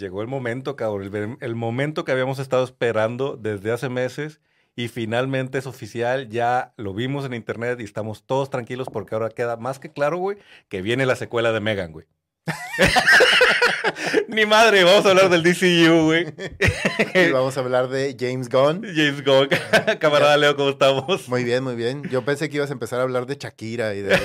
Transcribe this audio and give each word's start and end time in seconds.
llegó 0.00 0.22
el 0.22 0.28
momento, 0.28 0.74
cabrón. 0.74 1.14
El, 1.14 1.36
el 1.40 1.54
momento 1.54 2.04
que 2.04 2.10
habíamos 2.10 2.40
estado 2.40 2.64
esperando 2.64 3.36
desde 3.36 3.70
hace 3.70 3.88
meses 3.88 4.40
y 4.74 4.88
finalmente 4.88 5.58
es 5.58 5.66
oficial. 5.66 6.28
Ya 6.28 6.72
lo 6.76 6.94
vimos 6.94 7.24
en 7.24 7.34
internet 7.34 7.78
y 7.80 7.84
estamos 7.84 8.24
todos 8.24 8.50
tranquilos 8.50 8.88
porque 8.92 9.14
ahora 9.14 9.28
queda 9.28 9.56
más 9.56 9.78
que 9.78 9.92
claro, 9.92 10.18
güey, 10.18 10.38
que 10.68 10.82
viene 10.82 11.06
la 11.06 11.16
secuela 11.16 11.52
de 11.52 11.60
Megan, 11.60 11.92
güey. 11.92 12.06
Ni 14.28 14.46
madre, 14.46 14.84
vamos 14.84 15.04
a 15.06 15.10
hablar 15.10 15.28
del 15.28 15.42
DCU, 15.42 16.04
güey. 16.04 16.26
Y 17.14 17.30
vamos 17.30 17.56
a 17.56 17.60
hablar 17.60 17.88
de 17.88 18.16
James 18.18 18.48
Gunn. 18.48 18.82
James 18.82 19.24
Gunn. 19.24 19.48
Camarada 20.00 20.36
Leo, 20.36 20.56
¿cómo 20.56 20.70
estamos? 20.70 21.28
Muy 21.28 21.44
bien, 21.44 21.64
muy 21.64 21.74
bien. 21.74 22.02
Yo 22.10 22.24
pensé 22.24 22.48
que 22.48 22.56
ibas 22.56 22.70
a 22.70 22.72
empezar 22.72 23.00
a 23.00 23.02
hablar 23.02 23.26
de 23.26 23.36
Shakira 23.36 23.94
y 23.94 24.02
de... 24.02 24.18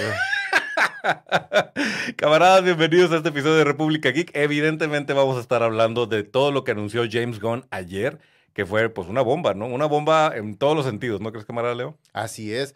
Camaradas, 2.16 2.64
bienvenidos 2.64 3.12
a 3.12 3.18
este 3.18 3.30
episodio 3.30 3.55
de 3.55 3.64
República 3.64 4.09
Geek. 4.09 4.32
Evidentemente 4.36 5.14
vamos 5.14 5.38
a 5.38 5.41
estar 5.41 5.62
hablando 5.64 6.08
de 6.08 6.23
todo 6.23 6.52
lo 6.52 6.64
que 6.64 6.72
anunció 6.72 7.04
James 7.09 7.40
Gunn 7.40 7.66
ayer, 7.70 8.20
que 8.54 8.66
fue 8.66 8.90
pues 8.90 9.08
una 9.08 9.22
bomba, 9.22 9.54
¿no? 9.54 9.68
Una 9.68 9.86
bomba 9.86 10.36
en 10.36 10.58
todos 10.58 10.76
los 10.76 10.86
sentidos, 10.86 11.22
¿no 11.22 11.31
crees, 11.31 11.45
camarada 11.45 11.76
Leo? 11.76 11.98
Así 12.14 12.54
es. 12.54 12.76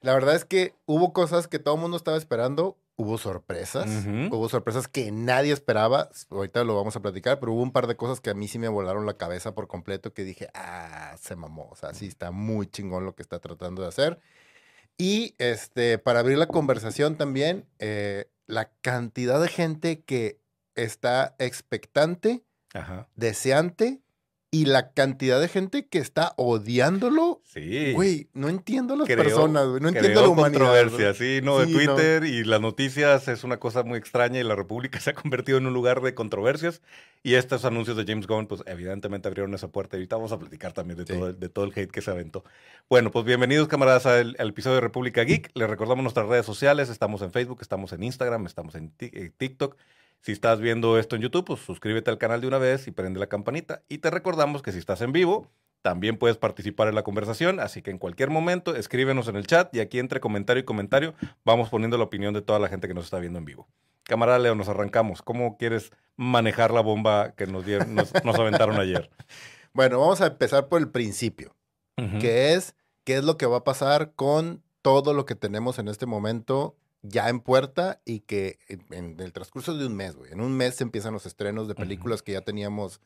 La 0.00 0.14
verdad 0.14 0.34
es 0.34 0.44
que 0.44 0.74
hubo 0.86 1.12
cosas 1.12 1.46
que 1.46 1.58
todo 1.58 1.74
el 1.74 1.80
mundo 1.80 1.96
estaba 1.96 2.16
esperando. 2.16 2.76
Hubo 2.96 3.16
sorpresas. 3.16 3.88
Hubo 4.30 4.48
sorpresas 4.48 4.86
que 4.86 5.10
nadie 5.10 5.52
esperaba. 5.52 6.10
Ahorita 6.30 6.64
lo 6.64 6.76
vamos 6.76 6.96
a 6.96 7.00
platicar, 7.00 7.40
pero 7.40 7.52
hubo 7.52 7.62
un 7.62 7.72
par 7.72 7.86
de 7.86 7.96
cosas 7.96 8.20
que 8.20 8.30
a 8.30 8.34
mí 8.34 8.46
sí 8.46 8.58
me 8.58 8.68
volaron 8.68 9.06
la 9.06 9.14
cabeza 9.14 9.54
por 9.54 9.68
completo 9.68 10.12
que 10.12 10.22
dije, 10.22 10.48
ah, 10.54 11.16
se 11.18 11.34
mamó. 11.34 11.68
O 11.70 11.76
sea, 11.76 11.94
sí 11.94 12.06
está 12.06 12.30
muy 12.30 12.66
chingón 12.66 13.06
lo 13.06 13.14
que 13.14 13.22
está 13.22 13.38
tratando 13.38 13.82
de 13.82 13.88
hacer. 13.88 14.20
Y 15.00 15.34
este, 15.38 15.96
para 15.96 16.20
abrir 16.20 16.36
la 16.36 16.46
conversación 16.46 17.16
también, 17.16 17.64
eh, 17.78 18.26
la 18.46 18.70
cantidad 18.82 19.40
de 19.40 19.48
gente 19.48 20.02
que 20.02 20.42
está 20.74 21.36
expectante, 21.38 22.44
Ajá. 22.74 23.08
deseante, 23.16 24.02
y 24.52 24.64
la 24.64 24.90
cantidad 24.92 25.40
de 25.40 25.46
gente 25.46 25.86
que 25.86 25.98
está 25.98 26.32
odiándolo. 26.36 27.40
Sí. 27.44 27.92
Güey, 27.92 28.28
no 28.32 28.48
entiendo 28.48 28.94
a 28.94 28.96
las 28.96 29.06
personas, 29.08 29.68
güey. 29.68 29.80
No 29.80 29.88
entiendo 29.90 30.22
la 30.22 30.28
humanidad. 30.28 30.58
controversia, 30.60 31.12
güey. 31.12 31.14
sí, 31.14 31.40
no, 31.44 31.58
de 31.60 31.66
Sí, 31.66 31.72
no. 31.86 31.94
Twitter 31.94 32.24
y 32.24 32.42
las 32.44 32.60
noticias 32.60 33.28
es 33.28 33.44
una 33.44 33.58
cosa 33.58 33.84
muy 33.84 33.96
extraña 33.98 34.40
y 34.40 34.42
la 34.42 34.56
República 34.56 34.98
se 35.00 35.10
ha 35.10 35.14
convertido 35.14 35.58
en 35.58 35.66
un 35.66 35.72
lugar 35.72 36.00
de 36.00 36.14
controversias 36.14 36.82
y 37.22 37.34
estos 37.34 37.64
anuncios 37.64 37.96
de 37.96 38.04
James 38.06 38.26
Gunn, 38.26 38.46
pues 38.48 38.62
evidentemente 38.66 39.28
abrieron 39.28 39.54
esa 39.54 39.68
puerta 39.68 39.96
y 39.96 39.98
ahorita 40.00 40.16
vamos 40.16 40.32
a 40.32 40.38
platicar 40.38 40.72
también 40.72 40.98
de, 40.98 41.06
Sí. 41.06 41.12
todo, 41.12 41.28
el- 41.28 41.38
de 41.38 41.48
todo 41.48 41.64
el 41.66 41.72
hate 41.76 41.90
que 41.90 42.00
se 42.00 42.10
aventó. 42.10 42.44
Bueno, 42.88 43.10
pues 43.12 43.24
bienvenidos 43.24 43.68
camaradas 43.68 44.06
al, 44.06 44.34
al 44.38 44.48
episodio 44.48 44.76
de 44.76 44.80
República 44.80 45.22
Geek, 45.22 45.50
les 45.54 45.70
recordamos 45.70 46.02
nuestras 46.02 46.26
redes 46.26 46.46
sociales, 46.46 46.88
estamos 46.88 47.22
en 47.22 47.30
Facebook, 47.30 47.58
estamos 47.60 47.92
en 47.92 48.02
Instagram, 48.02 48.46
estamos 48.46 48.74
en 48.74 48.92
eh, 48.98 49.30
TikTok. 49.36 49.76
Si 50.22 50.32
estás 50.32 50.60
viendo 50.60 50.98
esto 50.98 51.16
en 51.16 51.22
YouTube, 51.22 51.46
pues 51.46 51.60
suscríbete 51.60 52.10
al 52.10 52.18
canal 52.18 52.40
de 52.40 52.46
una 52.46 52.58
vez 52.58 52.86
y 52.86 52.90
prende 52.90 53.18
la 53.20 53.26
campanita. 53.28 53.82
Y 53.88 53.98
te 53.98 54.10
recordamos 54.10 54.62
que 54.62 54.72
si 54.72 54.78
estás 54.78 55.00
en 55.00 55.12
vivo, 55.12 55.48
también 55.82 56.18
puedes 56.18 56.36
participar 56.36 56.88
en 56.88 56.94
la 56.94 57.02
conversación, 57.02 57.58
así 57.58 57.80
que 57.80 57.90
en 57.90 57.96
cualquier 57.98 58.28
momento 58.28 58.76
escríbenos 58.76 59.28
en 59.28 59.36
el 59.36 59.46
chat 59.46 59.74
y 59.74 59.80
aquí 59.80 59.98
entre 59.98 60.20
comentario 60.20 60.60
y 60.60 60.64
comentario 60.64 61.14
vamos 61.44 61.70
poniendo 61.70 61.96
la 61.96 62.04
opinión 62.04 62.34
de 62.34 62.42
toda 62.42 62.58
la 62.58 62.68
gente 62.68 62.86
que 62.86 62.92
nos 62.92 63.04
está 63.04 63.18
viendo 63.18 63.38
en 63.38 63.46
vivo. 63.46 63.66
Camarada 64.02 64.38
Leo, 64.38 64.54
nos 64.54 64.68
arrancamos. 64.68 65.22
¿Cómo 65.22 65.56
quieres 65.56 65.90
manejar 66.16 66.70
la 66.72 66.80
bomba 66.82 67.32
que 67.34 67.46
nos, 67.46 67.64
dieron- 67.64 67.94
nos, 67.94 68.12
nos 68.24 68.38
aventaron 68.38 68.78
ayer? 68.78 69.10
Bueno, 69.72 70.00
vamos 70.00 70.20
a 70.20 70.26
empezar 70.26 70.66
por 70.68 70.80
el 70.80 70.88
principio, 70.90 71.54
que 72.18 72.54
es 72.54 72.74
qué 73.04 73.14
es 73.18 73.24
lo 73.24 73.36
que 73.38 73.46
va 73.46 73.58
a 73.58 73.62
pasar 73.64 74.14
con 74.16 74.64
todo 74.82 75.14
lo 75.14 75.26
que 75.26 75.36
tenemos 75.36 75.78
en 75.78 75.86
este 75.86 76.06
momento 76.06 76.76
ya 77.02 77.28
en 77.28 77.40
puerta 77.40 78.00
y 78.04 78.20
que 78.20 78.58
en, 78.68 78.84
en 78.90 79.20
el 79.20 79.32
transcurso 79.32 79.76
de 79.76 79.86
un 79.86 79.96
mes, 79.96 80.16
güey. 80.16 80.32
En 80.32 80.40
un 80.40 80.56
mes 80.56 80.76
se 80.76 80.84
empiezan 80.84 81.12
los 81.12 81.26
estrenos 81.26 81.68
de 81.68 81.74
películas 81.74 82.22
que 82.22 82.32
ya 82.32 82.42
teníamos 82.42 83.00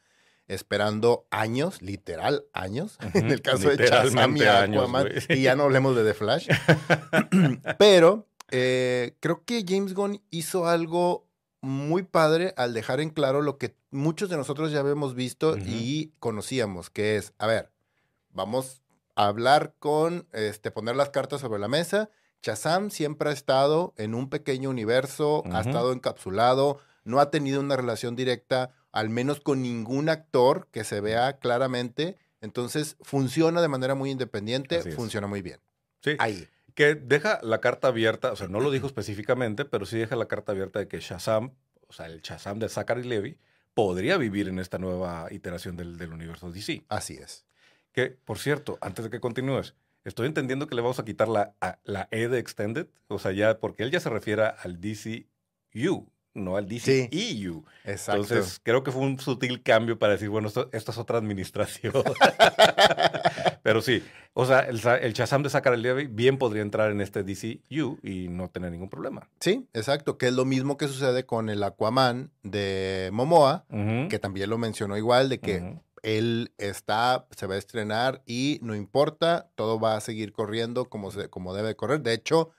esperando 0.46 1.26
años, 1.30 1.80
literal 1.80 2.44
años, 2.52 2.98
en 3.14 3.30
el 3.30 3.42
caso 3.42 3.70
de 3.70 3.86
Shazam 3.86 4.36
y 4.36 4.42
años, 4.42 4.82
Aquaman, 4.82 5.08
y 5.28 5.42
ya 5.42 5.56
no 5.56 5.64
hablemos 5.64 5.96
de 5.96 6.04
The 6.04 6.14
Flash. 6.14 6.48
Pero 7.78 8.28
eh, 8.50 9.16
creo 9.20 9.44
que 9.44 9.64
James 9.66 9.94
Gunn 9.94 10.22
hizo 10.30 10.66
algo 10.66 11.28
muy 11.60 12.02
padre 12.02 12.52
al 12.58 12.74
dejar 12.74 13.00
en 13.00 13.08
claro 13.08 13.40
lo 13.40 13.56
que 13.56 13.74
muchos 13.90 14.28
de 14.28 14.36
nosotros 14.36 14.70
ya 14.70 14.80
habíamos 14.80 15.14
visto 15.14 15.56
y 15.56 16.12
conocíamos, 16.18 16.90
que 16.90 17.16
es, 17.16 17.32
a 17.38 17.46
ver, 17.46 17.70
vamos 18.30 18.82
a 19.16 19.28
hablar 19.28 19.74
con, 19.78 20.28
este, 20.32 20.70
poner 20.70 20.94
las 20.96 21.08
cartas 21.08 21.40
sobre 21.40 21.58
la 21.58 21.68
mesa. 21.68 22.10
Shazam 22.44 22.90
siempre 22.90 23.30
ha 23.30 23.32
estado 23.32 23.94
en 23.96 24.14
un 24.14 24.28
pequeño 24.28 24.68
universo, 24.68 25.42
ha 25.50 25.62
estado 25.62 25.94
encapsulado, 25.94 26.78
no 27.02 27.18
ha 27.20 27.30
tenido 27.30 27.58
una 27.60 27.74
relación 27.74 28.16
directa, 28.16 28.70
al 28.92 29.08
menos 29.08 29.40
con 29.40 29.62
ningún 29.62 30.10
actor 30.10 30.68
que 30.70 30.84
se 30.84 31.00
vea 31.00 31.38
claramente. 31.38 32.18
Entonces, 32.42 32.96
funciona 33.00 33.62
de 33.62 33.68
manera 33.68 33.94
muy 33.94 34.10
independiente, 34.10 34.82
funciona 34.92 35.26
muy 35.26 35.40
bien. 35.40 35.58
Sí, 36.02 36.16
Ahí. 36.18 36.46
que 36.74 36.94
deja 36.94 37.40
la 37.42 37.62
carta 37.62 37.88
abierta, 37.88 38.32
o 38.32 38.36
sea, 38.36 38.48
no 38.48 38.60
lo 38.60 38.70
dijo 38.70 38.86
específicamente, 38.86 39.64
pero 39.64 39.86
sí 39.86 39.96
deja 39.96 40.14
la 40.14 40.26
carta 40.26 40.52
abierta 40.52 40.80
de 40.80 40.86
que 40.86 41.00
Shazam, 41.00 41.54
o 41.88 41.94
sea, 41.94 42.04
el 42.06 42.20
Shazam 42.20 42.58
de 42.58 42.68
Zachary 42.68 43.04
Levy, 43.04 43.38
podría 43.72 44.18
vivir 44.18 44.48
en 44.48 44.58
esta 44.58 44.76
nueva 44.76 45.28
iteración 45.30 45.76
del, 45.76 45.96
del 45.96 46.12
universo 46.12 46.52
DC. 46.52 46.84
Así 46.90 47.14
es. 47.14 47.46
Que, 47.92 48.10
por 48.10 48.38
cierto, 48.38 48.76
antes 48.82 49.04
de 49.04 49.10
que 49.10 49.20
continúes, 49.20 49.74
estoy 50.04 50.26
entendiendo 50.26 50.66
que 50.66 50.74
le 50.74 50.82
vamos 50.82 50.98
a 50.98 51.04
quitar 51.04 51.28
la, 51.28 51.54
a- 51.60 51.78
la 51.84 52.08
E 52.10 52.28
de 52.28 52.38
Extended, 52.38 52.86
o 53.08 53.18
sea, 53.18 53.32
ya, 53.32 53.58
porque 53.58 53.82
él 53.82 53.90
ya 53.90 54.00
se 54.00 54.10
refiere 54.10 54.42
al 54.62 54.80
DCU, 54.80 56.06
no 56.34 56.56
al 56.56 56.66
DCEU. 56.68 57.64
Exacto. 57.84 58.22
Entonces, 58.22 58.60
creo 58.62 58.82
que 58.82 58.90
fue 58.90 59.02
un 59.02 59.18
sutil 59.20 59.62
cambio 59.62 59.98
para 59.98 60.14
decir, 60.14 60.28
bueno, 60.28 60.48
esto, 60.48 60.68
esto 60.72 60.90
es 60.90 60.98
otra 60.98 61.18
administración. 61.18 61.92
Pero 63.62 63.80
sí, 63.80 64.02
o 64.34 64.44
sea, 64.44 64.60
el, 64.60 64.80
el 65.00 65.12
Shazam 65.14 65.42
de 65.42 65.48
Zachary 65.50 65.80
Levy 65.80 66.06
bien 66.06 66.36
podría 66.38 66.62
entrar 66.62 66.90
en 66.90 67.00
este 67.00 67.22
DCU 67.22 67.98
y 68.02 68.28
no 68.28 68.48
tener 68.50 68.70
ningún 68.70 68.90
problema. 68.90 69.28
sí, 69.40 69.66
exacto. 69.72 70.18
Que 70.18 70.26
es 70.28 70.32
lo 70.34 70.44
mismo 70.44 70.76
que 70.76 70.86
sucede 70.88 71.24
con 71.24 71.48
el 71.48 71.62
Aquaman 71.62 72.30
de 72.42 73.08
Momoa, 73.12 73.64
que 74.10 74.18
también 74.18 74.50
lo 74.50 74.58
mencionó 74.58 74.96
igual, 74.96 75.28
de 75.28 75.40
que. 75.40 75.78
Él 76.04 76.52
está, 76.58 77.26
se 77.36 77.46
va 77.46 77.54
a 77.54 77.58
estrenar 77.58 78.22
y 78.26 78.58
no 78.62 78.74
importa, 78.74 79.50
todo 79.54 79.80
va 79.80 79.96
a 79.96 80.00
seguir 80.00 80.32
corriendo 80.32 80.84
como, 80.88 81.10
se, 81.10 81.28
como 81.30 81.54
debe 81.54 81.74
correr. 81.74 82.02
De 82.02 82.12
hecho, 82.12 82.50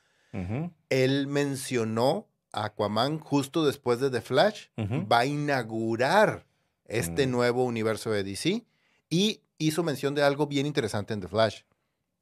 él 0.90 1.28
mencionó 1.28 2.28
a 2.52 2.66
Aquaman 2.66 3.20
justo 3.20 3.66
después 3.66 4.00
de 4.00 4.10
The 4.10 4.22
Flash, 4.22 4.68
va 4.78 5.20
a 5.20 5.26
inaugurar 5.26 6.46
este 6.86 7.28
Mm. 7.28 7.32
nuevo 7.32 7.64
universo 7.64 8.12
de 8.12 8.24
DC 8.24 8.66
y 9.10 9.42
hizo 9.58 9.84
mención 9.84 10.16
de 10.16 10.24
algo 10.24 10.48
bien 10.48 10.66
interesante 10.66 11.14
en 11.14 11.22
The 11.22 11.28
Flash. 11.28 11.62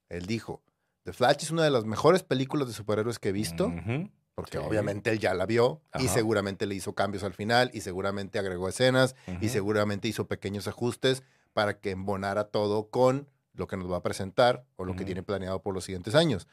Él 0.09 0.25
dijo, 0.25 0.61
The 1.03 1.13
Flash 1.13 1.37
es 1.43 1.51
una 1.51 1.63
de 1.63 1.71
las 1.71 1.85
mejores 1.85 2.23
películas 2.23 2.67
de 2.67 2.73
superhéroes 2.73 3.17
que 3.19 3.29
he 3.29 3.33
visto. 3.33 3.71
Porque 4.35 4.57
Sí. 4.57 4.63
obviamente 4.63 5.11
él 5.11 5.19
ya 5.19 5.33
la 5.33 5.45
vio 5.45 5.81
y 5.99 6.07
seguramente 6.07 6.65
le 6.65 6.75
hizo 6.75 6.93
cambios 6.95 7.23
al 7.23 7.33
final 7.33 7.69
y 7.73 7.81
seguramente 7.81 8.39
agregó 8.39 8.67
escenas 8.69 9.15
y 9.41 9.49
seguramente 9.49 10.07
hizo 10.07 10.27
pequeños 10.27 10.67
ajustes 10.67 11.23
para 11.53 11.79
que 11.79 11.91
embonara 11.91 12.45
todo 12.45 12.89
con 12.89 13.29
lo 13.53 13.67
que 13.67 13.77
nos 13.77 13.91
va 13.91 13.97
a 13.97 14.03
presentar 14.03 14.65
o 14.75 14.85
lo 14.85 14.95
que 14.95 15.05
tiene 15.05 15.21
planeado 15.23 15.61
por 15.61 15.73
los 15.75 15.83
siguientes 15.83 16.15
años. 16.15 16.47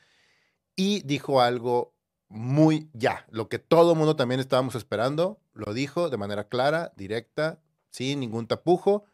Y 0.76 1.00
dijo 1.02 1.40
algo 1.40 1.94
muy 2.28 2.88
ya, 2.92 3.26
lo 3.30 3.48
que 3.48 3.58
todo 3.58 3.92
el 3.92 3.98
mundo 3.98 4.14
también 4.16 4.40
estábamos 4.40 4.74
esperando, 4.74 5.40
lo 5.52 5.72
dijo 5.74 6.10
de 6.10 6.16
manera 6.18 6.44
clara, 6.48 6.92
directa, 6.96 7.58
sin 7.90 8.20
ningún 8.20 8.46
tapujo. 8.46 9.04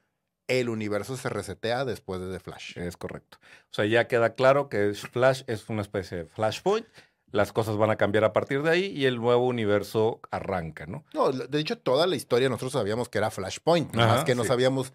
El 0.48 0.69
universo 0.69 1.16
se 1.16 1.28
resetea 1.28 1.84
después 1.84 2.21
de 2.21 2.31
The 2.31 2.41
Flash. 2.41 2.77
Es 2.78 2.97
correcto. 2.97 3.39
O 3.71 3.74
sea, 3.74 3.84
ya 3.86 4.07
queda 4.07 4.34
claro 4.34 4.69
que 4.69 4.92
Flash 4.95 5.42
es 5.47 5.69
una 5.69 5.83
especie 5.83 6.19
de 6.19 6.24
flashpoint. 6.27 6.86
Las 7.33 7.53
cosas 7.53 7.77
van 7.77 7.91
a 7.91 7.97
cambiar 7.97 8.25
a 8.25 8.33
partir 8.33 8.63
de 8.63 8.71
ahí 8.71 8.84
y 8.87 9.07
el 9.07 9.17
nuevo 9.17 9.47
universo 9.47 10.21
arranca, 10.31 10.87
¿no? 10.87 11.05
No, 11.13 11.31
de 11.33 11.59
hecho, 11.61 11.77
toda 11.77 12.07
la 12.07 12.17
historia 12.17 12.49
nosotros 12.49 12.73
sabíamos 12.73 13.09
que 13.09 13.19
era 13.19 13.31
Flashpoint, 13.31 13.95
nada 13.95 14.15
más 14.15 14.25
que 14.25 14.34
no 14.34 14.43
sabíamos 14.45 14.93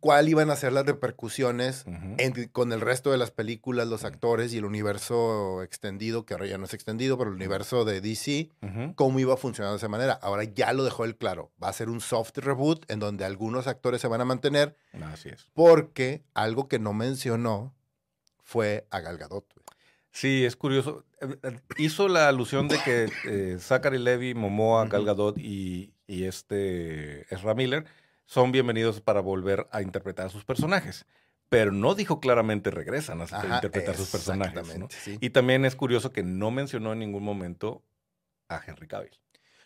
cuál 0.00 0.28
iban 0.28 0.50
a 0.50 0.56
ser 0.56 0.72
las 0.72 0.86
repercusiones 0.86 1.84
en- 2.18 2.48
con 2.48 2.72
el 2.72 2.80
resto 2.80 3.10
de 3.10 3.18
las 3.18 3.30
películas, 3.30 3.86
los 3.86 4.04
actores 4.04 4.54
y 4.54 4.58
el 4.58 4.64
universo 4.64 5.62
extendido, 5.62 6.24
que 6.24 6.32
ahora 6.34 6.46
ya 6.46 6.56
no 6.58 6.64
es 6.64 6.72
extendido, 6.74 7.18
pero 7.18 7.28
el 7.30 7.36
universo 7.36 7.84
de 7.84 8.00
DC, 8.00 8.48
cómo 8.94 9.18
iba 9.20 9.34
a 9.34 9.36
funcionar 9.36 9.72
de 9.72 9.76
esa 9.78 9.88
manera. 9.88 10.14
Ahora 10.22 10.44
ya 10.44 10.72
lo 10.72 10.84
dejó 10.84 11.04
él 11.04 11.16
claro. 11.16 11.52
Va 11.62 11.68
a 11.68 11.72
ser 11.74 11.90
un 11.90 12.00
soft 12.00 12.38
reboot 12.38 12.90
en 12.90 12.98
donde 13.00 13.24
algunos 13.26 13.66
actores 13.66 14.00
se 14.00 14.08
van 14.08 14.20
a 14.22 14.24
mantener, 14.24 14.76
Así 15.12 15.28
es. 15.28 15.46
porque 15.52 16.24
algo 16.32 16.68
que 16.68 16.78
no 16.78 16.94
mencionó 16.94 17.74
fue 18.42 18.86
a 18.90 19.00
Gal 19.00 19.18
Gadot. 19.18 19.44
Sí, 20.14 20.44
es 20.44 20.54
curioso. 20.54 21.04
Eh, 21.20 21.36
eh, 21.42 21.58
Hizo 21.76 22.06
la 22.06 22.28
alusión 22.28 22.68
de 22.68 22.78
que 22.84 23.08
eh, 23.26 23.56
Zachary 23.58 23.98
Levy, 23.98 24.32
Momoa. 24.34 24.86
Gal 24.86 25.04
Gadot 25.04 25.36
y, 25.38 25.92
y 26.06 26.24
este 26.24 27.22
Ezra 27.34 27.54
Miller 27.54 27.84
son 28.24 28.52
bienvenidos 28.52 29.00
para 29.00 29.20
volver 29.20 29.66
a 29.72 29.82
interpretar 29.82 30.26
a 30.26 30.30
sus 30.30 30.44
personajes. 30.44 31.04
Pero 31.48 31.72
no 31.72 31.96
dijo 31.96 32.20
claramente 32.20 32.70
regresan 32.70 33.20
a 33.22 33.24
Ajá, 33.24 33.56
interpretar 33.56 33.96
sus 33.96 34.08
personajes. 34.08 34.78
¿no? 34.78 34.86
sí. 34.90 35.18
Y 35.20 35.30
también 35.30 35.64
es 35.64 35.74
curioso 35.74 36.12
que 36.12 36.22
no 36.22 36.52
mencionó 36.52 36.92
en 36.92 37.00
ningún 37.00 37.24
momento 37.24 37.82
a 38.48 38.60
Henry 38.64 38.86
Cavill. 38.86 39.18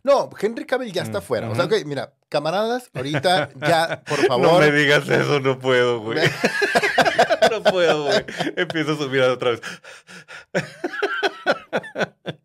No, 0.02 0.30
Henry 0.40 0.64
Cavill 0.64 0.92
ya 0.92 1.02
está 1.02 1.18
Mm, 1.18 1.22
fuera. 1.22 1.50
O 1.50 1.54
sea, 1.56 1.64
ok, 1.66 1.74
mira, 1.84 2.14
camaradas, 2.30 2.88
ahorita 2.94 3.50
ya, 3.60 4.02
por 4.04 4.18
favor. 4.26 4.46
No 4.46 4.58
me 4.60 4.72
digas 4.72 5.06
eso, 5.08 5.40
no 5.40 5.58
puedo, 5.58 6.00
güey. 6.00 6.18
No 7.50 7.62
puedo, 7.62 8.04
güey. 8.04 8.24
Empiezo 8.56 8.92
a 8.92 8.96
subir 8.96 9.22
otra 9.22 9.50
vez. 9.50 9.60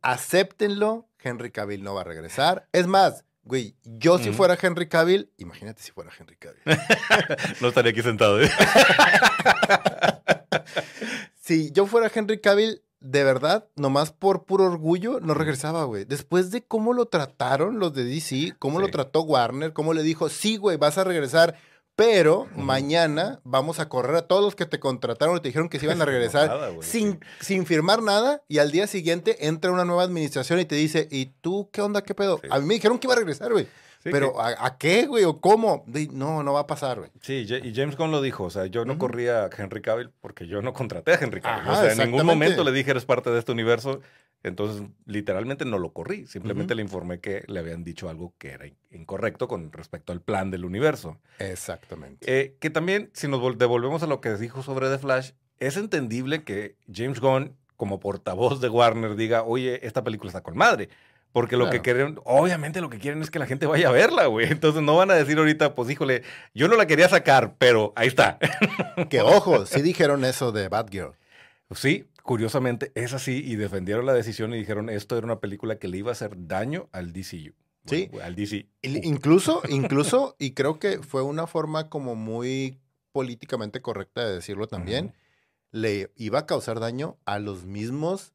acéptenlo. 0.02 1.08
Henry 1.20 1.52
Cavill 1.52 1.84
no 1.84 1.96
va 1.96 2.02
a 2.02 2.04
regresar. 2.04 2.68
Es 2.74 2.86
más, 2.86 3.24
güey, 3.44 3.76
yo 3.84 4.20
si 4.20 4.32
fuera 4.32 4.58
Henry 4.62 4.88
Cavill, 4.88 5.32
imagínate 5.38 5.82
si 5.82 5.92
fuera 5.92 6.12
Henry 6.18 6.36
Cavill. 6.36 6.62
No 7.62 7.70
estaría 7.70 7.92
aquí 7.92 8.02
sentado. 8.02 8.42
¿eh? 8.42 8.52
si 11.42 11.72
yo 11.72 11.86
fuera 11.86 12.12
Henry 12.14 12.42
Cavill, 12.42 12.84
de 13.00 13.24
verdad, 13.24 13.68
nomás 13.76 14.12
por 14.12 14.46
puro 14.46 14.66
orgullo, 14.66 15.20
no 15.20 15.34
regresaba, 15.34 15.84
güey. 15.86 16.06
Después 16.06 16.52
de 16.52 16.64
cómo 16.64 16.94
lo 16.94 17.08
trataron 17.08 17.80
los 17.80 17.94
de 17.94 18.06
DC, 18.06 18.56
cómo 18.60 18.80
lo 18.80 18.88
trató 18.90 19.24
Warner, 19.24 19.74
cómo 19.74 19.94
le 19.94 20.04
dijo, 20.04 20.30
sí, 20.30 20.58
güey, 20.58 20.78
vas 20.78 20.98
a 20.98 21.04
regresar. 21.04 21.58
Pero 21.96 22.48
mañana 22.56 23.40
vamos 23.44 23.80
a 23.80 23.88
correr 23.88 24.16
a 24.16 24.22
todos 24.24 24.44
los 24.44 24.56
que 24.56 24.66
te 24.66 24.80
contrataron 24.80 25.38
y 25.38 25.40
te 25.42 25.50
dijeron 25.50 25.70
que 25.70 25.80
se 25.80 25.86
iban 25.86 26.02
a 26.02 26.06
regresar 26.06 26.48
Nada, 26.48 26.72
sin, 26.82 27.20
sin 27.40 27.68
firmar 27.68 28.02
nada 28.02 28.42
y 28.48 28.58
al 28.58 28.72
día 28.72 28.88
siguiente 28.88 29.48
entra 29.48 29.72
una 29.72 29.86
nueva 29.86 30.04
administración 30.04 30.60
y 30.60 30.66
te 30.66 30.76
dice, 30.76 31.08
¿y 31.12 31.28
tú 31.42 31.70
qué 31.72 31.82
onda, 31.82 32.02
qué 32.02 32.16
pedo? 32.16 32.40
Sí. 32.42 32.48
A 32.50 32.60
mí 32.60 32.66
me 32.66 32.74
dijeron 32.74 32.98
que 32.98 33.06
iba 33.06 33.14
a 33.14 33.18
regresar, 33.18 33.52
güey. 33.52 33.68
Sí, 34.04 34.10
Pero 34.12 34.42
¿a, 34.42 34.66
a 34.66 34.78
qué, 34.78 35.06
güey? 35.06 35.24
¿O 35.24 35.40
cómo? 35.40 35.86
No, 36.12 36.44
no 36.44 36.52
va 36.52 36.62
a 36.62 36.68
pasar, 36.68 37.00
güey. 37.00 37.10
Sí, 37.22 37.46
y 37.48 37.74
James 37.74 37.96
Gunn 37.96 38.12
lo 38.12 38.22
dijo, 38.22 38.44
o 38.44 38.50
sea, 38.50 38.66
yo 38.66 38.84
no 38.84 38.98
corría 38.98 39.46
a 39.46 39.50
Henry 39.58 39.82
Cavill 39.82 40.10
porque 40.20 40.46
yo 40.46 40.62
no 40.62 40.74
contraté 40.74 41.14
a 41.14 41.20
Henry 41.22 41.40
Cavill. 41.40 41.62
Ajá, 41.62 41.72
o 41.72 41.82
sea, 41.82 41.92
en 41.94 42.00
ningún 42.00 42.26
momento 42.26 42.66
le 42.66 42.74
dije 42.74 42.92
eres 42.92 43.06
parte 43.06 43.30
de 43.30 43.40
este 43.40 43.54
universo, 43.54 44.02
entonces 44.44 44.84
literalmente 45.06 45.66
no 45.66 45.80
lo 45.80 45.94
corrí, 45.94 46.28
simplemente 46.28 46.76
le 46.76 46.82
informé 46.82 47.20
que 47.20 47.44
le 47.48 47.60
habían 47.60 47.84
dicho 47.84 48.10
algo 48.10 48.34
que 48.38 48.50
era 48.52 48.68
in- 48.68 48.78
incorrecto 48.92 49.48
con 49.48 49.72
respecto 49.72 50.12
al 50.14 50.22
plan 50.22 50.52
del 50.52 50.66
universo. 50.66 51.20
Exactamente. 51.40 52.26
Eh, 52.40 52.56
que 52.60 52.70
también, 52.70 53.10
si 53.14 53.28
nos 53.28 53.40
vol- 53.42 53.58
devolvemos 53.58 54.04
a 54.04 54.08
lo 54.08 54.20
que 54.22 54.36
dijo 54.36 54.62
sobre 54.64 54.90
The 54.90 54.98
Flash, 55.00 55.32
es 55.60 55.78
entendible 55.78 56.44
que 56.44 56.76
James 56.94 57.20
Gunn, 57.22 57.56
como 57.78 58.00
portavoz 58.00 58.60
de 58.62 58.70
Warner, 58.70 59.16
diga, 59.16 59.44
oye, 59.44 59.86
esta 59.88 60.04
película 60.04 60.30
está 60.30 60.42
con 60.42 60.58
madre. 60.58 60.90
Porque 61.32 61.58
lo 61.58 61.68
que 61.72 61.82
quieren, 61.82 62.20
obviamente 62.26 62.80
lo 62.80 62.92
que 62.92 63.00
quieren 63.00 63.24
es 63.24 63.32
que 63.32 63.40
la 63.40 63.48
gente 63.48 63.66
vaya 63.66 63.90
a 63.90 63.92
verla, 63.92 64.28
güey. 64.28 64.52
Entonces 64.52 64.84
no 64.84 64.96
van 64.98 65.10
a 65.10 65.16
decir 65.16 65.40
ahorita, 65.40 65.74
pues 65.74 65.90
híjole, 65.90 66.22
yo 66.54 66.68
no 66.68 66.76
la 66.76 66.86
quería 66.86 67.10
sacar, 67.10 67.56
pero 67.58 67.92
ahí 67.96 68.08
está. 68.08 68.38
que 69.10 69.22
ojo, 69.22 69.66
sí 69.66 69.82
dijeron 69.82 70.26
eso 70.26 70.52
de 70.52 70.68
Batgirl. 70.70 71.14
Sí, 71.72 72.06
curiosamente 72.24 72.92
es 72.96 73.14
así 73.14 73.44
y 73.46 73.56
defendieron 73.56 74.06
la 74.06 74.14
decisión 74.14 74.54
y 74.54 74.58
dijeron 74.58 74.90
esto 74.90 75.18
era 75.18 75.26
una 75.26 75.40
película 75.40 75.78
que 75.78 75.88
le 75.88 76.00
iba 76.00 76.10
a 76.10 76.14
hacer 76.14 76.48
daño 76.48 76.90
al 76.92 77.14
DCU. 77.14 77.54
Sí. 77.86 78.10
Al 78.22 78.36
DC. 78.36 78.70
Incluso, 78.82 79.62
incluso, 79.68 80.36
y 80.40 80.52
creo 80.52 80.80
que 80.80 81.00
fue 81.00 81.22
una 81.22 81.48
forma 81.48 81.90
como 81.90 82.16
muy 82.16 82.80
políticamente 83.12 83.82
correcta 83.82 84.26
de 84.26 84.36
decirlo 84.36 84.68
también, 84.68 85.14
le 85.72 86.12
iba 86.16 86.40
a 86.40 86.46
causar 86.46 86.80
daño 86.80 87.18
a 87.26 87.40
los 87.40 87.66
mismos 87.66 88.34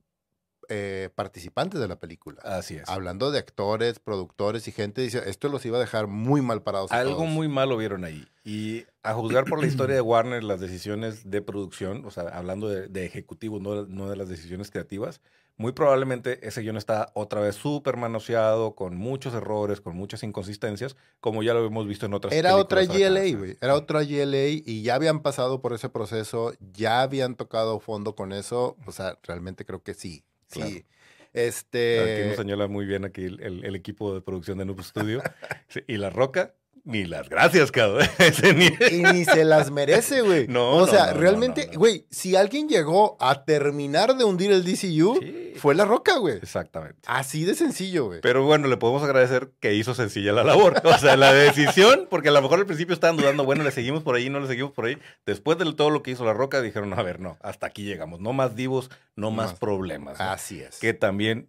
eh, 0.69 1.11
participantes 1.15 1.81
de 1.81 1.88
la 1.88 2.00
película. 2.00 2.41
Así 2.43 2.76
es. 2.76 2.88
Hablando 2.88 3.31
de 3.31 3.38
actores, 3.38 3.99
productores 3.99 4.69
y 4.69 4.73
gente, 4.73 5.03
dice, 5.03 5.23
esto 5.26 5.49
los 5.49 5.65
iba 5.67 5.79
a 5.79 5.81
dejar 5.81 6.06
muy 6.06 6.43
mal 6.43 6.62
parados. 6.62 6.93
Algo 6.93 7.17
todos". 7.17 7.29
muy 7.29 7.49
malo 7.49 7.76
vieron 7.76 8.05
ahí. 8.05 8.26
Y 8.44 8.85
a 9.03 9.15
juzgar 9.15 9.44
por 9.44 9.61
la 9.61 9.67
historia 9.67 9.94
de 9.94 10.00
Warner, 10.00 10.44
las 10.44 10.61
decisiones 10.61 11.31
de 11.31 11.43
producción, 11.43 12.05
o 12.05 12.11
sea, 12.11 12.25
hablando 12.25 12.69
de, 12.69 12.88
de 12.88 13.05
ejecutivos, 13.05 13.61
no, 13.61 13.87
no 13.87 14.09
de 14.09 14.17
las 14.17 14.29
decisiones 14.29 14.70
creativas, 14.70 15.20
muy 15.59 15.73
probablemente 15.73 16.47
ese 16.47 16.62
guion 16.62 16.76
está 16.76 17.11
otra 17.15 17.41
vez 17.41 17.56
súper 17.56 17.97
manoseado, 17.97 18.76
con 18.76 18.97
muchos 18.97 19.35
errores, 19.35 19.81
con 19.81 19.97
muchas 19.97 20.23
inconsistencias, 20.23 20.97
como 21.20 21.43
ya 21.43 21.53
lo 21.53 21.67
hemos 21.67 21.87
visto 21.88 22.06
en 22.06 22.15
otras 22.15 22.32
Era 22.32 22.56
otra 22.56 22.85
GLA, 22.85 23.37
güey. 23.37 23.59
Era 23.61 23.75
otra 23.75 24.05
GLA 24.05 24.47
y 24.65 24.82
ya 24.82 24.94
habían 24.94 25.20
pasado 25.20 25.61
por 25.61 25.73
ese 25.73 25.88
proceso, 25.88 26.53
ya 26.73 27.03
habían 27.03 27.35
tocado 27.35 27.81
fondo 27.81 28.15
con 28.15 28.32
eso. 28.32 28.76
O 28.87 28.93
sea, 28.93 29.19
realmente 29.25 29.65
creo 29.65 29.82
que 29.82 29.94
sí. 29.94 30.23
Sí. 30.49 30.61
Claro. 30.61 30.75
Aquí 30.75 30.85
Este. 31.33 32.25
nos 32.29 32.37
señala 32.37 32.69
muy 32.69 32.87
bien 32.87 33.05
aquí 33.05 33.25
el, 33.25 33.41
el- 33.43 33.65
el 33.65 33.77
equipo 33.77 34.15
de 34.15 34.21
producción 34.23 34.59
de 34.59 34.65
Noob 34.65 34.83
Studio. 34.83 35.23
Sí, 35.69 35.81
y 35.87 35.97
La 35.99 36.11
Roca, 36.11 36.55
ni 36.88 37.05
las 37.05 37.29
gracias, 37.29 37.70
cabrón. 37.70 38.06
Y 38.90 39.02
ni 39.12 39.25
se 39.25 39.44
las 39.44 39.70
merece, 39.70 40.23
güey. 40.23 40.49
No, 40.49 40.70
O 40.76 40.87
sea, 40.87 41.06
no, 41.08 41.14
no, 41.14 41.20
realmente, 41.20 41.70
güey, 41.76 42.06
si 42.11 42.35
alguien 42.35 42.69
llegó 42.69 43.17
a 43.20 43.44
terminar 43.44 44.17
de 44.17 44.25
hundir 44.25 44.50
el 44.50 44.64
DCU, 44.64 45.19
Sí. 45.20 45.52
fue 45.56 45.75
La 45.75 45.85
Roca, 45.85 46.17
güey. 46.19 46.37
Exactamente. 46.37 46.99
Así 47.06 47.44
de 47.44 47.55
sencillo, 47.55 48.06
güey. 48.06 48.20
Pero 48.23 48.44
bueno, 48.44 48.69
le 48.69 48.76
podemos 48.76 49.02
agradecer 49.02 49.50
que 49.61 49.75
hizo 49.75 49.94
sencilla 49.94 50.32
la 50.32 50.44
labor. 50.44 50.81
O 50.85 50.99
sea, 50.99 51.17
la 51.17 51.32
decisión, 51.32 52.06
porque 52.11 52.31
a 52.31 52.32
lo 52.32 52.40
mejor 52.43 52.58
al 52.58 52.67
principio 52.67 52.94
estaban 52.94 53.17
dudando, 53.17 53.44
bueno, 53.44 53.62
le 53.64 53.70
seguimos 53.70 54.02
por 54.02 54.14
ahí, 54.17 54.31
no 54.31 54.41
le 54.41 54.46
seguimos 54.49 54.73
por 54.73 54.87
ahí. 54.87 54.99
Después 55.26 55.58
de 55.58 55.73
todo 55.75 55.91
lo 55.91 56.02
que 56.02 56.11
hizo 56.12 56.25
La 56.25 56.32
Roca, 56.32 56.62
dijeron, 56.62 56.93
a 56.99 57.02
ver, 57.02 57.20
no, 57.20 57.37
hasta 57.43 57.67
aquí 57.67 57.84
llegamos. 57.84 58.20
No 58.20 58.32
más 58.32 58.56
divos, 58.56 58.91
no 59.14 59.31
más 59.31 59.50
Más. 59.50 59.58
problemas. 59.58 60.20
Así 60.20 60.61
es. 60.61 60.79
Que 60.79 60.94
también, 60.94 61.49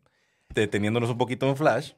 deteniéndonos 0.53 1.09
un 1.09 1.18
poquito 1.18 1.47
en 1.47 1.56
Flash, 1.56 1.92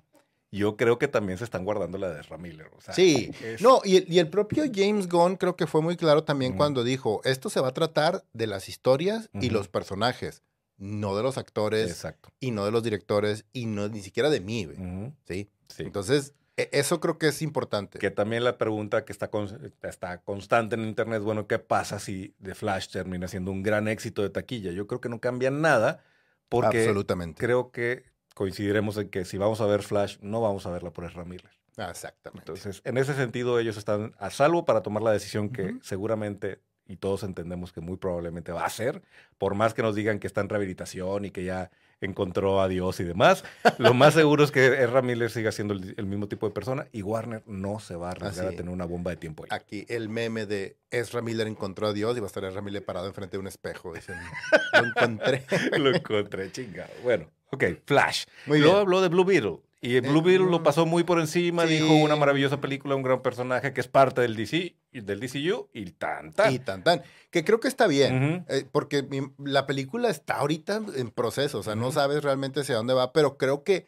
yo 0.51 0.75
creo 0.75 0.99
que 0.99 1.07
también 1.07 1.37
se 1.37 1.43
están 1.45 1.63
guardando 1.63 1.97
la 1.97 2.09
de 2.11 2.19
Ezra 2.21 2.37
Miller. 2.37 2.69
O 2.75 2.81
sea, 2.81 2.93
Sí, 2.93 3.31
es- 3.43 3.61
no, 3.61 3.81
y 3.85 3.97
el, 3.97 4.05
y 4.11 4.19
el 4.19 4.27
propio 4.29 4.63
James 4.73 5.07
Gunn 5.07 5.37
creo 5.37 5.55
que 5.55 5.65
fue 5.67 5.81
muy 5.81 5.95
claro 5.95 6.23
también 6.23 6.51
Ujú. 6.51 6.57
cuando 6.57 6.83
dijo, 6.83 7.21
esto 7.23 7.49
se 7.49 7.61
va 7.61 7.69
a 7.69 7.73
tratar 7.73 8.23
de 8.33 8.47
las 8.47 8.67
historias 8.69 9.29
y 9.33 9.47
Ujú. 9.47 9.53
los 9.55 9.67
personajes, 9.69 10.43
no 10.77 11.15
de 11.15 11.23
los 11.23 11.37
actores 11.37 11.89
Exacto. 11.89 12.29
y 12.39 12.51
no 12.51 12.65
de 12.65 12.71
los 12.71 12.83
directores 12.83 13.45
y 13.53 13.65
no 13.65 13.87
ni 13.87 14.01
siquiera 14.01 14.29
de 14.29 14.41
mí, 14.41 14.65
güey. 14.65 14.77
Ujú, 14.77 15.13
¿sí? 15.25 15.49
sí. 15.69 15.83
Entonces, 15.83 16.33
e- 16.57 16.69
eso 16.73 16.99
creo 16.99 17.17
que 17.17 17.27
es 17.27 17.41
importante. 17.41 17.97
Que 17.99 18.11
también 18.11 18.43
la 18.43 18.57
pregunta 18.57 19.05
que 19.05 19.13
está, 19.13 19.29
con- 19.29 19.73
está 19.83 20.21
constante 20.21 20.75
en 20.75 20.81
internet, 20.85 21.21
bueno, 21.21 21.47
¿qué 21.47 21.59
pasa 21.59 21.97
si 21.99 22.35
The 22.43 22.55
Flash 22.55 22.89
termina 22.89 23.29
siendo 23.29 23.51
un 23.51 23.63
gran 23.63 23.87
éxito 23.87 24.21
de 24.21 24.29
taquilla? 24.31 24.71
Yo 24.71 24.85
creo 24.85 24.99
que 24.99 25.07
no 25.07 25.21
cambia 25.21 25.49
nada 25.49 26.03
porque 26.49 26.79
Absolutamente. 26.79 27.39
creo 27.41 27.71
que 27.71 28.03
coincidiremos 28.33 28.97
en 28.97 29.09
que 29.09 29.25
si 29.25 29.37
vamos 29.37 29.61
a 29.61 29.65
ver 29.65 29.83
Flash, 29.83 30.17
no 30.21 30.41
vamos 30.41 30.65
a 30.65 30.71
verla 30.71 30.91
por 30.91 31.05
Ezra 31.05 31.25
Miller. 31.25 31.51
Ah, 31.77 31.89
Exactamente. 31.89 32.51
Entonces, 32.51 32.81
en 32.85 32.97
ese 32.97 33.13
sentido, 33.13 33.59
ellos 33.59 33.77
están 33.77 34.13
a 34.19 34.29
salvo 34.29 34.65
para 34.65 34.81
tomar 34.81 35.03
la 35.03 35.11
decisión 35.11 35.49
que 35.49 35.75
seguramente, 35.81 36.59
y 36.85 36.97
todos 36.97 37.23
entendemos 37.23 37.71
que 37.71 37.81
muy 37.81 37.97
probablemente 37.97 38.51
va 38.51 38.65
a 38.65 38.69
ser, 38.69 39.01
por 39.37 39.55
más 39.55 39.73
que 39.73 39.81
nos 39.81 39.95
digan 39.95 40.19
que 40.19 40.27
está 40.27 40.41
en 40.41 40.49
rehabilitación 40.49 41.25
y 41.25 41.31
que 41.31 41.45
ya 41.45 41.71
encontró 42.01 42.61
a 42.61 42.67
Dios 42.67 42.99
y 42.99 43.03
demás, 43.03 43.43
lo 43.77 43.93
más 43.93 44.15
seguro 44.15 44.43
es 44.43 44.51
que 44.51 44.83
Ezra 44.83 45.01
Miller 45.01 45.29
siga 45.29 45.51
siendo 45.51 45.75
el, 45.75 45.93
el 45.97 46.05
mismo 46.07 46.27
tipo 46.27 46.47
de 46.47 46.53
persona 46.53 46.87
y 46.91 47.03
Warner 47.03 47.43
no 47.45 47.79
se 47.79 47.95
va 47.95 48.07
a 48.07 48.11
arriesgar 48.11 48.47
Así. 48.47 48.55
a 48.55 48.57
tener 48.57 48.73
una 48.73 48.85
bomba 48.85 49.11
de 49.11 49.17
tiempo 49.17 49.43
ahí. 49.43 49.49
Aquí 49.51 49.85
el 49.87 50.09
meme 50.09 50.47
de 50.47 50.77
Ezra 50.89 51.21
Miller 51.21 51.47
encontró 51.47 51.87
a 51.87 51.93
Dios 51.93 52.17
y 52.17 52.19
va 52.19 52.25
a 52.25 52.27
estar 52.27 52.43
Ezra 52.43 52.61
Miller 52.61 52.83
parado 52.83 53.07
enfrente 53.07 53.37
de 53.37 53.39
un 53.39 53.47
espejo. 53.47 53.93
Lo 54.73 54.85
encontré. 54.87 55.45
Lo 55.77 55.95
encontré, 55.95 56.51
chingado. 56.51 56.89
Bueno, 57.03 57.27
ok, 57.51 57.63
Flash. 57.85 58.25
Muy 58.45 58.59
Luego 58.59 58.73
bien. 58.75 58.81
habló 58.81 59.01
de 59.01 59.07
Blue 59.09 59.25
Beetle. 59.25 59.59
Y 59.83 59.95
el 59.95 60.01
Blue 60.01 60.19
Eh, 60.19 60.23
Beetle 60.23 60.45
lo 60.51 60.59
mm, 60.59 60.63
pasó 60.63 60.85
muy 60.85 61.03
por 61.03 61.19
encima, 61.19 61.65
sí. 61.65 61.73
dijo 61.79 61.93
una 61.95 62.15
maravillosa 62.15 62.61
película, 62.61 62.95
un 62.95 63.01
gran 63.01 63.21
personaje 63.23 63.73
que 63.73 63.81
es 63.81 63.87
parte 63.87 64.21
del 64.21 64.35
DC, 64.35 64.75
del 64.91 65.19
DCU 65.19 65.69
y 65.73 65.85
tan 65.91 66.33
tan. 66.33 66.53
Y 66.53 66.59
tan 66.59 66.83
tan. 66.83 67.01
Que 67.31 67.43
creo 67.43 67.59
que 67.59 67.67
está 67.67 67.87
bien. 67.87 68.45
Eh, 68.47 68.65
porque 68.71 69.01
mi- 69.01 69.31
la 69.43 69.65
película 69.65 70.09
está 70.09 70.35
ahorita 70.35 70.81
en 70.95 71.09
proceso. 71.09 71.57
O 71.59 71.63
sea, 71.63 71.73
no 71.75 71.91
sabes 71.91 72.23
realmente 72.23 72.59
hacia 72.59 72.75
dónde 72.75 72.93
va, 72.93 73.11
pero 73.11 73.37
creo 73.37 73.63
que 73.63 73.87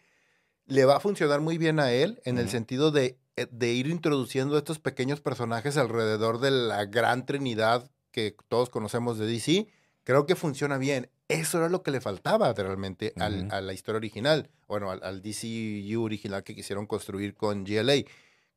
le 0.65 0.85
va 0.85 0.95
a 0.97 0.99
funcionar 0.99 1.41
muy 1.41 1.57
bien 1.59 1.79
a 1.79 1.91
él 1.91 2.21
en 2.25 2.39
el 2.39 2.49
sentido 2.49 2.89
de, 2.89 3.19
eh, 3.35 3.45
de 3.51 3.73
ir 3.73 3.85
introduciendo 3.87 4.57
estos 4.57 4.79
pequeños 4.79 5.21
personajes 5.21 5.77
alrededor 5.77 6.39
de 6.39 6.49
la 6.51 6.85
gran 6.85 7.25
trinidad 7.27 7.91
que 8.11 8.35
todos 8.47 8.69
conocemos 8.71 9.19
de 9.19 9.27
DC. 9.27 9.67
Creo 10.03 10.25
que 10.25 10.35
funciona 10.35 10.77
bien. 10.77 11.09
Eso 11.27 11.57
era 11.59 11.69
lo 11.69 11.81
que 11.83 11.91
le 11.91 12.01
faltaba 12.01 12.51
realmente 12.53 13.13
al- 13.17 13.49
a 13.51 13.61
la 13.61 13.73
historia 13.73 13.97
original. 13.97 14.49
Bueno, 14.67 14.91
al, 14.91 15.01
al 15.03 15.21
DCU 15.21 16.03
original 16.03 16.43
que 16.43 16.55
quisieron 16.55 16.85
construir 16.87 17.35
con 17.35 17.63
GLA. 17.63 18.03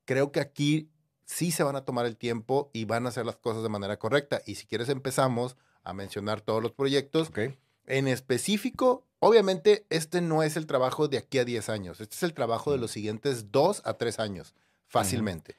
Creo 0.05 0.33
que 0.33 0.41
aquí 0.41 0.89
sí 1.25 1.51
se 1.53 1.63
van 1.63 1.77
a 1.77 1.85
tomar 1.85 2.07
el 2.07 2.17
tiempo 2.17 2.71
y 2.73 2.85
van 2.85 3.07
a 3.07 3.11
hacer 3.11 3.25
las 3.27 3.37
cosas 3.37 3.63
de 3.63 3.69
manera 3.69 3.99
correcta. 3.99 4.43
Y 4.47 4.57
si 4.57 4.67
quieres 4.67 4.89
empezamos 4.89 5.57
a 5.85 5.93
mencionar 5.93 6.41
todos 6.41 6.63
los 6.63 6.73
proyectos. 6.73 7.31
En 7.87 8.09
específico, 8.09 9.07
obviamente 9.21 9.87
este 9.91 10.21
no 10.21 10.43
es 10.43 10.57
el 10.57 10.67
trabajo 10.67 11.07
de 11.07 11.19
aquí 11.19 11.39
a 11.39 11.45
10 11.45 11.69
años. 11.69 12.01
Este 12.01 12.17
es 12.17 12.23
el 12.25 12.35
trabajo 12.35 12.73
de 12.73 12.79
Mm. 12.79 12.81
los 12.81 12.91
siguientes 12.91 13.53
2 13.53 13.83
a 13.85 13.95
3 13.95 14.19
años, 14.19 14.55
fácilmente. 14.89 15.55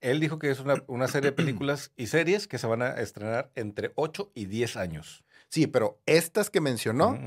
Él 0.00 0.20
dijo 0.20 0.38
que 0.38 0.50
es 0.50 0.60
una, 0.60 0.82
una 0.86 1.08
serie 1.08 1.30
de 1.30 1.36
películas 1.36 1.90
y 1.96 2.06
series 2.06 2.46
que 2.48 2.58
se 2.58 2.66
van 2.68 2.82
a 2.82 2.90
estrenar 3.00 3.50
entre 3.56 3.92
8 3.96 4.30
y 4.34 4.46
10 4.46 4.76
años. 4.76 5.24
Sí, 5.52 5.66
pero 5.66 6.00
estas 6.06 6.48
que 6.48 6.62
mencionó. 6.62 7.18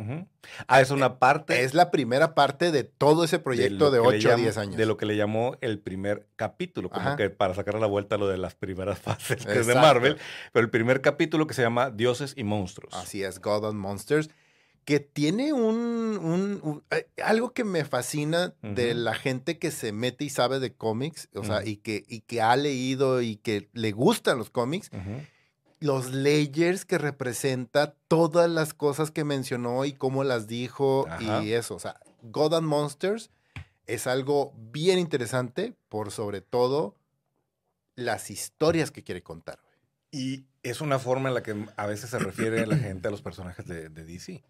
Ah, 0.67 0.81
es 0.81 0.89
una 0.89 1.19
parte 1.19 1.63
es 1.63 1.75
la 1.75 1.91
primera 1.91 2.33
parte 2.33 2.71
de 2.71 2.83
todo 2.83 3.23
ese 3.23 3.37
proyecto 3.37 3.91
de, 3.91 3.99
le 3.99 4.07
8 4.07 4.29
a 4.29 4.31
llamo- 4.31 4.41
10 4.41 4.57
años. 4.57 4.77
De 4.77 4.87
lo 4.87 4.97
que 4.97 5.05
le 5.05 5.15
llamó 5.15 5.55
el 5.61 5.77
primer 5.77 6.27
capítulo, 6.35 6.89
como 6.89 7.05
Ajá. 7.07 7.17
que 7.17 7.29
para 7.29 7.53
sacar 7.53 7.75
a 7.75 7.79
la 7.79 7.85
vuelta 7.85 8.17
lo 8.17 8.27
de 8.27 8.37
las 8.37 8.55
primeras 8.55 8.97
fases 9.37 9.45
que 9.45 9.59
es 9.59 9.67
de. 9.67 9.75
Marvel. 9.75 10.17
Pero 10.51 10.63
el 10.65 10.71
primer 10.71 11.01
capítulo 11.01 11.45
que 11.45 11.53
se 11.53 11.61
llama 11.61 11.91
Dioses 11.91 12.33
y 12.35 12.43
Monstruos. 12.43 12.95
Así 12.95 13.21
es, 13.23 13.39
God 13.39 13.65
and 13.67 13.77
Monsters. 13.77 14.31
que 14.85 14.99
tiene 14.99 15.53
un, 15.53 15.75
un- 15.75 16.59
un- 16.63 16.83
eh, 16.89 17.07
algo 17.23 17.53
que 17.53 17.63
me 17.63 17.85
fascina 17.85 18.55
de 18.63 18.95
la 18.95 19.13
gente 19.13 19.59
que 19.59 19.69
se 19.69 19.91
mete 19.91 20.25
y 20.25 20.29
sabe 20.31 20.59
de 20.59 20.73
cómics, 20.73 21.29
o 21.35 21.43
sea, 21.43 21.63
y, 21.63 21.77
que, 21.77 22.03
y 22.07 22.21
que 22.21 22.41
ha 22.41 22.55
leído 22.55 23.21
y 23.21 23.35
que 23.37 23.69
le 23.73 23.91
gustan 23.91 24.37
los 24.39 24.49
cómics. 24.49 24.89
Los 25.85 26.11
layers 26.11 26.83
que 26.83 26.97
representa 26.97 27.93
todas 28.07 28.49
las 28.49 28.73
cosas 28.73 29.11
que 29.11 29.23
mencionó 29.23 29.85
y 29.85 29.93
cómo 29.93 30.23
las 30.23 30.47
dijo 30.47 31.05
Ajá. 31.07 31.43
y 31.43 31.53
eso, 31.53 31.75
o 31.75 31.79
sea, 31.79 31.99
God 32.23 32.55
and 32.55 32.67
Monsters 32.67 33.29
es 33.85 34.07
algo 34.07 34.51
bien 34.71 34.97
interesante 34.97 35.75
por 35.87 36.09
sobre 36.09 36.41
todo 36.41 36.95
las 37.95 38.31
historias 38.31 38.89
que 38.89 39.03
quiere 39.03 39.21
contar. 39.21 39.59
Y 40.09 40.45
es 40.63 40.81
una 40.81 40.97
forma 40.97 41.29
en 41.29 41.35
la 41.35 41.43
que 41.43 41.67
a 41.77 41.85
veces 41.85 42.09
se 42.09 42.17
refiere 42.17 42.65
la 42.65 42.77
gente 42.77 43.07
a 43.07 43.11
los 43.11 43.21
personajes 43.21 43.67
de, 43.67 43.89
de 43.89 44.05
DC, 44.05 44.43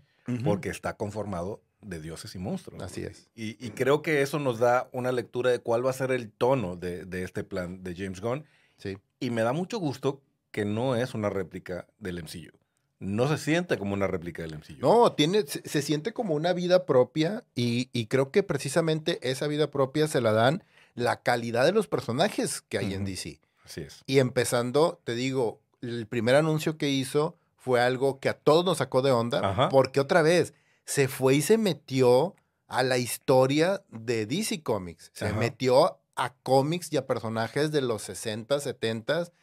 porque 0.46 0.70
está 0.70 0.96
conformado 0.96 1.62
de 1.82 2.00
dioses 2.00 2.34
y 2.36 2.40
monstruos. 2.40 2.82
Así 2.82 3.04
es. 3.04 3.30
Y, 3.36 3.64
y 3.64 3.72
creo 3.72 4.02
que 4.02 4.22
eso 4.22 4.40
nos 4.40 4.60
da 4.60 4.88
una 4.94 5.12
lectura 5.12 5.52
de 5.52 5.60
cuál 5.60 5.86
va 5.86 5.90
a 5.90 5.94
ser 5.94 6.12
el 6.12 6.32
tono 6.32 6.78
de, 6.78 7.04
de 7.04 7.24
este 7.24 7.44
plan 7.44 7.84
de 7.84 7.94
James 7.94 8.22
Gunn. 8.22 8.46
Sí. 8.78 8.98
Y 9.20 9.32
me 9.32 9.42
da 9.42 9.52
mucho 9.52 9.80
gusto 9.80 10.22
que 10.56 10.64
no 10.64 10.96
es 10.96 11.14
una 11.14 11.30
réplica 11.30 11.86
del 12.00 12.24
MCU. 12.24 12.58
No 13.00 13.28
se 13.28 13.38
siente 13.38 13.78
como 13.78 13.94
una 13.94 14.08
réplica 14.08 14.42
del 14.42 14.56
MCU. 14.58 14.78
No, 14.80 15.12
tiene, 15.12 15.46
se, 15.46 15.62
se 15.68 15.82
siente 15.82 16.14
como 16.14 16.34
una 16.34 16.54
vida 16.54 16.86
propia 16.86 17.44
y, 17.56 17.90
y 17.92 18.06
creo 18.06 18.32
que 18.32 18.42
precisamente 18.42 19.20
esa 19.30 19.48
vida 19.48 19.70
propia 19.70 20.08
se 20.08 20.22
la 20.22 20.32
dan 20.32 20.64
la 20.94 21.22
calidad 21.22 21.66
de 21.66 21.74
los 21.74 21.88
personajes 21.88 22.62
que 22.62 22.78
hay 22.78 22.94
en. 22.94 23.04
DC. 23.04 23.42
Así 23.66 23.82
es. 23.82 24.02
Y 24.06 24.20
empezando, 24.20 25.02
te 25.04 25.14
digo, 25.14 25.60
el 25.82 26.08
primer 26.08 26.36
anuncio 26.36 26.78
que 26.78 26.88
hizo 26.90 27.36
fue 27.58 27.82
algo 27.82 28.22
que 28.22 28.30
a 28.30 28.38
todos 28.40 28.64
nos 28.64 28.78
sacó 28.78 29.02
de 29.02 29.12
onda, 29.12 29.42
Ajá. 29.50 29.68
porque 29.68 30.00
otra 30.00 30.22
vez 30.22 30.54
se 30.86 31.10
fue 31.10 31.36
y 31.36 31.42
se 31.42 31.58
metió 31.58 32.34
a 32.68 32.82
la 32.82 32.98
historia 32.98 33.84
de 33.90 34.26
DC 34.26 34.64
Comics. 34.64 35.12
Se 35.14 35.26
Ajá. 35.26 35.38
metió 35.38 36.00
a 36.16 36.34
cómics 36.34 36.94
y 36.94 36.96
a 36.96 37.06
personajes 37.06 37.74
de 37.74 37.82
los 37.82 38.04
60, 38.04 38.58
70 38.62 39.34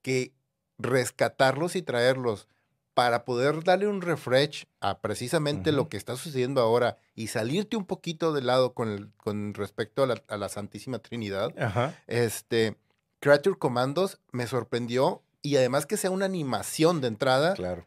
que 0.00 0.32
rescatarlos 0.78 1.76
y 1.76 1.82
traerlos 1.82 2.48
para 2.94 3.24
poder 3.24 3.64
darle 3.64 3.86
un 3.86 4.02
refresh 4.02 4.66
a 4.80 5.00
precisamente 5.00 5.72
lo 5.72 5.88
que 5.88 5.96
está 5.96 6.14
sucediendo 6.16 6.60
ahora 6.60 6.98
y 7.14 7.28
salirte 7.28 7.76
un 7.78 7.86
poquito 7.86 8.32
de 8.34 8.42
lado 8.42 8.74
con, 8.74 8.90
el- 8.90 9.10
con 9.16 9.54
respecto 9.54 10.02
a 10.02 10.06
la, 10.06 10.22
a 10.28 10.36
la 10.36 10.48
Santísima 10.50 10.98
Trinidad, 10.98 11.54
Ajá. 11.58 11.98
este, 12.06 12.76
Creature 13.20 13.56
Commandos 13.58 14.20
me 14.30 14.46
sorprendió 14.46 15.22
y 15.40 15.56
además 15.56 15.86
que 15.86 15.96
sea 15.96 16.10
una 16.10 16.26
animación 16.26 17.00
de 17.00 17.08
entrada, 17.08 17.54
Claro. 17.54 17.86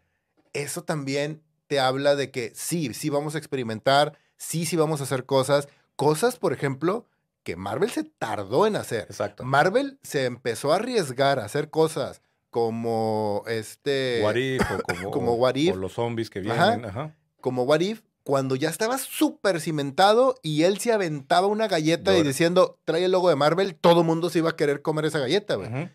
eso 0.54 0.84
también 0.84 1.44
te 1.68 1.80
habla 1.80 2.16
de 2.16 2.32
que 2.32 2.52
sí, 2.56 2.94
sí 2.96 3.10
vamos 3.10 3.36
a 3.36 3.38
experimentar, 3.38 4.18
sí, 4.38 4.66
sí 4.66 4.76
vamos 4.76 5.02
a 5.02 5.04
hacer 5.04 5.26
cosas, 5.26 5.68
cosas, 5.96 6.38
por 6.38 6.52
ejemplo, 6.52 7.06
que 7.44 7.56
Marvel 7.56 7.92
se 7.92 8.04
tardó 8.04 8.66
en 8.66 8.76
hacer. 8.76 9.04
Exacto. 9.04 9.44
Marvel 9.44 10.00
se 10.02 10.26
empezó 10.26 10.74
a 10.74 10.78
arriesgar 10.78 11.40
a 11.40 11.46
hacer 11.46 11.70
cosas 11.70 12.22
como 12.56 13.44
este 13.48 14.22
What 14.24 14.36
If 14.36 14.62
o 14.72 14.78
como, 14.88 15.12
como 15.12 15.32
o- 15.34 15.36
What 15.36 15.56
If. 15.56 15.74
o 15.74 15.76
los 15.76 15.92
zombies 15.92 16.30
que 16.30 16.40
vienen. 16.40 16.86
Ajá. 16.86 17.14
como 17.42 17.64
What 17.64 17.82
If, 17.82 18.02
cuando 18.24 18.56
ya 18.56 18.70
estaba 18.70 18.98
súper 18.98 19.60
cimentado 19.60 20.36
y 20.42 20.64
él 20.64 20.78
se 20.80 20.94
aventaba 20.94 21.48
una 21.48 21.68
galleta 21.68 22.18
y 22.18 22.24
diciendo, 22.24 22.80
trae 22.86 23.04
el 23.04 23.12
logo 23.12 23.28
de 23.28 23.36
Marvel, 23.36 23.76
todo 23.76 24.04
mundo 24.06 24.30
se 24.30 24.40
iba 24.40 24.52
a 24.52 24.56
querer 24.56 24.82
comer 24.82 25.04
esa 25.04 25.20
galleta, 25.20 25.56
güey. 25.56 25.92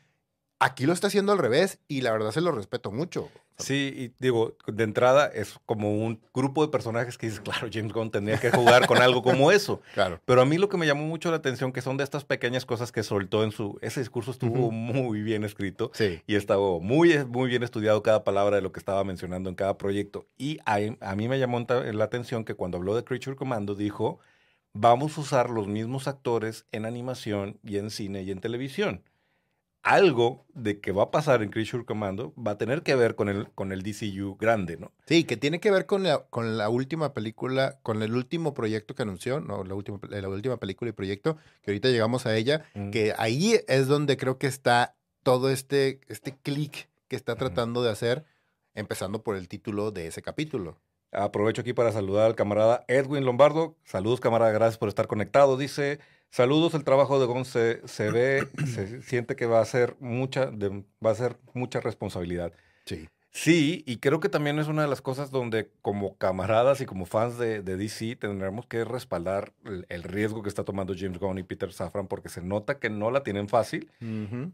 Aquí 0.59 0.85
lo 0.85 0.93
está 0.93 1.07
haciendo 1.07 1.33
al 1.33 1.39
revés 1.39 1.79
y 1.89 2.03
la 2.03 2.13
verdad 2.13 2.31
se 2.33 2.43
lo 2.43 2.53
respeto 2.53 2.93
mucho. 2.93 3.31
Sí, 3.61 3.93
y 3.97 4.13
digo, 4.19 4.57
de 4.67 4.85
entrada 4.85 5.27
es 5.27 5.59
como 5.67 5.93
un 5.95 6.21
grupo 6.35 6.65
de 6.65 6.71
personajes 6.73 7.17
que 7.19 7.27
dices, 7.27 7.41
claro, 7.41 7.69
James 7.73 7.93
Gunn 7.93 8.11
tendría 8.11 8.39
que 8.39 8.51
jugar 8.51 8.87
con 8.87 8.99
algo 8.99 9.23
como 9.23 9.51
eso. 9.53 9.81
Claro. 9.95 10.21
Pero 10.25 10.41
a 10.43 10.45
mí 10.45 10.57
lo 10.59 10.69
que 10.69 10.77
me 10.77 10.87
llamó 10.87 11.05
mucho 11.05 11.31
la 11.31 11.37
atención 11.39 11.73
que 11.73 11.83
son 11.83 11.97
de 11.97 12.05
estas 12.05 12.25
pequeñas 12.25 12.65
cosas 12.67 12.93
que 12.93 13.03
soltó 13.03 13.45
en 13.45 13.53
su... 13.53 13.79
Ese 13.83 14.01
discurso 14.01 14.31
estuvo 14.31 14.71
muy 14.71 15.23
bien 15.23 15.45
escrito 15.45 15.91
Sí. 15.95 16.23
y 16.27 16.37
estaba 16.37 16.79
muy, 16.81 17.25
muy 17.27 17.49
bien 17.51 17.63
estudiado 17.63 18.03
cada 18.03 18.25
palabra 18.25 18.57
de 18.57 18.63
lo 18.63 18.73
que 18.73 18.79
estaba 18.81 19.05
mencionando 19.05 19.49
en 19.49 19.55
cada 19.57 19.77
proyecto. 19.79 20.27
Y 20.39 20.59
a, 20.65 20.79
a 21.01 21.17
mí 21.17 21.29
me 21.29 21.39
llamó 21.39 21.65
la 21.69 22.05
atención 22.05 22.45
que 22.45 22.55
cuando 22.55 22.79
habló 22.79 22.95
de 22.95 23.05
Creature 23.05 23.37
Commando 23.37 23.75
dijo, 23.75 24.21
vamos 24.73 25.19
a 25.19 25.21
usar 25.23 25.51
los 25.51 25.67
mismos 25.67 26.07
actores 26.09 26.65
en 26.73 26.87
animación 26.87 27.59
y 27.65 27.77
en 27.79 27.91
cine 27.91 28.23
y 28.23 28.31
en 28.31 28.41
televisión. 28.41 29.03
Algo 29.83 30.45
de 30.53 30.79
que 30.81 30.93
va 30.93 31.05
a 31.05 31.11
pasar 31.11 31.43
en 31.43 31.49
Creature 31.51 31.87
Commando 31.87 32.35
va 32.37 32.53
a 32.53 32.59
tener 32.59 32.83
que 32.83 32.95
ver 32.95 33.15
con 33.15 33.31
el, 33.31 33.49
con 33.53 33.73
el 33.73 33.83
DCU 33.83 34.37
grande, 34.37 34.77
¿no? 34.77 34.93
Sí, 35.07 35.25
que 35.25 35.39
tiene 35.39 35.59
que 35.59 35.71
ver 35.71 35.87
con 35.87 36.03
la, 36.03 36.19
con 36.29 36.59
la 36.59 36.69
última 36.69 37.15
película, 37.15 37.79
con 37.83 38.03
el 38.03 38.15
último 38.15 38.53
proyecto 38.53 38.95
que 38.95 39.03
anunció, 39.03 39.41
no, 39.41 39.65
la 39.65 39.75
última, 39.75 39.99
la 40.11 40.29
última 40.29 40.59
película 40.59 40.91
y 40.91 40.93
proyecto, 40.93 41.39
que 41.63 41.71
ahorita 41.71 41.89
llegamos 41.89 42.27
a 42.27 42.37
ella, 42.37 42.65
Mm. 42.75 42.91
que 42.91 43.15
ahí 43.17 43.59
es 43.69 43.87
donde 43.87 44.19
creo 44.19 44.37
que 44.39 44.47
está 44.49 44.97
todo 45.23 45.51
este, 45.51 46.01
este 46.09 46.37
clic 46.37 46.89
que 47.09 47.17
está 47.17 47.37
tratando 47.37 47.83
de 47.83 47.91
hacer, 47.91 48.25
empezando 48.75 49.23
por 49.23 49.35
el 49.37 49.49
título 49.49 49.91
de 49.93 50.07
ese 50.09 50.21
capítulo. 50.21 50.79
Aprovecho 51.11 51.63
aquí 51.63 51.73
para 51.73 51.91
saludar 51.91 52.27
al 52.27 52.37
camarada 52.37 52.85
Edwin 52.87 53.25
Lombardo. 53.25 53.77
Saludos, 53.85 54.21
camarada, 54.21 54.53
gracias 54.53 54.79
por 54.79 54.89
estar 54.89 55.09
conectado. 55.09 55.57
Dice, 55.57 55.99
saludos, 56.31 56.75
el 56.75 56.85
trabajo 56.85 57.19
de 57.21 57.27
Gon 57.27 57.45
se, 57.45 57.87
se 57.87 58.11
ve, 58.11 58.49
se 58.67 59.03
siente 59.03 59.37
que 59.37 59.47
va 59.47 59.61
a 59.61 59.65
ser 59.65 59.97
mucha, 60.01 60.47
de- 60.47 60.85
va 61.05 61.11
a 61.11 61.15
ser 61.15 61.37
mucha 61.55 61.81
responsabilidad. 61.81 62.53
Sí. 62.85 63.09
Sí, 63.33 63.85
y 63.87 63.99
creo 63.99 64.19
que 64.19 64.29
también 64.29 64.59
es 64.59 64.67
una 64.67 64.83
de 64.83 64.89
las 64.89 65.03
cosas 65.03 65.31
donde 65.31 65.71
como 65.83 66.17
camaradas 66.17 66.81
y 66.81 66.87
como 66.87 67.07
fans 67.07 67.39
de, 67.39 67.63
de 67.63 67.77
DC 67.77 68.17
tendremos 68.17 68.67
que 68.67 68.85
respaldar 68.85 69.53
el, 69.65 69.87
el 69.89 70.03
riesgo 70.03 70.43
que 70.43 70.49
está 70.49 70.65
tomando 70.65 70.95
James 70.99 71.21
Gunn 71.21 71.39
y 71.39 71.45
Peter 71.45 71.73
Safran 71.73 72.09
porque 72.09 72.29
se 72.29 72.43
nota 72.43 72.81
que 72.81 72.91
no 72.91 73.13
la 73.13 73.23
tienen 73.23 73.49
fácil, 73.49 73.89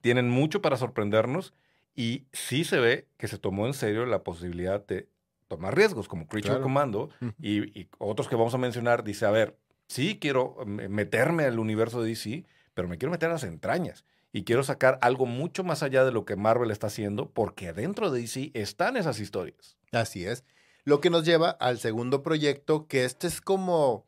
tienen 0.02 0.28
mucho 0.28 0.60
para 0.60 0.76
sorprendernos 0.76 1.54
y 1.94 2.26
sí 2.32 2.64
se 2.64 2.78
ve 2.78 3.08
que 3.16 3.28
se 3.28 3.38
tomó 3.38 3.66
en 3.66 3.72
serio 3.72 4.04
la 4.04 4.22
posibilidad 4.22 4.86
de 4.86 5.08
tomar 5.48 5.74
riesgos 5.74 6.06
como 6.06 6.26
Creature 6.26 6.50
Claro. 6.56 6.62
Commando 6.62 7.08
Ujú. 7.22 7.32
y, 7.40 7.80
y 7.80 7.88
otros 7.96 8.28
que 8.28 8.36
vamos 8.36 8.52
a 8.54 8.58
mencionar. 8.58 9.04
Dice, 9.04 9.24
a 9.24 9.30
ver, 9.30 9.56
sí 9.88 10.18
quiero 10.20 10.56
eh, 10.60 10.88
meterme 10.88 11.44
al 11.44 11.58
universo 11.58 12.02
de 12.02 12.10
DC, 12.10 12.44
pero 12.74 12.88
me 12.88 12.98
quiero 12.98 13.12
meter 13.12 13.30
a 13.30 13.34
las 13.34 13.44
entrañas. 13.44 14.04
Y 14.32 14.44
quiero 14.44 14.62
sacar 14.62 14.98
algo 15.00 15.24
mucho 15.24 15.64
más 15.64 15.82
allá 15.82 16.04
de 16.04 16.12
lo 16.12 16.24
que 16.26 16.36
Marvel 16.36 16.70
está 16.70 16.88
haciendo, 16.88 17.30
porque 17.30 17.68
adentro 17.68 18.10
de 18.10 18.20
DC 18.20 18.50
están 18.54 18.96
esas 18.96 19.18
historias. 19.18 19.78
Así 19.92 20.26
es. 20.26 20.44
Lo 20.84 21.00
que 21.00 21.10
nos 21.10 21.24
lleva 21.24 21.50
al 21.50 21.78
segundo 21.78 22.22
proyecto, 22.22 22.86
que 22.86 23.04
este 23.04 23.26
es 23.26 23.40
como. 23.40 24.06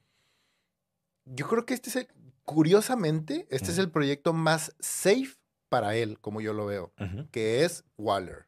Yo 1.24 1.48
creo 1.48 1.64
que 1.64 1.74
este 1.74 1.90
es 1.90 1.96
el. 1.96 2.08
Curiosamente, 2.44 3.46
este 3.50 3.70
es 3.70 3.78
el 3.78 3.90
proyecto 3.90 4.32
más 4.32 4.74
safe 4.80 5.36
para 5.68 5.96
él, 5.96 6.18
como 6.18 6.40
yo 6.40 6.54
lo 6.54 6.64
veo, 6.66 6.92
que 7.30 7.64
es 7.64 7.84
Waller. 7.98 8.46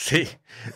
Sí, 0.00 0.28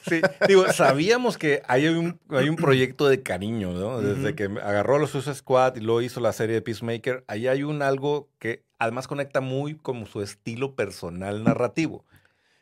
sí. 0.08 0.20
Digo, 0.48 0.70
sabíamos 0.72 1.38
que 1.38 1.62
hay 1.68 1.86
un, 1.86 2.18
hay 2.28 2.48
un 2.48 2.56
proyecto 2.56 3.08
de 3.08 3.22
cariño, 3.22 3.72
¿no? 3.72 4.00
Desde 4.00 4.34
que 4.34 4.46
agarró 4.46 4.96
a 4.96 4.98
los 4.98 5.10
Suicide 5.10 5.36
Squad 5.36 5.76
y 5.76 5.80
luego 5.80 6.02
hizo 6.02 6.18
la 6.18 6.32
serie 6.32 6.56
de 6.56 6.60
Peacemaker, 6.60 7.22
ahí 7.28 7.46
hay 7.46 7.62
un 7.62 7.82
algo 7.82 8.28
que 8.40 8.64
además 8.80 9.06
conecta 9.06 9.40
muy 9.40 9.76
como 9.76 10.06
su 10.06 10.22
estilo 10.22 10.74
personal 10.74 11.44
narrativo. 11.44 12.04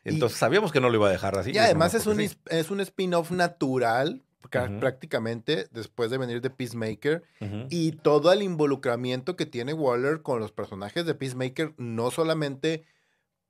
Entonces 0.03 0.37
sabíamos 0.37 0.71
que 0.71 0.79
no 0.79 0.89
lo 0.89 0.97
iba 0.97 1.07
a 1.07 1.11
dejar 1.11 1.35
así. 1.35 1.51
y 1.51 1.57
además 1.57 1.95
es 1.95 2.05
un, 2.05 2.17
sí. 2.17 2.29
es 2.49 2.69
un 2.69 2.79
spin-off 2.79 3.31
natural, 3.31 4.21
Ujú. 4.43 4.79
prácticamente, 4.79 5.67
después 5.71 6.11
de 6.11 6.19
venir 6.19 6.41
de 6.41 6.51
Peacemaker. 6.51 7.23
Y 7.69 7.93
todo 7.93 8.31
el 8.31 8.43
involucramiento 8.43 9.35
que 9.35 9.47
tiene 9.47 9.73
Waller 9.73 10.21
con 10.21 10.39
los 10.39 10.51
personajes 10.51 11.07
de 11.07 11.15
Peacemaker, 11.15 11.73
no 11.77 12.11
solamente 12.11 12.83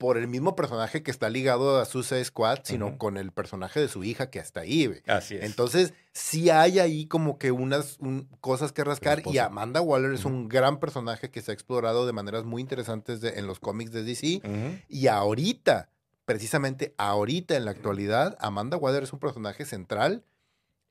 por 0.01 0.17
el 0.17 0.27
mismo 0.27 0.55
personaje 0.55 1.03
que 1.03 1.11
está 1.11 1.29
ligado 1.29 1.79
a 1.79 1.85
Suicide 1.85 2.25
Squad, 2.25 2.59
sino 2.63 2.97
con 2.97 3.17
el 3.17 3.31
personaje 3.31 3.79
de 3.79 3.87
su 3.87 4.03
hija 4.03 4.31
que 4.31 4.39
está 4.39 4.61
ahí. 4.61 4.91
Así 5.05 5.35
es. 5.35 5.43
Entonces, 5.43 5.93
sí 6.11 6.49
hay 6.49 6.79
ahí 6.79 7.05
como 7.05 7.37
que 7.37 7.51
unas 7.51 7.97
un- 7.99 8.27
cosas 8.41 8.71
que 8.71 8.83
rascar. 8.83 9.21
Y. 9.31 9.37
Amanda 9.37 9.79
Waller 9.79 10.11
es 10.13 10.25
un 10.25 10.49
gran 10.49 10.79
personaje 10.79 11.29
que 11.29 11.41
se 11.43 11.51
ha 11.51 11.53
explorado 11.53 12.07
de 12.07 12.13
maneras 12.13 12.45
muy 12.45 12.61
interesantes 12.63 13.21
de- 13.21 13.37
en 13.37 13.45
los 13.45 13.59
cómics 13.59 13.91
de 13.91 14.01
DC. 14.03 14.41
Y 14.89 15.05
ahorita, 15.05 15.89
precisamente 16.25 16.95
ahorita 16.97 17.55
en 17.55 17.65
la 17.65 17.71
actualidad, 17.71 18.37
Amanda 18.39 18.77
Waller 18.77 19.03
es 19.03 19.13
un 19.13 19.19
personaje 19.19 19.65
central 19.65 20.23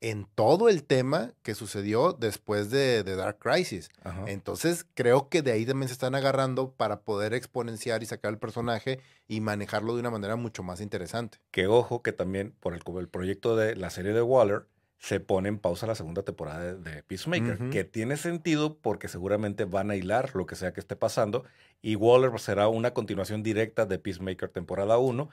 en 0.01 0.25
todo 0.35 0.67
el 0.67 0.83
tema 0.83 1.33
que 1.43 1.53
sucedió 1.53 2.13
después 2.13 2.71
de, 2.71 3.03
de 3.03 3.15
Dark 3.15 3.37
Crisis. 3.37 3.89
Ajá. 4.03 4.25
Entonces, 4.27 4.85
creo 4.95 5.29
que 5.29 5.43
de 5.43 5.51
ahí 5.51 5.65
también 5.65 5.87
se 5.87 5.93
están 5.93 6.15
agarrando 6.15 6.71
para 6.71 7.01
poder 7.01 7.33
exponenciar 7.35 8.01
y 8.01 8.07
sacar 8.07 8.33
el 8.33 8.39
personaje 8.39 8.99
y 9.27 9.41
manejarlo 9.41 9.93
de 9.93 10.01
una 10.01 10.09
manera 10.09 10.35
mucho 10.35 10.63
más 10.63 10.81
interesante. 10.81 11.37
Que 11.51 11.67
ojo 11.67 12.01
que 12.01 12.11
también 12.11 12.53
por 12.59 12.73
el, 12.73 12.81
el 12.99 13.07
proyecto 13.07 13.55
de 13.55 13.75
la 13.75 13.91
serie 13.91 14.11
de 14.11 14.23
Waller 14.23 14.65
se 14.97 15.19
pone 15.19 15.49
en 15.49 15.57
pausa 15.57 15.87
la 15.87 15.95
segunda 15.95 16.23
temporada 16.23 16.73
de, 16.73 16.75
de 16.77 17.03
Peacemaker, 17.03 17.69
que 17.71 17.83
tiene 17.83 18.17
sentido 18.17 18.77
porque 18.77 19.07
seguramente 19.07 19.65
van 19.65 19.89
a 19.89 19.95
hilar 19.95 20.35
lo 20.35 20.45
que 20.45 20.55
sea 20.55 20.73
que 20.73 20.79
esté 20.79 20.95
pasando 20.95 21.43
y 21.81 21.95
Waller 21.95 22.39
será 22.39 22.67
una 22.67 22.93
continuación 22.93 23.41
directa 23.41 23.87
de 23.87 23.97
Peacemaker 23.97 24.49
temporada 24.49 24.99
1 24.99 25.27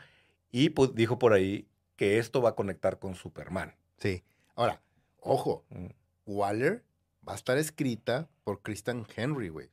y 0.51 0.71
pues, 0.71 0.95
dijo 0.95 1.19
por 1.19 1.35
ahí 1.35 1.69
que 1.97 2.19
esto 2.19 2.41
va 2.41 2.51
a 2.51 2.55
conectar 2.55 2.99
con 2.99 3.15
Superman. 3.15 3.75
Sí. 3.99 4.23
Ahora, 4.59 4.81
Ojo, 5.21 5.65
Mm. 5.71 5.87
Waller 6.27 6.85
va 7.27 7.33
a 7.33 7.37
estar 7.37 7.59
escrita 7.59 8.29
por 8.45 8.61
Christian 8.63 9.05
Henry, 9.17 9.49
güey. 9.49 9.69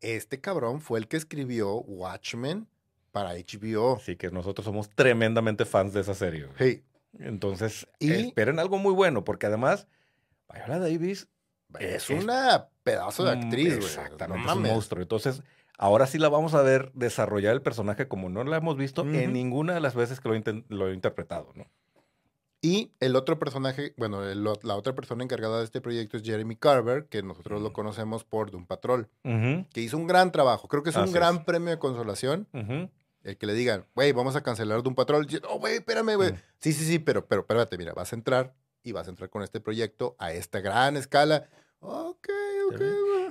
Este 0.00 0.40
cabrón 0.40 0.80
fue 0.80 0.98
el 0.98 1.08
que 1.08 1.16
escribió 1.16 1.74
Watchmen 1.82 2.66
para 3.12 3.34
HBO. 3.34 3.96
Así 3.96 4.16
que 4.16 4.30
nosotros 4.30 4.64
somos 4.64 4.88
tremendamente 4.90 5.64
fans 5.66 5.92
de 5.92 6.00
esa 6.00 6.14
serie. 6.14 6.44
güey. 6.46 6.54
Hey, 6.58 6.84
Entonces, 7.18 7.86
Y- 7.98 8.12
esperen 8.12 8.58
algo 8.60 8.78
muy 8.78 8.92
bueno, 8.94 9.24
porque 9.24 9.46
además, 9.46 9.86
Viola 10.52 10.78
Davis 10.78 11.28
es 11.80 12.08
Es- 12.08 12.22
una 12.24 12.68
pedazo 12.84 13.24
de 13.24 13.34
Mm, 13.36 13.40
actriz, 13.40 13.76
güey. 13.76 13.86
Exactamente, 13.88 14.44
No 14.46 14.50
es 14.52 14.56
un 14.56 14.62
monstruo. 14.62 15.02
Entonces, 15.02 15.42
ahora 15.76 16.06
sí 16.06 16.18
la 16.18 16.28
vamos 16.28 16.54
a 16.54 16.62
ver 16.62 16.90
desarrollar 16.94 17.52
el 17.52 17.62
personaje 17.62 18.06
como 18.08 18.28
no 18.30 18.42
la 18.44 18.56
hemos 18.56 18.76
visto 18.76 19.02
en 19.02 19.32
ninguna 19.32 19.74
de 19.74 19.80
las 19.80 19.94
veces 19.94 20.20
que 20.20 20.28
lo, 20.28 20.64
lo 20.68 20.88
he 20.88 20.94
interpretado, 20.94 21.52
¿no? 21.56 21.66
Y 22.62 22.92
el 23.00 23.16
otro 23.16 23.38
personaje, 23.38 23.94
bueno, 23.96 24.22
el 24.28 24.44
la 24.44 24.76
otra 24.76 24.94
persona 24.94 25.24
encargada 25.24 25.58
de 25.58 25.64
este 25.64 25.80
proyecto 25.80 26.18
es 26.18 26.22
Jeremy 26.22 26.56
Carver, 26.56 27.06
que 27.06 27.22
nosotros 27.22 27.62
lo 27.62 27.70
Mm. 27.70 27.72
conocemos 27.72 28.24
por 28.24 28.50
Doom 28.50 28.66
Patrol, 28.66 29.08
que 29.22 29.80
hizo 29.80 29.96
un 29.96 30.06
gran 30.06 30.30
trabajo. 30.30 30.68
Creo 30.68 30.82
que 30.82 30.90
es 30.90 30.96
un 30.96 31.10
gran 31.12 31.36
es. 31.36 31.44
premio 31.44 31.70
de 31.70 31.78
consolación. 31.78 32.46
El 33.22 33.36
que 33.36 33.46
le 33.46 33.52
digan, 33.54 33.84
güey, 33.94 34.12
vamos 34.12 34.34
a 34.36 34.42
cancelar 34.42 34.82
Doom 34.82 34.94
Patrol. 34.94 35.26
Y, 35.30 35.40
Oh, 35.48 35.58
güey, 35.58 35.74
espérame, 35.76 36.16
güey. 36.16 36.32
Mm. 36.32 36.36
Sí, 36.58 36.72
sí, 36.72 36.84
sí, 36.84 36.98
pero, 36.98 37.26
pero, 37.26 37.42
espérate, 37.42 37.76
mira, 37.78 37.92
vas 37.94 38.12
a 38.12 38.16
entrar 38.16 38.54
y 38.82 38.92
vas 38.92 39.06
a 39.06 39.10
entrar 39.10 39.28
con 39.30 39.42
este 39.42 39.60
proyecto 39.60 40.16
a 40.18 40.32
esta 40.32 40.60
gran 40.60 40.96
escala. 40.96 41.46
Ok, 41.80 42.28
ok. 42.72 42.80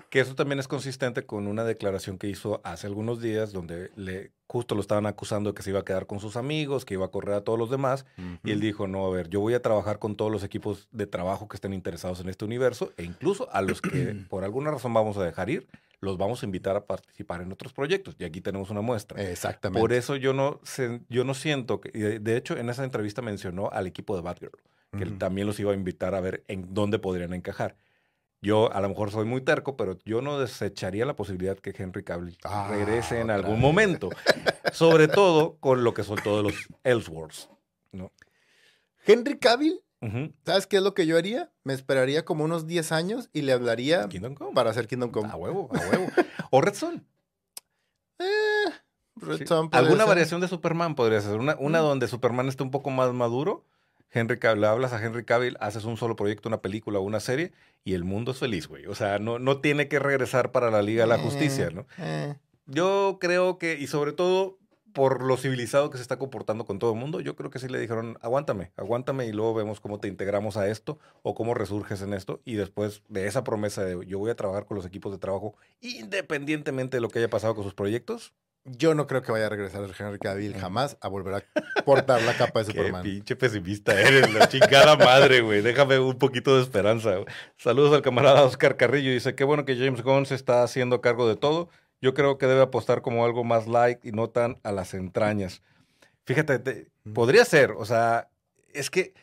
Que 0.10 0.20
eso 0.20 0.34
también 0.36 0.60
es 0.60 0.68
consistente 0.68 1.26
con 1.26 1.46
una 1.48 1.64
declaración 1.64 2.18
que 2.18 2.28
hizo 2.28 2.62
hace 2.64 2.88
algunos 2.88 3.22
días, 3.22 3.52
donde 3.54 3.92
le 3.96 4.32
justo 4.48 4.74
lo 4.74 4.82
estaban 4.82 5.06
acusando 5.06 5.52
de 5.52 5.54
que 5.54 5.62
se 5.62 5.70
iba 5.70 5.82
a 5.82 5.86
quedar 5.86 6.08
con 6.08 6.20
sus 6.20 6.36
amigos, 6.36 6.84
que 6.84 6.96
iba 6.96 7.06
a 7.06 7.10
correr 7.12 7.36
a 7.36 7.42
todos 7.42 7.60
los 7.60 7.70
demás. 7.70 8.06
Y 8.44 8.52
él 8.52 8.60
dijo, 8.60 8.88
no, 8.88 9.06
a 9.06 9.10
ver, 9.12 9.30
yo 9.30 9.40
voy 9.40 9.54
a 9.54 9.62
trabajar 9.62 10.00
con 10.00 10.16
todos 10.16 10.32
los 10.32 10.44
equipos 10.44 10.88
de 10.92 11.06
trabajo 11.06 11.48
que 11.48 11.56
estén 11.58 11.74
interesados 11.74 12.20
en 12.22 12.30
este 12.30 12.46
universo 12.46 12.92
e 12.98 13.04
incluso 13.04 13.48
a 13.54 13.62
los 13.62 13.82
que 13.82 13.90
por 14.30 14.44
alguna 14.44 14.72
razón 14.72 14.94
vamos 14.94 15.18
a 15.18 15.24
dejar 15.24 15.52
ir, 15.52 15.68
los 16.02 16.18
vamos 16.18 16.42
a 16.42 16.46
invitar 16.48 16.76
a 16.76 16.86
participar 16.86 17.42
en 17.44 17.52
otros 17.52 17.72
proyectos. 17.74 18.16
Y 18.18 18.24
aquí 18.24 18.42
tenemos 18.42 18.72
una 18.72 18.82
muestra. 18.82 19.22
Exactamente. 19.22 19.80
Por 19.80 19.94
eso 19.94 20.16
yo 20.16 20.34
no, 20.34 20.60
se- 20.64 21.02
yo 21.10 21.24
no 21.24 21.36
siento 21.36 21.80
que, 21.82 21.92
de- 22.20 22.38
hecho 22.38 22.58
en 22.58 22.70
esa 22.72 22.84
entrevista 22.84 23.22
mencionó 23.22 23.70
al 23.72 23.86
equipo 23.86 24.16
de 24.16 24.24
Batgirl, 24.24 24.58
que 24.98 25.04
él 25.04 25.20
también 25.20 25.46
los 25.46 25.60
iba 25.60 25.72
a 25.72 25.76
invitar 25.76 26.16
a 26.16 26.22
ver 26.22 26.44
en 26.48 26.74
dónde 26.74 26.98
podrían 26.98 27.34
encajar. 27.34 27.76
Yo 28.42 28.72
a 28.72 28.80
lo 28.80 28.88
mejor 28.90 29.12
soy 29.12 29.26
muy 29.26 29.42
terco, 29.42 29.76
pero 29.76 29.98
yo 30.06 30.22
no 30.22 30.40
desecharía 30.40 31.06
la 31.06 31.16
posibilidad 31.16 31.58
que 31.60 31.74
Henry 31.78 32.04
Cavill 32.04 32.38
Ah, 32.46 32.68
regrese 32.70 33.18
en 33.18 33.24
otra 33.24 33.36
algún 33.36 33.54
vez. 33.56 33.62
momento. 33.62 34.10
Sobre 34.72 35.08
todo 35.10 35.58
con 35.60 35.84
lo 35.84 35.94
que 35.94 36.04
soltó 36.04 36.38
de 36.38 36.44
los 36.44 36.54
Ellsworths. 36.84 37.50
¿no? 37.92 38.12
Henry 39.06 39.38
Cavill. 39.40 39.82
¿sabes 40.46 40.66
qué 40.66 40.78
es 40.78 40.84
lo 40.84 40.94
que 40.94 41.06
yo 41.06 41.18
haría? 41.18 41.52
Me 41.66 41.74
esperaría 41.74 42.24
como 42.24 42.46
unos 42.46 42.66
10 42.68 42.94
años 42.94 43.30
y 43.34 43.42
le 43.42 43.52
hablaría 43.52 44.08
Kingdom 44.08 44.34
Come. 44.36 44.54
para 44.54 44.70
hacer 44.70 44.88
Kingdom 44.88 45.12
Come. 45.12 45.28
A 45.30 45.36
huevo, 45.36 45.70
a 45.74 45.90
huevo. 45.90 46.08
O 46.52 46.62
Red 46.62 46.76
Son. 46.76 47.06
Eh, 48.20 48.26
Red 49.18 49.40
Sí. 49.40 49.54
Alguna 49.74 50.04
ser. 50.04 50.08
variación 50.08 50.40
de 50.40 50.48
Superman 50.48 50.96
podría 50.96 51.20
ser. 51.20 51.38
Una, 51.38 51.58
una 51.60 51.82
Mm. 51.82 51.86
donde 51.86 52.08
Superman 52.08 52.48
esté 52.48 52.64
un 52.64 52.72
poco 52.72 52.90
más 52.90 53.12
maduro. 53.14 53.66
Henry 54.12 54.40
Cavill, 54.40 54.62
le 54.62 54.68
hablas 54.68 54.94
a 54.94 55.04
Henry 55.04 55.24
Cavill, 55.26 55.58
haces 55.60 55.86
un 55.86 55.98
solo 55.98 56.16
proyecto, 56.16 56.50
una 56.50 56.62
película 56.62 57.00
o 57.00 57.04
una 57.04 57.20
serie, 57.20 57.52
y 57.84 57.94
el 57.94 58.04
mundo 58.04 58.32
es 58.32 58.40
feliz, 58.40 58.68
güey. 58.68 58.86
O 58.88 58.96
sea, 58.96 59.20
no, 59.20 59.40
no 59.40 59.62
tiene 59.62 59.88
que 59.88 60.00
regresar 60.00 60.52
para 60.52 60.72
la 60.72 60.82
Liga 60.82 61.04
de 61.04 61.10
la 61.10 61.16
Eh, 61.18 61.24
Justicia, 61.24 61.70
¿no? 61.70 61.86
eh. 61.98 62.36
Yo 62.66 63.18
creo 63.20 63.58
que, 63.58 63.74
y 63.80 63.88
sobre 63.88 64.12
todo 64.14 64.58
por 64.94 65.22
lo 65.24 65.38
civilizado 65.38 65.92
que 65.92 65.98
se 65.98 66.02
está 66.02 66.18
comportando 66.18 66.66
con 66.66 66.80
todo 66.80 66.94
el 66.94 67.00
mundo, 67.00 67.20
yo 67.22 67.36
creo 67.36 67.52
que 67.52 67.60
sí 67.60 67.68
le 67.68 67.80
dijeron, 67.80 68.18
aguántame, 68.22 68.72
aguántame 68.76 69.28
y 69.28 69.32
luego 69.32 69.54
vemos 69.54 69.80
cómo 69.80 70.00
te 70.00 70.08
integramos 70.08 70.58
a 70.58 70.68
esto 70.68 70.98
o 71.22 71.36
cómo 71.36 71.54
resurges 71.54 72.02
en 72.02 72.14
esto. 72.14 72.42
Y 72.46 72.56
después 72.56 73.04
de 73.08 73.28
esa 73.28 73.44
promesa 73.44 73.84
de 73.86 74.04
yo 74.08 74.18
voy 74.18 74.32
a 74.32 74.36
trabajar 74.36 74.66
con 74.66 74.76
los 74.78 74.86
equipos 74.88 75.12
de 75.12 75.20
trabajo 75.20 75.56
independientemente 75.82 76.98
de 76.98 77.02
lo 77.02 77.10
que 77.10 77.20
haya 77.20 77.30
pasado 77.30 77.54
con 77.56 77.64
sus 77.64 77.74
proyectos, 77.76 78.34
Yo 78.66 78.94
no 78.94 79.08
creo 79.08 79.22
que 79.24 79.32
vaya 79.32 79.48
a 79.48 79.50
regresar 79.50 79.82
Henry 79.98 80.20
Cavill 80.20 80.54
jamás 80.56 80.98
a 81.02 81.08
volver 81.08 81.34
a 81.36 81.84
portar 81.84 82.22
la 82.22 82.36
capa 82.38 82.60
de 82.60 82.66
Qué 82.72 82.72
Superman. 82.74 83.02
pinche 83.04 83.36
pesimista 83.36 84.00
eres, 84.00 84.32
la 84.34 84.48
chingada 84.48 84.96
madre, 84.96 85.42
güey. 85.42 85.62
Déjame 85.62 85.98
un 85.98 86.18
poquito 86.20 86.56
de 86.58 86.64
esperanza. 86.64 87.12
güey. 87.16 87.26
Saludos 87.58 87.94
al 87.96 88.02
camarada 88.02 88.44
Oscar 88.44 88.78
Carrillo. 88.78 89.12
Dice, 89.12 89.34
qué 89.34 89.44
bueno 89.44 89.66
que 89.66 89.76
James 89.78 90.04
Gunn 90.04 90.26
se 90.26 90.36
está 90.36 90.62
haciendo 90.64 91.02
cargo 91.02 91.28
de 91.28 91.36
todo. 91.36 91.70
Yo 92.02 92.14
creo 92.14 92.38
que 92.38 92.46
debe 92.48 92.62
apostar 92.62 93.02
como 93.02 93.26
algo 93.26 93.44
más 93.44 93.68
light 93.68 94.06
y 94.06 94.12
no 94.12 94.30
tan 94.30 94.58
a 94.64 94.72
las 94.72 94.94
entrañas. 94.94 95.62
Fíjate, 96.26 96.60
te- 96.60 96.88
podría 97.14 97.46
ser, 97.46 97.72
o 97.72 97.86
sea, 97.86 98.30
es 98.74 98.90
que 98.90 99.14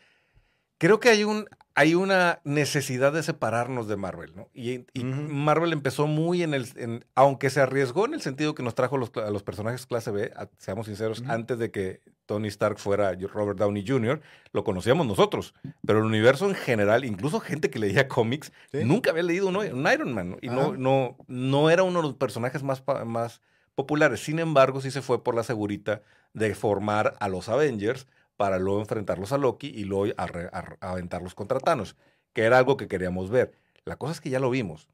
creo 0.79 0.99
que 0.99 1.09
hay 1.11 1.25
un 1.25 1.47
hay 1.79 1.95
una 1.95 2.41
necesidad 2.45 3.13
de 3.13 3.23
separarnos 3.23 3.87
de 3.87 3.97
Marvel, 3.97 4.33
¿no? 4.35 4.49
Y. 4.55 4.87
Marvel 5.05 5.75
empezó 5.75 6.07
muy 6.07 6.43
en 6.43 6.55
el, 6.55 6.67
en- 6.77 7.05
aunque 7.15 7.51
se 7.51 7.61
arriesgó 7.61 8.07
en 8.07 8.15
el 8.15 8.23
sentido 8.23 8.55
que 8.55 8.63
nos 8.63 8.75
trajo 8.75 8.97
los, 8.97 9.13
a 9.17 9.31
los 9.31 9.43
personajes 9.43 9.85
clase 9.87 10.11
B, 10.11 10.33
a- 10.35 10.49
seamos 10.57 10.87
sinceros, 10.87 11.23
antes 11.29 11.59
de 11.59 11.71
que 11.71 12.01
Tony 12.25 12.49
Stark 12.49 12.79
fuera 12.79 13.13
Robert 13.13 13.59
Downey 13.59 13.85
Jr., 13.87 14.23
lo 14.53 14.65
conocíamos 14.65 15.07
nosotros, 15.07 15.55
pero 15.87 15.99
el 15.99 16.07
universo 16.07 16.49
en 16.49 16.55
general, 16.55 17.05
incluso 17.05 17.41
gente 17.41 17.69
que 17.69 17.79
leía 17.79 18.09
cómics, 18.09 18.53
Sí. 18.73 18.79
nunca 18.83 19.11
había 19.11 19.23
leído 19.23 19.47
un, 19.49 19.57
un 19.57 19.93
Iron 19.93 20.15
Man, 20.15 20.31
¿no? 20.31 20.37
y 20.41 20.49
no, 20.49 20.77
no, 20.77 21.19
no 21.29 21.69
era 21.71 21.83
uno 21.83 22.01
de 22.01 22.09
los 22.09 22.15
personajes 22.15 22.63
más, 22.63 22.83
más 23.05 23.43
populares. 23.75 24.21
Sin 24.21 24.39
embargo, 24.39 24.81
sí 24.81 24.91
se 24.91 25.03
fue 25.03 25.23
por 25.23 25.35
la 25.35 25.43
segurita 25.43 26.01
de 26.33 26.55
formar 26.55 27.15
a 27.21 27.29
los 27.29 27.51
Avengers 27.51 28.07
para 28.37 28.59
luego 28.59 28.81
enfrentarlos 28.81 29.33
a 29.33 29.39
Loki 29.39 29.69
y 29.69 29.85
luego 29.85 30.13
a 30.17 30.25
a- 30.25 30.77
a 30.81 30.91
aventarlos 30.93 31.35
contra 31.35 31.59
Thanos, 31.61 31.97
que 32.33 32.43
era 32.43 32.59
algo 32.59 32.77
que 32.77 32.89
queríamos 32.89 33.31
ver. 33.31 33.53
La 33.85 33.97
cosa 33.97 34.13
es 34.13 34.21
que 34.21 34.31
ya 34.31 34.41
lo 34.41 34.51
vimos. 34.51 34.89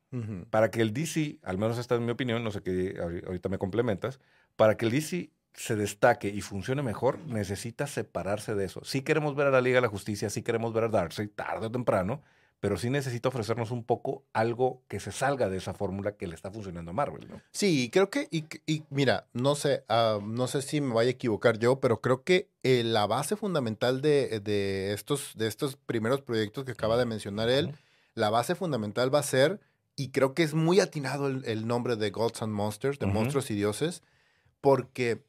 Para 0.51 0.71
que 0.71 0.83
el 0.83 0.93
DC, 0.93 1.39
al 1.43 1.57
menos 1.59 1.79
esta 1.79 1.95
es 1.95 2.01
mi 2.03 2.11
opinión, 2.11 2.45
no 2.45 2.51
sé 2.51 2.63
qué 2.63 2.95
ahori- 3.01 3.27
ahorita 3.27 3.49
me 3.49 3.59
complementas, 3.59 4.21
para 4.57 4.77
que 4.77 4.85
el 4.85 4.91
DC 4.93 5.31
se 5.55 5.77
destaque 5.77 6.29
y 6.29 6.41
funcione 6.43 6.83
mejor, 6.83 7.19
necesita 7.27 7.87
separarse 7.87 8.55
de 8.55 8.65
eso. 8.67 8.85
Sí 8.85 9.03
queremos 9.03 9.35
ver 9.35 9.47
a 9.47 9.51
la 9.51 9.61
Liga 9.61 9.77
de 9.77 9.83
la 9.83 9.89
Justicia, 9.89 10.29
sí 10.31 10.43
queremos 10.43 10.73
ver 10.73 10.85
a 10.85 10.89
Darkseid 10.89 11.31
tarde 11.31 11.67
o 11.67 11.71
temprano, 11.71 12.23
pero 12.63 12.77
sí 12.77 12.91
necesita 12.91 13.29
ofrecernos 13.29 13.73
un 13.73 13.83
poco 13.83 14.23
algo 14.33 14.85
que 14.87 15.01
se 15.01 15.11
salga 15.11 15.49
de 15.49 15.57
esa 15.57 15.75
fórmula 15.75 16.13
que 16.13 16.29
le 16.29 16.37
está 16.37 16.53
funcionando 16.53 16.93
a 16.93 16.95
Marvel, 16.95 17.29
¿no? 17.29 17.43
Sí, 17.51 17.91
creo 17.93 18.09
que, 18.09 18.29
y, 18.31 18.45
y 18.67 18.85
mira, 18.89 19.27
no 19.33 19.57
sé, 19.57 19.83
ah, 19.89 20.21
no 20.23 20.47
sé 20.47 20.63
si 20.63 20.81
me 20.81 20.95
vaya 20.95 21.09
a 21.09 21.15
equivocar 21.15 21.59
yo, 21.59 21.81
pero 21.81 22.01
creo 22.01 22.23
que 22.23 22.51
eh, 22.63 22.85
la 22.85 23.09
base 23.09 23.35
fundamental 23.35 24.01
de, 24.01 24.39
de 24.39 24.93
estos, 24.93 25.33
de 25.35 25.49
estos 25.49 25.75
primeros 25.75 26.21
proyectos 26.21 26.65
que 26.65 26.71
acaba 26.71 26.97
de 26.97 27.05
mencionar 27.05 27.49
él, 27.49 27.75
la 28.15 28.31
base 28.31 28.55
fundamental 28.55 29.13
va 29.13 29.19
a 29.19 29.25
ser, 29.25 29.59
y 29.97 30.11
creo 30.11 30.33
que 30.33 30.45
es 30.45 30.55
muy 30.55 30.79
atinado 30.79 31.27
el, 31.27 31.45
el 31.47 31.67
nombre 31.67 31.97
de 31.97 32.11
Gods 32.11 32.43
and 32.43 32.53
Monsters, 32.53 33.01
de 33.01 33.07
monstruos 33.07 33.51
y 33.51 33.57
dioses, 33.57 34.05
porque 34.61 35.25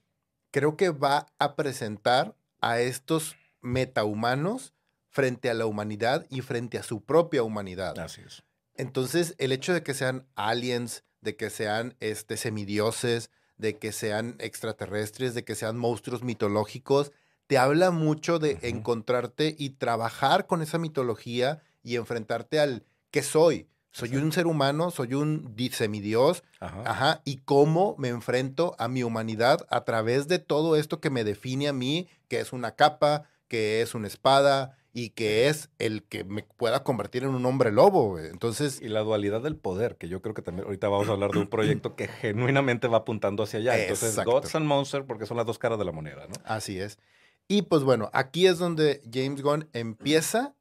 creo 0.52 0.78
que 0.78 0.92
va 0.92 1.26
a 1.40 1.56
presentar 1.56 2.36
a 2.62 2.80
estos 2.80 3.36
metahumanos 3.62 4.76
frente 5.14 5.50
a 5.50 5.54
la 5.54 5.68
humanidad 5.68 6.26
y 6.30 6.42
frente 6.42 6.78
a 6.80 6.84
su 6.84 7.04
propia 7.04 7.44
humanidad. 7.44 7.98
Así 8.00 8.22
es. 8.26 8.44
Entonces, 8.76 9.36
el 9.38 9.52
hecho 9.52 9.72
de 9.72 9.84
que 9.84 9.94
sean 9.94 10.26
aliens, 10.36 11.04
de 11.22 11.36
que 11.36 11.52
sean 11.52 11.96
este, 12.00 12.36
semidioses, 12.36 13.30
de 13.58 13.78
que 13.78 13.92
sean 13.92 14.36
extraterrestres, 14.40 15.36
de 15.36 15.46
que 15.46 15.54
sean 15.54 15.78
monstruos 15.78 16.24
mitológicos, 16.24 17.12
te 17.46 17.60
habla 17.60 17.92
mucho 17.92 18.40
de 18.40 18.58
encontrarte 18.64 19.56
y 19.58 19.72
trabajar 19.72 20.48
con 20.48 20.64
esa 20.64 20.80
mitología 20.80 21.62
y 21.84 21.96
enfrentarte 21.96 22.60
al 22.60 22.84
¿qué 23.12 23.22
soy? 23.22 23.68
Soy 23.92 24.08
Exacto. 24.10 24.26
un 24.26 24.32
ser 24.32 24.48
humano, 24.48 24.90
soy 24.90 25.14
un 25.14 25.56
di- 25.56 25.70
semidios, 25.70 26.44
Ajá. 26.60 26.82
ajá, 26.84 27.22
y 27.26 27.38
cómo 27.46 27.96
me 28.00 28.08
enfrento 28.08 28.76
a 28.80 28.88
mi 28.88 29.04
humanidad 29.04 29.68
a 29.70 29.84
través 29.84 30.28
de 30.28 30.40
todo 30.40 30.76
esto 30.76 31.00
que 31.00 31.12
me 31.12 31.24
define 31.24 31.68
a 31.68 31.74
mí, 31.74 32.10
que 32.28 32.40
es 32.40 32.54
una 32.54 32.72
capa, 32.76 33.30
que 33.48 33.84
es 33.84 33.94
una 33.94 34.08
espada 34.08 34.80
y 34.96 35.10
que 35.10 35.48
es 35.50 35.70
el 35.80 36.04
que 36.04 36.24
me 36.24 36.44
pueda 36.44 36.84
convertir 36.84 37.24
en 37.24 37.30
un 37.30 37.46
hombre 37.48 37.72
lobo. 37.72 38.10
güey. 38.10 38.28
Entonces, 38.28 38.80
Y 38.82 38.88
la 38.90 39.00
dualidad 39.02 39.42
del 39.42 39.56
poder, 39.56 39.98
que 39.98 40.08
yo 40.08 40.22
creo 40.22 40.36
que 40.36 40.42
también 40.44 40.66
ahorita 40.66 40.88
vamos 40.88 41.10
a 41.10 41.14
hablar 41.14 41.32
de 41.32 41.40
un 41.40 41.48
proyecto 41.50 41.96
que 41.96 42.08
genuinamente 42.08 42.88
va 42.88 42.98
apuntando 43.00 43.42
hacia 43.44 43.60
allá. 43.60 43.78
Entonces, 43.82 44.10
Exacto. 44.12 44.32
Gods 44.32 44.54
and 44.56 44.66
Monsters, 44.68 45.06
porque 45.08 45.26
son 45.26 45.38
las 45.38 45.46
dos 45.48 45.58
caras 45.58 45.80
de 45.80 45.86
la 45.86 45.92
moneda, 45.92 46.28
¿no? 46.28 46.34
así 46.46 46.80
es. 46.80 47.00
Y 47.48 47.64
pues 47.64 47.84
bueno, 47.84 48.10
aquí 48.14 48.46
es 48.48 48.58
donde 48.60 49.02
James 49.12 49.42
Gunn 49.42 49.68
empieza 49.74 50.56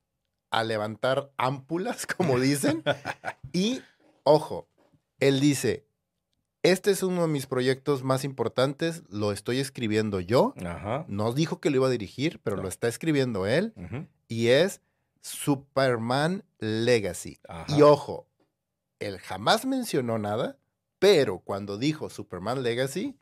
a 0.50 0.64
levantar 0.64 1.30
ámpulas, 1.36 2.06
como 2.16 2.40
dicen. 2.40 2.82
y, 3.52 3.80
ojo, 4.24 4.66
él 5.20 5.40
dice, 5.40 5.84
este 6.62 6.90
es 6.90 7.02
uno 7.02 7.22
de 7.22 7.28
mis 7.28 7.46
proyectos 7.46 8.02
más 8.02 8.24
importantes, 8.24 9.02
lo 9.10 9.30
estoy 9.32 9.58
escribiendo 9.58 10.20
yo. 10.20 10.54
Ajá. 10.64 11.04
No 11.08 11.32
dijo 11.32 11.60
que 11.60 11.70
lo 11.70 11.76
iba 11.76 11.86
a 11.86 11.90
dirigir, 11.90 12.40
pero 12.42 12.56
No. 12.56 12.62
lo 12.62 12.68
está 12.68 12.88
escribiendo 12.88 13.46
él. 13.46 13.72
Ujú. 13.76 14.06
Y 14.32 14.48
es 14.48 14.80
Superman 15.20 16.42
Legacy. 16.58 17.38
Ajá. 17.46 17.66
Y 17.76 17.82
ojo, 17.82 18.26
él 18.98 19.18
jamás 19.18 19.66
mencionó 19.66 20.18
nada, 20.18 20.56
pero 20.98 21.40
cuando 21.40 21.76
dijo 21.76 22.08
Superman 22.08 22.62
Legacy, 22.62 23.18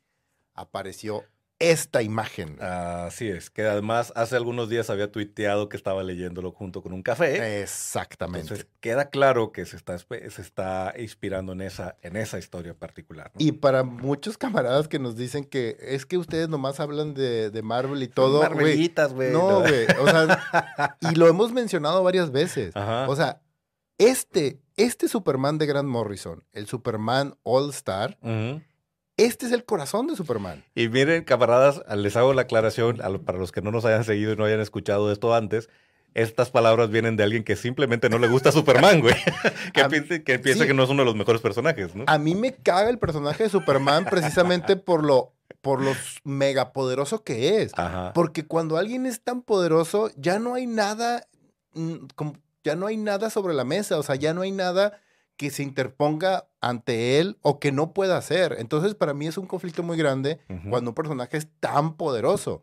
apareció 0.54 1.24
esta 1.60 2.02
imagen. 2.02 2.56
Así 2.60 3.28
es, 3.28 3.50
que 3.50 3.62
además 3.62 4.12
hace 4.16 4.34
algunos 4.34 4.68
días 4.70 4.90
había 4.90 5.12
tuiteado 5.12 5.68
que 5.68 5.76
estaba 5.76 6.02
leyéndolo 6.02 6.50
junto 6.50 6.82
con 6.82 6.92
un 6.92 7.02
café. 7.02 7.60
Exactamente. 7.60 8.40
Entonces 8.40 8.66
queda 8.80 9.10
claro 9.10 9.52
que 9.52 9.66
se 9.66 9.76
está, 9.76 9.96
se 9.98 10.42
está 10.42 10.94
inspirando 10.98 11.52
en 11.52 11.60
esa, 11.60 11.96
en 12.02 12.16
esa 12.16 12.38
historia 12.38 12.74
particular. 12.74 13.30
Y 13.38 13.52
para 13.52 13.84
muchos 13.84 14.38
camaradas 14.38 14.88
que 14.88 14.98
nos 14.98 15.16
dicen 15.16 15.44
que 15.44 15.76
es 15.80 16.06
que 16.06 16.16
ustedes 16.16 16.48
nomás 16.48 16.80
hablan 16.80 17.12
de, 17.12 17.50
de 17.50 17.62
Marvel 17.62 18.02
y 18.02 18.08
todo. 18.08 18.40
Marvelitas, 18.40 19.12
güey. 19.12 19.30
No, 19.30 19.60
güey. 19.60 19.86
O 20.00 20.08
sea, 20.08 20.96
y 21.12 21.14
lo 21.14 21.28
hemos 21.28 21.52
mencionado 21.52 22.02
varias 22.02 22.32
veces. 22.32 22.74
Ajá. 22.74 23.06
O 23.06 23.14
sea, 23.14 23.42
este, 23.98 24.58
este 24.78 25.08
Superman 25.08 25.58
de 25.58 25.66
Grant 25.66 25.88
Morrison, 25.88 26.42
el 26.52 26.66
Superman 26.66 27.36
All 27.42 27.68
Star. 27.68 28.16
Este 29.24 29.46
es 29.46 29.52
el 29.52 29.64
corazón 29.64 30.06
de 30.06 30.16
Superman. 30.16 30.64
Y 30.74 30.88
miren, 30.88 31.24
camaradas, 31.24 31.82
les 31.96 32.16
hago 32.16 32.32
la 32.34 32.42
aclaración 32.42 33.00
a 33.02 33.08
lo- 33.08 33.22
para 33.22 33.38
los 33.38 33.52
que 33.52 33.62
no 33.62 33.70
nos 33.70 33.84
hayan 33.84 34.04
seguido 34.04 34.32
y 34.32 34.36
no 34.36 34.44
hayan 34.44 34.60
escuchado 34.60 35.10
esto 35.12 35.34
antes. 35.34 35.68
Estas 36.12 36.50
palabras 36.50 36.90
vienen 36.90 37.16
de 37.16 37.22
alguien 37.22 37.44
que 37.44 37.54
simplemente 37.54 38.08
no 38.10 38.18
le 38.18 38.26
gusta 38.26 38.50
Superman, 38.50 39.00
güey. 39.00 39.14
que, 39.72 39.84
piensa, 39.84 40.18
que 40.18 40.38
piensa 40.40 40.62
sí. 40.64 40.68
que 40.68 40.74
no 40.74 40.82
es 40.82 40.90
uno 40.90 41.02
de 41.02 41.06
los 41.06 41.14
mejores 41.14 41.40
personajes, 41.40 41.94
¿no? 41.94 42.02
A 42.08 42.18
mí 42.18 42.34
me 42.34 42.52
caga 42.54 42.90
el 42.90 42.98
personaje 42.98 43.44
de 43.44 43.48
Superman 43.48 44.04
precisamente 44.06 44.74
por 44.76 45.04
lo, 45.04 45.32
por 45.60 45.80
lo 45.80 45.92
megapoderoso 46.24 47.22
que 47.22 47.62
es. 47.62 47.72
Ajá. 47.76 48.12
Porque 48.12 48.44
cuando 48.44 48.76
alguien 48.76 49.06
es 49.06 49.20
tan 49.22 49.42
poderoso, 49.42 50.10
ya 50.16 50.38
no 50.40 50.54
hay 50.54 50.66
nada, 50.66 51.26
mm, 51.74 51.94
ya 52.64 52.74
no 52.74 52.86
hay 52.88 52.96
nada 52.96 53.30
sobre 53.30 53.54
la 53.54 53.64
mesa, 53.64 53.96
o 53.98 54.02
sea, 54.02 54.16
ya 54.16 54.34
no 54.34 54.42
hay 54.42 54.50
nada 54.50 54.98
que 55.40 55.48
se 55.48 55.62
interponga 55.62 56.44
ante 56.60 57.18
él 57.18 57.38
o 57.40 57.58
que 57.60 57.72
no 57.72 57.94
pueda 57.94 58.18
hacer. 58.18 58.56
Entonces, 58.58 58.94
para 58.94 59.14
mí 59.14 59.26
es 59.26 59.38
un 59.38 59.46
conflicto 59.46 59.82
muy 59.82 59.96
grande 59.96 60.38
cuando 60.68 60.90
un 60.90 60.94
personaje 60.94 61.38
es 61.38 61.48
tan 61.60 61.96
poderoso. 61.96 62.60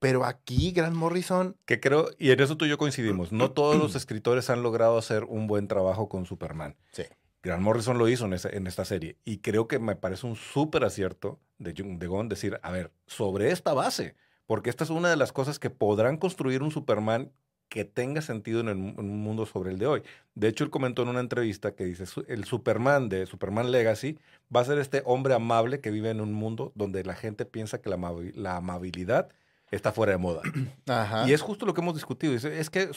Pero 0.00 0.26
aquí, 0.26 0.72
Grant 0.72 0.94
Morrison, 0.94 1.56
Que 1.64 1.80
creo, 1.80 2.10
y 2.18 2.30
en 2.30 2.40
eso 2.40 2.58
tú 2.58 2.66
y 2.66 2.68
yo 2.68 2.76
coincidimos, 2.76 3.32
no 3.32 3.52
todos 3.52 3.76
los 3.76 3.94
escritores 3.94 4.50
han 4.50 4.62
logrado 4.62 4.98
hacer 4.98 5.24
un 5.24 5.46
buen 5.46 5.66
trabajo 5.66 6.10
con 6.10 6.26
Superman. 6.26 6.76
Sí. 6.92 7.04
Grant 7.42 7.62
Morrison 7.62 7.96
lo 7.96 8.06
hizo 8.06 8.26
en, 8.26 8.34
esa- 8.34 8.50
en 8.50 8.66
esta 8.66 8.84
serie. 8.84 9.16
Y 9.24 9.38
creo 9.38 9.66
que 9.66 9.78
me 9.78 9.96
parece 9.96 10.26
un 10.26 10.36
súper 10.36 10.84
acierto 10.84 11.38
de, 11.58 11.74
Jung- 11.74 11.96
de 11.96 12.06
Gon 12.06 12.28
decir, 12.28 12.60
a 12.62 12.70
ver, 12.70 12.90
sobre 13.06 13.50
esta 13.50 13.72
base, 13.72 14.14
porque 14.46 14.68
esta 14.68 14.84
es 14.84 14.90
una 14.90 15.08
de 15.08 15.16
las 15.16 15.32
cosas 15.32 15.58
que 15.58 15.70
podrán 15.70 16.18
construir 16.18 16.62
un 16.62 16.70
Superman 16.70 17.32
que 17.70 17.86
tenga 17.86 18.20
sentido 18.20 18.60
en, 18.60 18.68
el 18.68 18.76
mu- 18.76 18.90
en 19.00 19.08
un 19.10 19.22
mundo 19.22 19.46
sobre 19.46 19.70
el 19.70 19.78
de 19.78 19.86
hoy. 19.86 20.02
De 20.34 20.48
hecho, 20.48 20.64
él 20.64 20.70
comentó 20.70 21.02
en 21.02 21.08
una 21.08 21.20
entrevista 21.20 21.72
que 21.74 21.84
dice, 21.84 22.04
"Su- 22.04 22.24
el 22.28 22.44
Superman 22.44 23.08
de 23.08 23.24
Superman 23.24 23.70
Legacy 23.70 24.18
va 24.54 24.60
a 24.60 24.64
ser 24.66 24.78
este 24.78 25.02
hombre 25.06 25.32
amable 25.34 25.80
que 25.80 25.90
vive 25.90 26.10
en 26.10 26.20
un 26.20 26.32
mundo 26.34 26.72
donde 26.74 27.02
la 27.04 27.14
gente 27.14 27.46
piensa 27.46 27.80
que 27.80 27.88
la, 27.88 27.96
amabi- 27.96 28.34
la 28.34 28.56
amabilidad 28.56 29.28
está 29.70 29.92
fuera 29.92 30.12
de 30.12 30.18
moda. 30.18 30.42
ajá, 30.88 31.26
Y 31.28 31.32
es 31.32 31.40
justo 31.40 31.64
lo 31.64 31.72
que 31.72 31.80
hemos 31.80 31.94
discutido. 31.94 32.32
Dice, 32.32 32.58
es 32.60 32.68
que, 32.70 32.90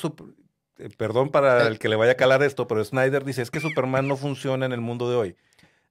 eh, 0.79 0.89
perdón 0.97 1.29
para 1.29 1.63
Eh. 1.65 1.67
el 1.67 1.77
que 1.79 1.87
le 1.87 1.95
vaya 1.95 2.13
a 2.13 2.15
calar 2.15 2.41
esto, 2.43 2.67
pero 2.67 2.83
Snyder 2.83 3.23
dice, 3.23 3.41
es 3.43 3.51
que 3.51 3.59
Superman 3.59 4.07
no 4.07 4.17
funciona 4.17 4.65
en 4.65 4.71
el 4.73 4.81
mundo 4.81 5.07
de 5.09 5.15
hoy. 5.15 5.35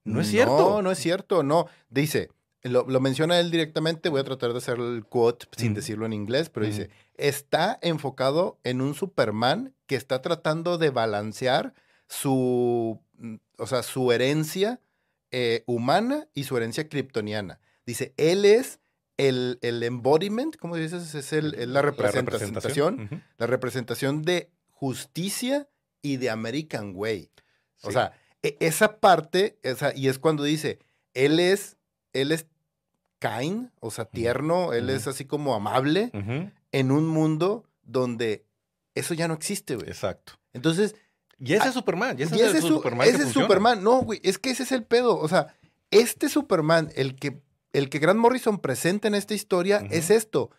No 0.05 0.21
es 0.21 0.27
cierto. 0.27 0.57
No, 0.59 0.83
no 0.83 0.91
es 0.91 0.99
cierto, 0.99 1.45
no. 1.45 1.67
Dice, 1.89 2.31
lo, 2.63 2.87
lo 2.89 3.01
menciona 3.01 3.41
él 3.41 3.51
directamente, 3.51 4.09
voy 4.09 4.21
a 4.21 4.25
tratar 4.25 4.53
de 4.53 4.59
hacer 4.59 4.79
el 4.79 5.05
quote 5.05 5.47
sin 5.57 5.75
decirlo 5.75 6.07
en 6.07 6.13
inglés, 6.13 6.49
pero 6.49 6.67
dice, 6.67 6.91
está 7.15 7.79
enfocado 7.83 8.59
en 8.65 8.81
un 8.81 8.95
Superman 8.95 9.75
que 9.87 9.97
está 9.97 10.23
tratando 10.23 10.79
de 10.79 10.91
balancear 10.91 11.75
su, 12.09 13.01
mm, 13.15 13.37
o 13.59 13.67
sea, 13.67 13.83
su 13.83 14.13
herencia 14.13 14.81
eh, 15.31 15.65
humana 15.67 16.29
y 16.35 16.45
su 16.45 16.57
herencia 16.57 16.89
kryptoniana. 16.89 17.59
Dice, 17.87 18.15
él 18.17 18.45
es 18.45 18.81
el, 19.17 19.59
el 19.63 19.83
embodiment, 19.83 20.57
¿cómo 20.57 20.77
dices? 20.77 21.15
Es 21.15 21.33
el, 21.33 21.73
la 21.73 21.83
representación, 21.83 23.25
la 23.39 23.47
representación 23.47 24.23
de 24.23 24.51
justicia 24.69 25.69
y 26.01 26.17
de 26.17 26.31
American 26.31 26.93
Way. 26.95 27.31
O 27.83 27.91
sea, 27.93 28.13
e- 28.43 28.57
esa 28.61 28.99
parte, 29.01 29.59
o 29.65 29.75
sea, 29.75 29.93
y 29.97 30.09
es 30.09 30.19
cuando 30.19 30.45
dice, 30.45 30.79
él 31.15 31.41
es, 31.41 31.77
él 32.13 32.33
es 32.33 32.47
kind, 33.23 33.71
o 33.81 33.91
sea, 33.91 34.05
tierno, 34.05 34.73
él 34.73 34.91
es 34.91 35.07
así 35.07 35.25
como 35.25 35.55
amable 35.55 36.11
en 36.73 36.91
un 36.91 37.07
mundo 37.07 37.65
donde 37.85 38.45
eso 38.95 39.15
ya 39.15 39.29
no 39.29 39.35
existe, 39.35 39.77
güey. 39.77 39.89
Exacto. 39.89 40.35
Entonces, 40.53 40.95
Y 41.39 41.55
ese 41.55 41.69
es 41.69 41.75
Superman. 41.75 42.19
Y 42.19 42.23
ese, 42.25 42.37
y 42.37 42.41
es 42.41 42.49
ese 42.49 42.51
el 42.51 42.57
es, 42.59 42.63
su- 42.69 42.75
Superman. 42.75 43.09
ese 43.09 43.23
es. 43.23 43.29
Superman. 43.33 43.83
No, 43.85 44.03
güey, 44.03 44.21
es 44.23 44.39
que 44.39 44.51
ese 44.51 44.63
es 44.65 44.73
el 44.73 44.85
pedo. 44.85 45.19
O 45.19 45.29
sea, 45.29 45.55
este 45.91 46.29
Superman, 46.29 46.91
el 46.95 47.17
que, 47.17 47.41
el 47.73 47.89
que 47.89 47.99
Grant 47.99 48.19
Morrison 48.21 48.59
presenta 48.59 49.09
en 49.09 49.15
esta 49.15 49.35
historia, 49.35 49.85
es 49.91 50.11
esto. 50.11 50.51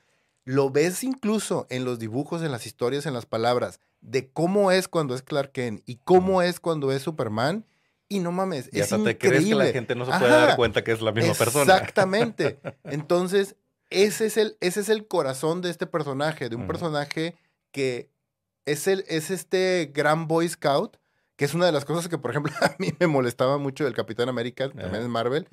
Lo 0.46 0.70
ves 0.72 1.04
incluso 1.04 1.68
en 1.70 1.86
los 1.86 2.00
dibujos, 2.00 2.42
en 2.44 2.52
las 2.52 2.66
historias, 2.66 3.06
en 3.06 3.14
las 3.14 3.26
palabras, 3.26 3.80
de 4.02 4.30
cómo 4.30 4.72
es 4.72 4.88
cuando 4.90 5.16
es 5.16 5.22
Clark 5.22 5.52
Kent 5.54 5.82
y 5.86 5.98
cómo 6.04 6.42
es 6.42 6.60
cuando 6.60 6.92
es 6.92 7.02
Superman. 7.04 7.66
Y 8.14 8.20
no 8.20 8.32
mames, 8.32 8.70
Y 8.72 8.80
es 8.80 8.84
hasta 8.92 9.04
te 9.04 9.12
increíble. 9.12 9.30
crees 9.40 9.46
que 9.46 9.56
la 9.56 9.66
gente 9.72 9.96
no 9.96 10.06
se 10.06 10.12
puede 10.20 10.32
dar 10.32 10.56
cuenta 10.56 10.84
que 10.84 10.92
es 10.92 11.02
la 11.02 11.12
misma 11.12 11.34
persona. 11.34 11.74
Exactamente. 11.74 12.60
Entonces, 12.84 13.56
ese 13.90 14.28
es 14.28 14.38
el, 14.38 14.58
ese 14.60 14.82
es 14.82 14.90
el 14.90 15.08
corazón 15.08 15.62
de 15.62 15.70
este 15.70 15.88
personaje, 15.88 16.50
de 16.50 16.56
un 16.56 16.68
personaje 16.68 17.36
que 17.72 18.10
es, 18.66 18.88
el, 18.88 19.04
es 19.08 19.32
este 19.32 19.92
gran 19.94 20.28
Boy 20.28 20.48
Scout, 20.48 20.98
que 21.36 21.46
es 21.46 21.54
una 21.56 21.66
de 21.66 21.72
las 21.72 21.86
cosas 21.86 22.08
que, 22.08 22.18
por 22.18 22.30
ejemplo, 22.32 22.54
a 22.62 22.76
mí 22.78 22.94
me 23.00 23.08
molestaba 23.08 23.58
mucho 23.58 23.84
del 23.84 23.94
Capitán 23.96 24.30
América, 24.30 24.70
también 24.70 25.04
en 25.04 25.10
Marvel. 25.10 25.48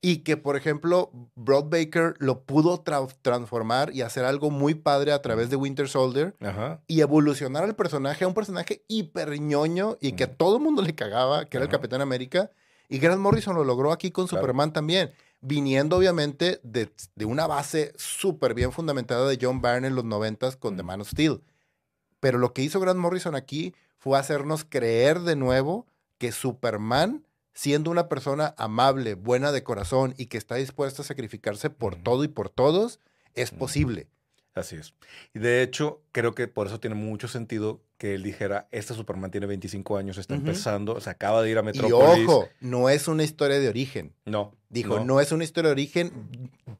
Y 0.00 0.18
que, 0.18 0.36
por 0.36 0.56
ejemplo, 0.56 1.10
Broad 1.34 1.64
Baker 1.70 2.14
lo 2.18 2.42
pudo 2.44 2.84
tra- 2.84 3.12
transformar 3.22 3.92
y 3.92 4.02
hacer 4.02 4.24
algo 4.24 4.50
muy 4.50 4.74
padre 4.74 5.12
a 5.12 5.20
través 5.22 5.50
de 5.50 5.56
Winter 5.56 5.88
Soldier 5.88 6.36
Ajá. 6.40 6.80
y 6.86 7.00
evolucionar 7.00 7.64
al 7.64 7.74
personaje 7.74 8.24
a 8.24 8.28
un 8.28 8.34
personaje 8.34 8.84
hiper 8.86 9.40
ñoño 9.40 9.96
y 10.00 10.12
que 10.12 10.24
a 10.24 10.32
todo 10.34 10.58
el 10.58 10.62
mundo 10.62 10.82
le 10.82 10.94
cagaba, 10.94 11.46
que 11.46 11.56
era 11.56 11.64
el. 11.64 11.70
Capitán 11.70 12.00
América. 12.00 12.50
Y 12.88 12.98
Grant 13.00 13.20
Morrison 13.20 13.54
lo 13.56 13.64
logró 13.64 13.90
aquí 13.92 14.10
con 14.12 14.26
Claro. 14.28 14.42
Superman 14.42 14.72
también, 14.72 15.10
viniendo 15.40 15.96
obviamente 15.96 16.60
de, 16.62 16.90
de 17.16 17.24
una 17.24 17.46
base 17.46 17.92
súper 17.96 18.54
bien 18.54 18.70
fundamentada 18.72 19.28
de 19.28 19.38
John 19.40 19.60
Byrne 19.60 19.88
en 19.88 19.94
los 19.96 20.04
noventas 20.04 20.56
con 20.56 20.76
The. 20.76 20.84
Man 20.84 21.00
of 21.00 21.08
Steel. 21.10 21.40
Pero 22.20 22.38
lo 22.38 22.52
que 22.54 22.62
hizo 22.62 22.80
Grant 22.80 22.98
Morrison 23.00 23.34
aquí 23.34 23.74
fue 23.98 24.18
hacernos 24.18 24.64
creer 24.64 25.20
de 25.20 25.36
nuevo 25.36 25.86
que 26.18 26.32
Superman, 26.32 27.24
siendo 27.58 27.90
una 27.90 28.08
persona 28.08 28.54
amable, 28.56 29.14
buena 29.14 29.50
de 29.50 29.64
corazón 29.64 30.14
y 30.16 30.26
que 30.26 30.38
está 30.38 30.54
dispuesta 30.54 31.02
a 31.02 31.04
sacrificarse 31.04 31.70
por 31.70 31.96
todo 31.96 32.22
y 32.22 32.28
por 32.28 32.50
todos, 32.50 33.00
es 33.34 33.50
posible. 33.50 34.06
Así 34.54 34.76
es. 34.76 34.94
Y 35.34 35.40
de 35.40 35.62
hecho, 35.64 36.00
creo 36.12 36.36
que 36.36 36.46
por 36.46 36.68
eso 36.68 36.78
tiene 36.78 36.94
mucho 36.94 37.26
sentido 37.26 37.80
que 37.96 38.14
él 38.14 38.22
dijera, 38.22 38.68
este 38.70 38.94
Superman 38.94 39.32
tiene 39.32 39.48
25 39.48 39.96
años, 39.96 40.18
está 40.18 40.36
empezando, 40.36 41.00
se 41.00 41.10
acaba 41.10 41.42
de 41.42 41.50
ir 41.50 41.58
a 41.58 41.62
Y 41.62 41.64
Metrópolis. 41.64 42.28
ojo, 42.28 42.48
no 42.60 42.88
es 42.90 43.08
una 43.08 43.24
historia 43.24 43.58
de 43.58 43.68
origen. 43.68 44.12
No. 44.24 44.54
Dijo, 44.68 45.00
no. 45.00 45.18
es 45.20 45.32
una 45.32 45.42
historia 45.42 45.70
de 45.70 45.72
origen. 45.72 46.12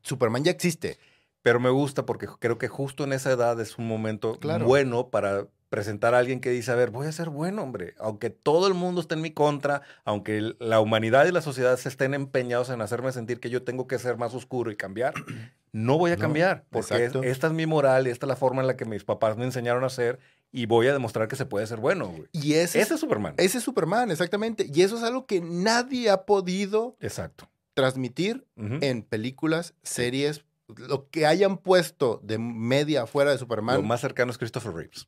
Superman 0.03 0.45
ya 0.45 0.53
existe. 0.53 0.97
Pero 1.43 1.59
me 1.59 1.71
gusta 1.71 2.07
porque 2.07 2.29
creo 2.38 2.57
que 2.57 2.69
justo 2.69 3.03
en 3.03 3.12
esa 3.12 3.33
edad 3.33 3.61
es 3.61 3.79
un 3.79 3.88
momento 3.88 4.38
Claro. 4.38 4.64
bueno 4.64 5.09
para 5.09 5.49
presentar 5.68 6.14
a 6.14 6.18
alguien 6.18 6.40
que 6.40 6.50
dice, 6.50 6.70
a 6.70 6.74
ver, 6.74 6.90
voy 6.90 7.07
a 7.07 7.12
ser 7.12 7.28
bueno, 7.28 7.62
hombre. 7.62 7.94
Aunque 7.98 8.31
todo 8.31 8.66
el 8.68 8.74
mundo 8.74 9.00
esté 9.00 9.14
en 9.14 9.20
mi 9.22 9.31
contra, 9.33 9.83
aunque 10.04 10.54
la 10.59 10.81
humanidad 10.81 11.26
y 11.26 11.33
la 11.33 11.42
sociedad 11.42 11.76
se 11.76 11.88
estén 11.88 12.14
empeñados 12.14 12.70
en 12.70 12.81
hacerme 12.81 13.12
sentir 13.12 13.38
que 13.40 13.50
yo 13.50 13.62
tengo 13.62 13.87
que 13.87 13.98
ser 13.98 14.16
más 14.16 14.35
oscuro 14.35 14.70
y 14.70 14.76
cambiar, 14.76 15.14
no 15.72 15.98
voy 15.98 16.11
a 16.12 16.16
No, 16.16 16.20
cambiar. 16.22 16.64
Porque 16.70 17.04
es- 17.04 17.14
esta 17.14 17.48
es 17.48 17.52
mi 17.52 17.66
moral 17.66 18.07
y 18.07 18.11
esta 18.11 18.26
es 18.26 18.28
la 18.28 18.37
forma 18.37 18.61
en 18.62 18.66
la 18.66 18.76
que 18.76 18.85
mis 18.87 19.04
papás 19.04 19.37
me 19.37 19.44
enseñaron 19.44 19.85
a 19.85 19.90
ser 19.90 20.18
y 20.50 20.64
voy 20.64 20.87
a 20.87 20.94
demostrar 20.94 21.28
que 21.28 21.37
se 21.37 21.44
puede 21.44 21.66
ser 21.66 21.78
bueno, 21.78 22.09
güey. 22.09 22.24
Y 22.33 22.54
ese, 22.54 22.81
Ese 22.81 22.94
es, 22.94 23.00
Superman. 23.00 23.35
ese 23.37 23.59
es 23.59 23.64
Superman, 23.64 24.11
exactamente. 24.11 24.66
Y 24.72 24.81
eso 24.83 24.96
es 24.96 25.02
algo 25.02 25.26
que 25.26 25.42
nadie 25.42 26.09
ha 26.09 26.22
podido 26.24 26.96
Exacto. 27.00 27.50
transmitir 27.74 28.46
en 28.57 29.02
películas, 29.02 29.74
series, 29.83 30.44
lo 30.74 31.09
que 31.11 31.26
hayan 31.26 31.59
puesto 31.59 32.20
de 32.22 32.38
media 32.38 33.02
afuera 33.02 33.31
de 33.31 33.37
Lo 33.37 33.40
Superman. 33.40 33.87
más 33.87 34.00
cercano 34.00 34.31
es 34.31 34.38
Christopher 34.38 34.72
Reeves. 34.72 35.07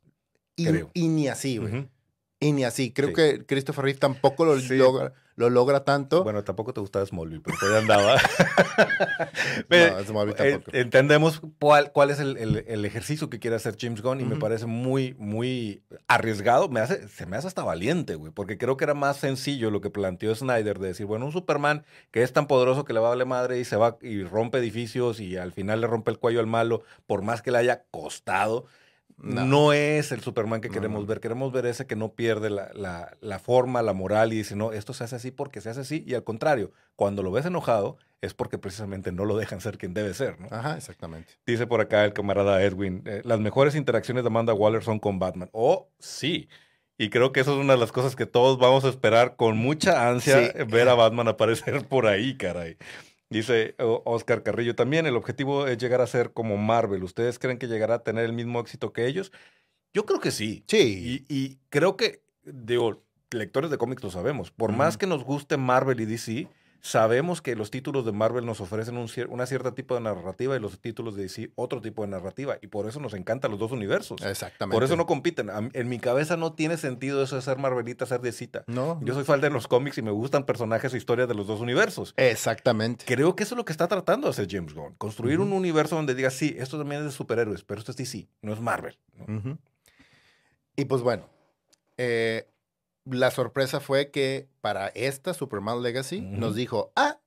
Y, 0.94 1.08
ni 1.08 1.28
así, 1.28 1.58
güey. 1.58 1.88
Y 2.42 2.52
ni 2.52 2.64
así. 2.64 2.90
Creo 2.92 3.08
Sí. 3.08 3.14
que 3.14 3.44
Christopher 3.46 3.84
Reeve 3.84 3.98
tampoco 3.98 4.46
lo, 4.46 4.58
Sí. 4.58 4.76
logra, 4.78 5.12
lo 5.36 5.50
logra 5.50 5.84
tanto. 5.84 6.24
Bueno, 6.24 6.42
tampoco 6.42 6.72
te 6.72 6.80
gustaba 6.80 7.04
Smallville, 7.04 7.42
pero 7.42 7.56
ahí 7.60 7.78
andaba. 7.82 8.14
no, 8.78 9.64
Pero, 9.68 10.04
Smallville 10.04 10.36
eh, 10.48 10.50
tampoco. 10.52 10.76
entendemos 10.76 11.42
cuál, 11.58 11.92
cuál 11.92 12.10
es 12.10 12.18
el, 12.18 12.36
el- 12.38 12.64
el 12.66 12.84
ejercicio 12.86 13.28
que 13.28 13.38
quiere 13.38 13.56
hacer 13.56 13.76
James 13.78 14.00
Gunn 14.02 14.20
y 14.20 14.24
me 14.24 14.36
parece 14.36 14.64
muy, 14.66 15.14
muy 15.18 15.82
arriesgado. 16.08 16.68
Me 16.70 16.80
hace, 16.80 17.08
se 17.08 17.26
me 17.26 17.36
hace 17.36 17.46
hasta 17.48 17.62
valiente, 17.62 18.14
güey, 18.14 18.32
porque 18.32 18.56
creo 18.56 18.76
que 18.78 18.84
era 18.84 18.94
más 18.94 19.18
sencillo 19.18 19.70
lo 19.70 19.80
que 19.82 19.90
planteó 19.90 20.34
Snyder 20.34 20.78
de 20.78 20.88
decir, 20.88 21.04
bueno, 21.06 21.26
un 21.26 21.32
Superman 21.32 21.84
que 22.10 22.22
es 22.22 22.32
tan 22.32 22.46
poderoso 22.46 22.84
que 22.86 22.92
le 22.94 23.00
va 23.00 23.08
a 23.08 23.10
darle 23.10 23.26
madre 23.26 23.58
y 23.60 23.64
se 23.64 23.76
va 23.76 23.98
y 24.00 24.22
rompe 24.24 24.58
edificios 24.58 25.20
y 25.20 25.36
al 25.36 25.52
final 25.52 25.80
le 25.82 25.86
rompe 25.86 26.10
el 26.10 26.18
cuello 26.18 26.40
al 26.40 26.46
malo, 26.46 26.82
por 27.06 27.22
más 27.22 27.42
que 27.42 27.50
le 27.50 27.58
haya 27.58 27.84
costado. 27.90 28.64
No. 29.22 29.44
No. 29.44 29.72
es 29.72 30.12
el 30.12 30.20
Superman 30.20 30.60
que 30.60 30.68
No, 30.68 30.74
queremos 30.74 31.06
ver. 31.06 31.20
Queremos 31.20 31.52
ver 31.52 31.66
ese 31.66 31.86
que 31.86 31.96
no 31.96 32.12
pierde 32.14 32.50
la, 32.50 32.70
la- 32.74 33.16
la 33.20 33.38
forma, 33.38 33.82
la 33.82 33.92
moral 33.92 34.32
y 34.32 34.36
dice, 34.36 34.56
no, 34.56 34.72
esto 34.72 34.92
se 34.94 35.04
hace 35.04 35.16
así 35.16 35.30
porque 35.30 35.60
se 35.60 35.70
hace 35.70 35.80
así. 35.80 36.04
Y 36.06 36.14
al 36.14 36.24
contrario, 36.24 36.72
cuando 36.96 37.22
lo 37.22 37.30
ves 37.30 37.46
enojado 37.46 37.96
es 38.22 38.34
porque 38.34 38.58
precisamente 38.58 39.12
no 39.12 39.24
lo 39.24 39.36
dejan 39.36 39.60
ser 39.60 39.78
quien 39.78 39.94
debe 39.94 40.12
ser, 40.14 40.38
¿no? 40.40 40.48
Ajá, 40.50 40.76
exactamente. 40.76 41.32
Dice 41.46 41.66
por 41.66 41.80
acá 41.80 42.04
el 42.04 42.12
camarada 42.12 42.62
Edwin, 42.62 43.02
eh, 43.06 43.22
las 43.24 43.40
mejores 43.40 43.74
interacciones 43.74 44.24
de 44.24 44.28
Amanda 44.28 44.52
Waller 44.54 44.82
son 44.82 44.98
con 44.98 45.18
Batman. 45.18 45.48
Oh, 45.52 45.88
sí. 45.98 46.48
Y 46.98 47.08
creo 47.08 47.32
que 47.32 47.40
eso 47.40 47.54
es 47.54 47.58
una 47.64 47.72
de 47.72 47.78
las 47.80 47.92
cosas 47.92 48.14
que 48.14 48.26
todos 48.26 48.58
vamos 48.58 48.84
a 48.84 48.90
esperar 48.90 49.36
con 49.36 49.56
mucha 49.56 50.10
ansia 50.10 50.38
Sí. 50.38 50.52
eh, 50.54 50.64
ver 50.64 50.86
a 50.90 50.94
Batman 50.94 51.28
aparecer 51.28 51.86
por 51.88 52.06
ahí, 52.06 52.36
caray. 52.36 52.76
Dice 53.30 53.76
Oscar 53.78 54.42
Carrillo 54.42 54.74
también, 54.74 55.06
el 55.06 55.16
objetivo 55.16 55.68
es 55.68 55.78
llegar 55.78 56.00
a 56.00 56.06
ser 56.08 56.32
como 56.32 56.56
Marvel. 56.56 57.04
¿Ustedes 57.04 57.38
creen 57.38 57.58
que 57.58 57.68
llegará 57.68 57.94
a 57.94 58.02
tener 58.02 58.24
el 58.24 58.32
mismo 58.32 58.58
éxito 58.58 58.92
que 58.92 59.06
ellos? 59.06 59.30
Yo 59.94 60.04
creo 60.04 60.18
que 60.18 60.32
sí. 60.32 60.64
Sí. 60.66 61.24
Y, 61.28 61.34
y 61.34 61.58
creo 61.68 61.96
que, 61.96 62.22
digo, 62.42 63.04
lectores 63.30 63.70
de 63.70 63.78
cómics 63.78 64.02
lo 64.02 64.10
sabemos. 64.10 64.50
Por 64.50 64.72
más 64.72 64.98
que 64.98 65.06
nos 65.06 65.24
guste 65.24 65.56
Marvel 65.56 66.00
y 66.00 66.06
DC, 66.06 66.48
sabemos 66.82 67.42
que 67.42 67.54
los 67.56 67.70
títulos 67.70 68.04
de 68.04 68.12
Marvel 68.12 68.46
nos 68.46 68.60
ofrecen 68.60 68.96
un 68.96 69.08
cier- 69.08 69.28
una 69.28 69.46
cierta 69.46 69.74
tipo 69.74 69.94
de 69.94 70.00
narrativa 70.00 70.56
y 70.56 70.60
los 70.60 70.78
títulos 70.80 71.14
de 71.16 71.22
DC 71.24 71.50
otro 71.54 71.80
tipo 71.80 72.02
de 72.02 72.08
narrativa. 72.08 72.56
Y 72.62 72.68
por 72.68 72.88
eso 72.88 73.00
nos 73.00 73.14
encantan 73.14 73.50
los 73.50 73.60
dos 73.60 73.72
universos. 73.72 74.20
Exactamente. 74.22 74.74
Por 74.74 74.84
eso 74.84 74.96
no 74.96 75.06
compiten. 75.06 75.50
En 75.72 75.88
mi 75.88 75.98
cabeza 75.98 76.36
no 76.36 76.52
tiene 76.54 76.76
sentido 76.76 77.22
eso 77.22 77.36
de 77.36 77.42
ser 77.42 77.58
Marvelita, 77.58 78.06
ser 78.06 78.20
DCita. 78.20 78.64
No. 78.66 78.98
Yo 79.02 79.14
soy 79.14 79.24
fan 79.24 79.40
de 79.40 79.50
los 79.50 79.68
cómics 79.68 79.98
y 79.98 80.02
me 80.02 80.10
gustan 80.10 80.44
personajes 80.44 80.94
e 80.94 80.96
historias 80.96 81.28
de 81.28 81.34
los 81.34 81.46
dos 81.46 81.60
universos. 81.60 82.14
Exactamente. 82.16 83.04
Creo 83.06 83.36
que 83.36 83.42
eso 83.42 83.54
es 83.54 83.56
lo 83.58 83.64
que 83.64 83.72
está 83.72 83.86
tratando 83.88 84.26
de 84.26 84.30
hacer 84.30 84.46
James 84.50 84.74
Gunn. 84.74 84.94
Construir 84.96 85.40
un 85.40 85.52
universo 85.52 85.96
donde 85.96 86.14
diga, 86.14 86.30
sí, 86.30 86.56
esto 86.58 86.78
también 86.78 87.00
es 87.02 87.06
de 87.06 87.12
superhéroes, 87.12 87.62
pero 87.64 87.78
esto 87.80 87.92
es 87.92 87.96
DC, 87.96 88.26
no 88.42 88.52
es 88.52 88.60
Marvel. 88.60 88.98
Y 90.76 90.84
pues 90.86 91.02
bueno, 91.02 91.28
eh, 91.98 92.46
la 93.04 93.30
sorpresa 93.30 93.80
fue 93.80 94.10
que 94.10 94.48
para 94.60 94.88
esta 94.88 95.34
Superman 95.34 95.82
Legacy 95.82 96.20
nos 96.20 96.54
dijo, 96.54 96.92
ah, 96.96 97.18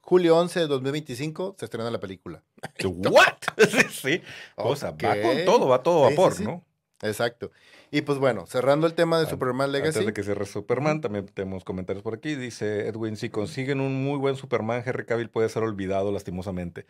julio 0.00 0.36
11 0.38 0.60
de 0.60 0.66
2025 0.66 1.56
se 1.58 1.64
estrena 1.66 1.90
la 1.90 2.00
película. 2.00 2.42
¿What? 2.84 3.34
sí. 3.90 4.22
O 4.56 4.74
sea, 4.76 4.92
va 4.92 5.20
con 5.20 5.44
todo, 5.44 5.68
va 5.68 5.82
todo 5.82 6.06
a 6.06 6.08
Sí, 6.08 6.14
sí, 6.14 6.16
vapor, 6.20 6.34
sí. 6.34 6.44
¿no? 6.44 6.64
Exacto. 7.02 7.52
Y 7.92 8.00
pues 8.02 8.18
bueno, 8.18 8.46
cerrando 8.46 8.86
el 8.88 8.94
tema 8.94 9.18
de 9.18 9.24
An- 9.24 9.30
Superman 9.30 9.70
Legacy. 9.70 9.98
Antes 10.00 10.06
de 10.06 10.12
que 10.12 10.22
cierre 10.24 10.46
Superman, 10.46 11.00
también 11.00 11.26
tenemos 11.26 11.62
comentarios 11.64 12.02
por 12.02 12.14
aquí. 12.14 12.34
Dice 12.34 12.88
Edwin, 12.88 13.16
si 13.16 13.30
consiguen 13.30 13.80
un 13.80 14.02
muy 14.02 14.18
buen 14.18 14.34
Superman, 14.34 14.82
Henry 14.84 15.06
Cavill 15.06 15.30
puede 15.30 15.48
ser 15.48 15.62
olvidado 15.62 16.10
lastimosamente. 16.10 16.86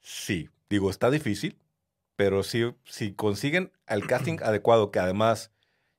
Sí, 0.00 0.50
digo, 0.68 0.90
está 0.90 1.10
difícil, 1.10 1.56
pero 2.16 2.42
sí, 2.42 2.74
si 2.84 3.12
consiguen 3.14 3.70
el 3.86 4.04
casting 4.08 4.38
adecuado, 4.42 4.90
que 4.90 4.98
además 4.98 5.51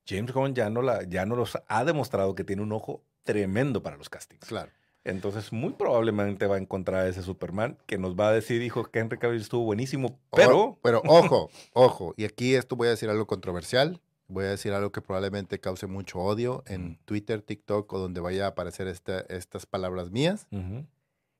James 0.08 0.32
Gunn 0.34 0.54
ya 0.56 0.70
no, 0.70 0.82
la, 0.82 1.04
ya 1.04 1.26
no 1.26 1.36
los 1.36 1.58
ha 1.68 1.86
demostrado 1.86 2.36
que 2.36 2.44
tiene 2.44 2.62
un 2.62 2.72
ojo 2.72 3.04
tremendo 3.24 3.82
para 3.84 3.98
los 3.98 4.10
castings. 4.10 4.46
Claro. 4.46 4.72
Entonces, 5.06 5.52
muy 5.52 5.74
probablemente 5.74 6.48
va 6.48 6.56
a 6.56 6.60
encontrar 6.60 7.02
a 7.06 7.08
ese 7.10 7.22
Superman 7.24 7.78
que 7.86 7.98
nos 7.98 8.16
va 8.16 8.30
a 8.30 8.32
decir, 8.32 8.62
dijo 8.62 8.86
que 8.86 9.00
Henry 9.00 9.18
Cavill 9.18 9.42
estuvo 9.42 9.64
buenísimo, 9.66 10.18
pero... 10.32 10.60
O- 10.60 10.80
pero 10.82 11.02
ojo, 11.06 11.50
ojo. 11.74 12.14
Y 12.16 12.24
aquí 12.26 12.56
esto 12.56 12.76
voy 12.78 12.88
a 12.88 12.92
decir 12.92 13.10
algo 13.10 13.28
controversial. 13.28 14.00
Voy 14.30 14.46
a 14.46 14.50
decir 14.50 14.72
algo 14.72 14.92
que 14.94 15.02
probablemente 15.02 15.60
cause 15.60 15.88
mucho 15.88 16.20
odio 16.20 16.64
en 16.68 16.92
Mm. 16.92 16.98
Twitter, 17.06 17.42
TikTok 17.42 17.92
o 17.92 18.00
donde 18.00 18.22
vaya 18.22 18.46
a 18.46 18.50
aparecer 18.50 18.88
esta- 18.88 19.20
estas 19.30 19.66
palabras 19.66 20.10
mías. 20.12 20.48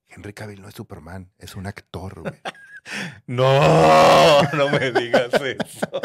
Henry 0.10 0.34
Cavill 0.34 0.62
no 0.62 0.68
es 0.68 0.76
Superman, 0.76 1.32
es 1.40 1.56
un 1.56 1.66
actor, 1.66 2.20
güey. 2.22 2.34
No, 3.28 4.42
no 4.54 4.70
me 4.70 4.92
digas 4.92 5.34
eso. 5.42 6.02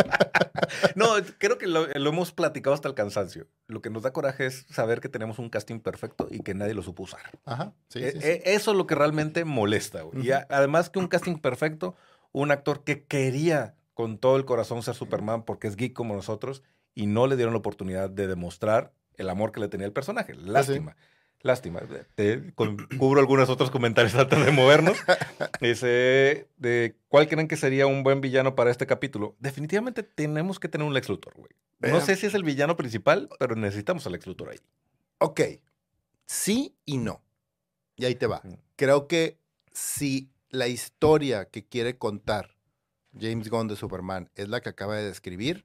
No, 0.95 1.09
creo 1.38 1.59
que 1.59 1.67
lo, 1.67 1.87
lo 1.87 2.11
hemos 2.11 2.33
platicado 2.33 2.75
hasta 2.75 2.88
el 2.88 2.95
cansancio. 2.95 3.47
Lo 3.67 3.83
que 3.83 3.91
nos 3.91 4.03
da 4.03 4.12
coraje 4.12 4.47
es 4.47 4.67
saber 4.71 5.01
que 5.01 5.09
tenemos 5.09 5.38
un 5.38 5.49
casting 5.51 5.81
perfecto 5.81 6.29
y 6.31 6.41
que 6.41 6.55
nadie 6.55 6.75
lo 6.75 6.83
supo 6.83 7.03
usar. 7.05 7.21
Ajá. 7.45 7.73
Sí, 7.88 8.01
E- 8.01 8.12
sí, 8.12 8.21
sí. 8.21 8.27
e- 8.29 8.43
Eso 8.55 8.71
es 8.73 8.77
lo 8.77 8.87
que 8.87 8.95
realmente 8.95 9.45
molesta. 9.45 10.03
güey. 10.03 10.27
Y 10.27 10.31
además 10.33 10.91
que 10.91 10.99
un 10.99 11.09
casting 11.09 11.37
perfecto, 11.38 11.97
un 12.33 12.51
actor 12.51 12.85
que 12.85 13.05
quería 13.05 13.75
con 13.95 14.19
todo 14.19 14.37
el 14.37 14.45
corazón 14.45 14.83
ser 14.83 14.95
Superman 14.95 15.45
porque 15.45 15.67
es 15.69 15.77
geek 15.77 15.93
como 15.93 16.14
nosotros 16.14 16.62
y 16.95 17.07
no 17.07 17.27
le 17.27 17.37
dieron 17.37 17.55
la 17.55 17.59
oportunidad 17.59 18.11
de 18.11 18.27
demostrar 18.29 18.93
el 19.17 19.29
amor 19.31 19.51
que 19.53 19.61
le 19.61 19.69
tenía 19.69 19.87
el 19.87 19.93
personaje. 19.93 20.35
Lástima. 20.35 20.97
Lástima. 21.42 21.81
Te 22.16 22.53
cubro 22.55 23.20
algunos 23.20 23.48
otros 23.48 23.70
comentarios 23.70 24.14
antes 24.16 24.44
de 24.44 24.51
movernos. 24.51 24.96
Dice, 25.61 26.48
de, 26.57 26.96
¿cuál 27.09 27.29
creen 27.29 27.46
que 27.46 27.57
sería 27.57 27.87
un 27.87 28.03
buen 28.03 28.20
villano 28.20 28.55
para 28.57 28.70
este 28.70 28.87
capítulo? 28.87 29.37
Definitivamente 29.38 30.03
tenemos 30.03 30.59
que 30.59 30.68
tener 30.68 30.87
un 30.87 30.94
Lex 30.94 31.09
Luthor, 31.09 31.35
güey. 31.37 31.51
No 31.81 31.98
Eh, 31.98 32.01
sé 32.01 32.16
si 32.16 32.27
es 32.27 32.35
el 32.35 32.42
villano 32.42 32.77
principal, 32.77 33.29
pero 33.38 33.55
necesitamos 33.55 34.05
al 34.07 34.12
Lex 34.14 34.27
Luthor 34.27 34.51
ahí. 34.51 34.59
Ok. 35.18 35.40
Sí 36.27 36.74
y 36.85 36.98
no. 36.98 37.22
Y 37.96 38.05
ahí 38.05 38.14
te 38.16 38.27
va. 38.27 38.42
Creo 38.77 39.07
que 39.07 39.38
si 39.72 40.31
la 40.51 40.66
historia 40.66 41.44
que 41.46 41.64
quiere 41.66 41.98
contar 41.98 42.57
James 43.18 43.48
Gunn 43.48 43.68
de 43.68 43.77
Superman 43.77 44.29
es 44.35 44.48
la 44.48 44.61
que 44.61 44.68
acaba 44.70 44.96
de 44.96 45.05
describir, 45.05 45.64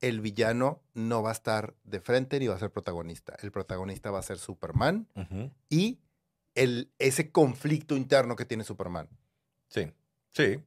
el 0.00 0.20
villano 0.20 0.82
no 0.94 1.22
va 1.22 1.30
a 1.30 1.32
estar 1.32 1.74
de 1.84 2.00
frente 2.00 2.38
ni 2.38 2.46
va 2.46 2.54
a 2.54 2.58
ser 2.58 2.70
protagonista. 2.70 3.36
El 3.42 3.50
protagonista 3.52 4.10
va 4.10 4.18
a 4.18 4.22
ser 4.22 4.38
Superman 4.38 5.06
y 5.68 5.98
el, 6.54 6.90
ese 6.98 7.30
conflicto 7.30 7.96
interno 7.96 8.36
que 8.36 8.44
tiene 8.44 8.64
Superman. 8.64 9.08
Sí, 9.68 9.92
sí. 10.30 10.58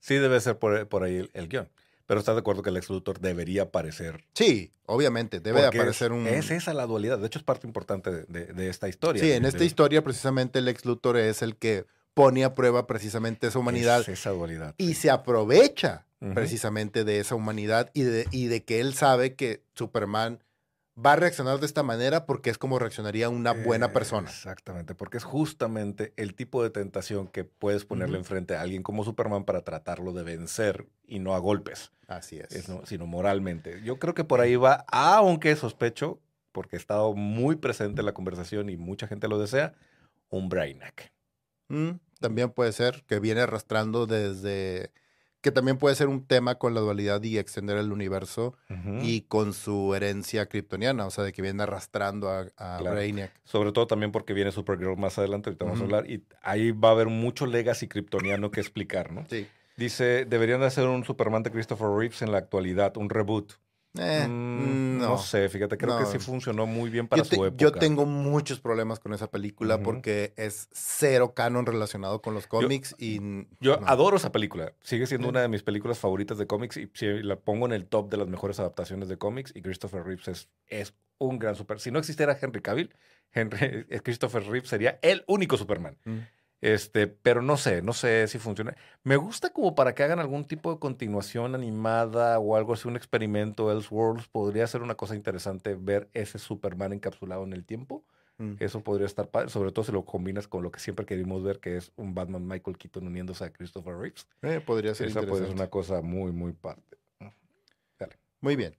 Sí 0.00 0.14
debe 0.14 0.40
ser 0.40 0.58
por, 0.58 0.88
por 0.88 1.02
ahí 1.02 1.16
el, 1.16 1.30
el 1.34 1.48
guion. 1.48 1.68
Pero 2.06 2.18
estás 2.18 2.34
de 2.34 2.40
acuerdo 2.40 2.62
que 2.62 2.70
el 2.70 2.74
Lex 2.74 2.88
Luthor 2.90 3.20
debería 3.20 3.62
aparecer. 3.62 4.24
Sí, 4.34 4.72
obviamente, 4.86 5.38
debe 5.38 5.62
Porque 5.62 5.78
aparecer 5.78 6.10
un... 6.10 6.26
Es 6.26 6.50
esa 6.50 6.74
la 6.74 6.84
dualidad. 6.86 7.18
De 7.18 7.26
hecho, 7.28 7.38
es 7.38 7.44
parte 7.44 7.68
importante 7.68 8.10
de, 8.10 8.24
de- 8.24 8.52
de 8.52 8.68
esta 8.68 8.88
historia. 8.88 9.22
Sí, 9.22 9.30
en 9.30 9.44
De- 9.44 9.48
esta 9.50 9.62
historia 9.62 10.02
precisamente 10.02 10.58
el 10.58 10.66
ex 10.66 10.84
Luthor 10.84 11.18
es 11.18 11.42
el 11.42 11.56
que 11.56 11.86
pone 12.14 12.42
a 12.42 12.56
prueba 12.56 12.88
precisamente 12.88 13.46
esa 13.46 13.60
humanidad 13.60 14.00
Es 14.00 14.08
esa 14.08 14.30
dualidad. 14.30 14.74
y 14.78 14.94
se 14.94 15.10
aprovecha 15.10 16.06
Precisamente 16.34 17.04
de 17.04 17.18
esa 17.18 17.34
humanidad 17.34 17.90
y 17.94 18.02
de, 18.02 18.26
y 18.30 18.46
de 18.48 18.62
que 18.62 18.80
él 18.80 18.92
sabe 18.92 19.34
que 19.36 19.64
Superman 19.74 20.42
va 21.02 21.14
a 21.14 21.16
reaccionar 21.16 21.58
de 21.60 21.64
esta 21.66 21.82
manera 21.82 22.26
porque 22.26 22.50
es 22.50 22.58
como 22.58 22.78
reaccionaría 22.78 23.30
una 23.30 23.52
buena 23.52 23.92
persona. 23.92 24.28
Exactamente, 24.28 24.94
porque 24.94 25.16
es 25.16 25.24
justamente 25.24 26.12
el 26.16 26.34
tipo 26.34 26.62
de 26.62 26.68
tentación 26.68 27.26
que 27.26 27.44
puedes 27.44 27.86
ponerle 27.86 28.18
enfrente 28.18 28.54
a 28.54 28.60
alguien 28.60 28.82
como 28.82 29.02
Superman 29.02 29.44
para 29.44 29.62
tratarlo 29.62 30.12
de 30.12 30.22
vencer 30.22 30.86
y 31.06 31.20
no 31.20 31.34
a 31.34 31.38
golpes, 31.38 31.90
Así 32.06 32.38
es. 32.38 32.50
es 32.54 32.68
no- 32.68 32.84
sino 32.84 33.06
moralmente. 33.06 33.80
Yo 33.82 33.98
creo 33.98 34.12
que 34.12 34.24
por 34.24 34.42
ahí 34.42 34.56
va, 34.56 34.84
aunque 34.92 35.56
sospecho, 35.56 36.20
porque 36.52 36.76
he 36.76 36.78
estado 36.78 37.14
muy 37.14 37.56
presente 37.56 38.00
en 38.02 38.06
la 38.06 38.12
conversación 38.12 38.68
y 38.68 38.76
mucha 38.76 39.06
gente 39.06 39.26
lo 39.26 39.38
desea, 39.38 39.72
un 40.28 40.50
Brainiac. 40.50 41.12
Mm, 41.68 41.92
también 42.20 42.50
puede 42.50 42.72
ser 42.72 43.04
que 43.06 43.20
viene 43.20 43.40
arrastrando 43.40 44.06
desde... 44.06 44.90
Que 45.40 45.50
también 45.50 45.78
puede 45.78 45.94
ser 45.94 46.08
un 46.08 46.26
tema 46.26 46.56
con 46.56 46.74
la 46.74 46.80
dualidad 46.80 47.22
y 47.22 47.38
extender 47.38 47.78
el 47.78 47.92
universo 47.92 48.54
y 49.02 49.22
con 49.22 49.54
su 49.54 49.94
herencia 49.94 50.46
kryptoniana, 50.46 51.06
o 51.06 51.10
sea, 51.10 51.24
de 51.24 51.32
que 51.32 51.40
viene 51.40 51.62
arrastrando 51.62 52.28
a, 52.28 52.40
a 52.58 52.78
Claro. 52.78 52.96
Brainiac. 52.96 53.32
Sobre 53.44 53.72
todo 53.72 53.86
también 53.86 54.12
porque 54.12 54.34
viene 54.34 54.52
Supergirl 54.52 54.96
más 54.98 55.18
adelante, 55.18 55.48
ahorita 55.48 55.64
vamos 55.64 55.80
a 55.80 55.84
hablar, 55.84 56.10
y 56.10 56.22
ahí 56.42 56.72
va 56.72 56.88
a 56.88 56.92
haber 56.92 57.06
mucho 57.08 57.46
legacy 57.46 57.88
kryptoniano 57.88 58.50
que 58.50 58.60
explicar, 58.60 59.12
¿no? 59.12 59.24
Sí. 59.30 59.46
Dice, 59.76 60.26
deberían 60.26 60.60
de 60.60 60.66
hacer 60.66 60.86
un 60.86 61.04
Superman 61.04 61.42
de 61.42 61.50
Christopher 61.50 61.88
Reeves 61.88 62.20
en 62.20 62.32
la 62.32 62.38
actualidad, 62.38 62.96
un 62.98 63.08
reboot. 63.08 63.54
Eh, 63.98 64.24
Mm, 64.28 64.98
no. 64.98 65.08
no. 65.08 65.18
sé, 65.18 65.48
fíjate, 65.48 65.76
creo 65.76 65.98
que 65.98 66.06
sí 66.06 66.18
funcionó 66.20 66.64
muy 66.64 66.90
bien 66.90 67.08
para 67.08 67.22
Yo, 67.24 67.28
te- 67.28 67.34
su 67.36 67.42
yo 67.56 67.68
época. 67.68 67.80
tengo 67.80 68.06
muchos 68.06 68.60
problemas 68.60 69.00
con 69.00 69.12
esa 69.12 69.28
película 69.28 69.82
porque 69.82 70.32
es 70.36 70.68
cero 70.72 71.34
canon 71.34 71.66
relacionado 71.66 72.22
con 72.22 72.32
los 72.34 72.46
cómics 72.46 72.94
y 72.98 73.16
n- 73.16 73.48
Yo 73.58 73.78
no. 73.78 73.86
adoro 73.88 74.16
esa 74.16 74.30
película. 74.30 74.74
Sigue 74.80 75.06
siendo 75.08 75.26
Sí. 75.26 75.30
una 75.30 75.40
de 75.42 75.48
mis 75.48 75.64
películas 75.64 75.98
favoritas 75.98 76.38
de 76.38 76.46
cómics 76.46 76.76
y 76.76 76.88
sí, 76.94 77.06
la 77.24 77.34
pongo 77.36 77.66
en 77.66 77.72
el 77.72 77.86
top 77.86 78.10
de 78.10 78.16
las 78.18 78.28
mejores 78.28 78.60
adaptaciones 78.60 79.08
de 79.08 79.16
cómics. 79.18 79.50
Y 79.56 79.62
Christopher 79.62 80.04
Reeves 80.04 80.28
es, 80.28 80.48
es 80.68 80.94
un 81.18 81.40
gran 81.40 81.56
super. 81.56 81.80
Si 81.80 81.90
no 81.90 81.98
existiera 81.98 82.38
Henry 82.40 82.62
Cavill, 82.62 82.94
Henry, 83.32 83.86
Christopher 84.04 84.44
Reeves 84.44 84.68
sería 84.68 85.00
el 85.02 85.24
único 85.26 85.56
Superman. 85.56 85.96
Mm. 86.04 86.18
Este, 86.60 87.06
pero 87.06 87.40
no 87.40 87.56
sé, 87.56 87.82
no 87.82 87.92
sé 87.92 88.28
si 88.28 88.38
funciona. 88.38 88.76
Me 89.02 89.16
gusta 89.16 89.50
como 89.50 89.74
para 89.74 89.94
que 89.94 90.02
hagan 90.02 90.18
algún 90.18 90.44
tipo 90.44 90.72
de 90.72 90.78
continuación 90.78 91.54
animada 91.54 92.38
o 92.38 92.56
algo 92.56 92.74
así, 92.74 92.86
un 92.86 92.96
experimento, 92.96 93.72
Elseworlds. 93.72 94.28
Podría 94.28 94.66
ser 94.66 94.82
una 94.82 94.94
cosa 94.94 95.14
interesante 95.14 95.74
ver 95.74 96.08
ese 96.12 96.38
Superman 96.38 96.92
encapsulado 96.92 97.44
en 97.44 97.52
el 97.52 97.64
tiempo. 97.64 98.04
Mm. 98.38 98.54
Eso 98.58 98.82
podría 98.82 99.06
estar 99.06 99.28
padre, 99.28 99.48
sobre 99.50 99.72
todo 99.72 99.84
si 99.84 99.92
lo 99.92 100.04
combinas 100.04 100.48
con 100.48 100.62
lo 100.62 100.70
que 100.70 100.80
siempre 100.80 101.06
querimos 101.06 101.42
ver, 101.42 101.60
que 101.60 101.76
es 101.76 101.92
un 101.96 102.14
Batman 102.14 102.46
Michael 102.46 102.76
Keaton 102.78 103.06
uniéndose 103.06 103.44
a 103.44 103.52
Christopher 103.52 103.96
Reeves. 103.96 104.26
Eh, 104.42 104.60
podría 104.64 104.94
ser 104.94 105.08
Esa 105.08 105.22
puede 105.22 105.46
ser 105.46 105.54
una 105.54 105.68
cosa 105.68 106.00
muy, 106.02 106.32
muy 106.32 106.52
padre. 106.52 106.82
Muy 108.40 108.56
bien. 108.56 108.74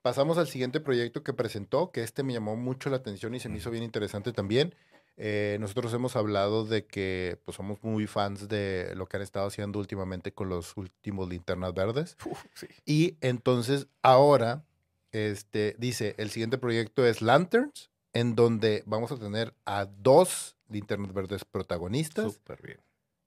Pasamos 0.00 0.38
al 0.38 0.48
siguiente 0.48 0.80
proyecto 0.80 1.22
que 1.22 1.32
presentó, 1.32 1.92
que 1.92 2.02
este 2.02 2.22
me 2.22 2.32
llamó 2.32 2.56
mucho 2.56 2.90
la 2.90 2.96
atención 2.96 3.34
y 3.34 3.40
se 3.40 3.48
me 3.48 3.58
hizo 3.58 3.70
bien 3.70 3.84
interesante 3.84 4.32
también. 4.32 4.74
Eh, 5.16 5.58
nosotros 5.60 5.92
hemos 5.92 6.16
hablado 6.16 6.64
de 6.64 6.86
que 6.86 7.38
pues, 7.44 7.56
somos 7.56 7.82
muy 7.82 8.06
fans 8.06 8.48
de 8.48 8.92
lo 8.96 9.06
que 9.06 9.18
han 9.18 9.22
estado 9.22 9.46
haciendo 9.46 9.78
últimamente 9.78 10.32
con 10.32 10.48
los 10.48 10.76
últimos 10.76 11.28
linternas 11.28 11.74
verdes. 11.74 12.16
Uf, 12.24 12.42
sí. 12.54 12.66
Y 12.86 13.16
entonces 13.20 13.88
ahora, 14.02 14.64
este, 15.12 15.76
dice, 15.78 16.14
el 16.18 16.30
siguiente 16.30 16.58
proyecto 16.58 17.06
es 17.06 17.20
Lanterns, 17.22 17.90
en 18.14 18.34
donde 18.34 18.82
vamos 18.86 19.12
a 19.12 19.18
tener 19.18 19.54
a 19.66 19.84
dos 19.86 20.56
linternas 20.68 21.12
verdes 21.12 21.44
protagonistas, 21.44 22.32
Súper 22.34 22.62
bien. 22.62 22.78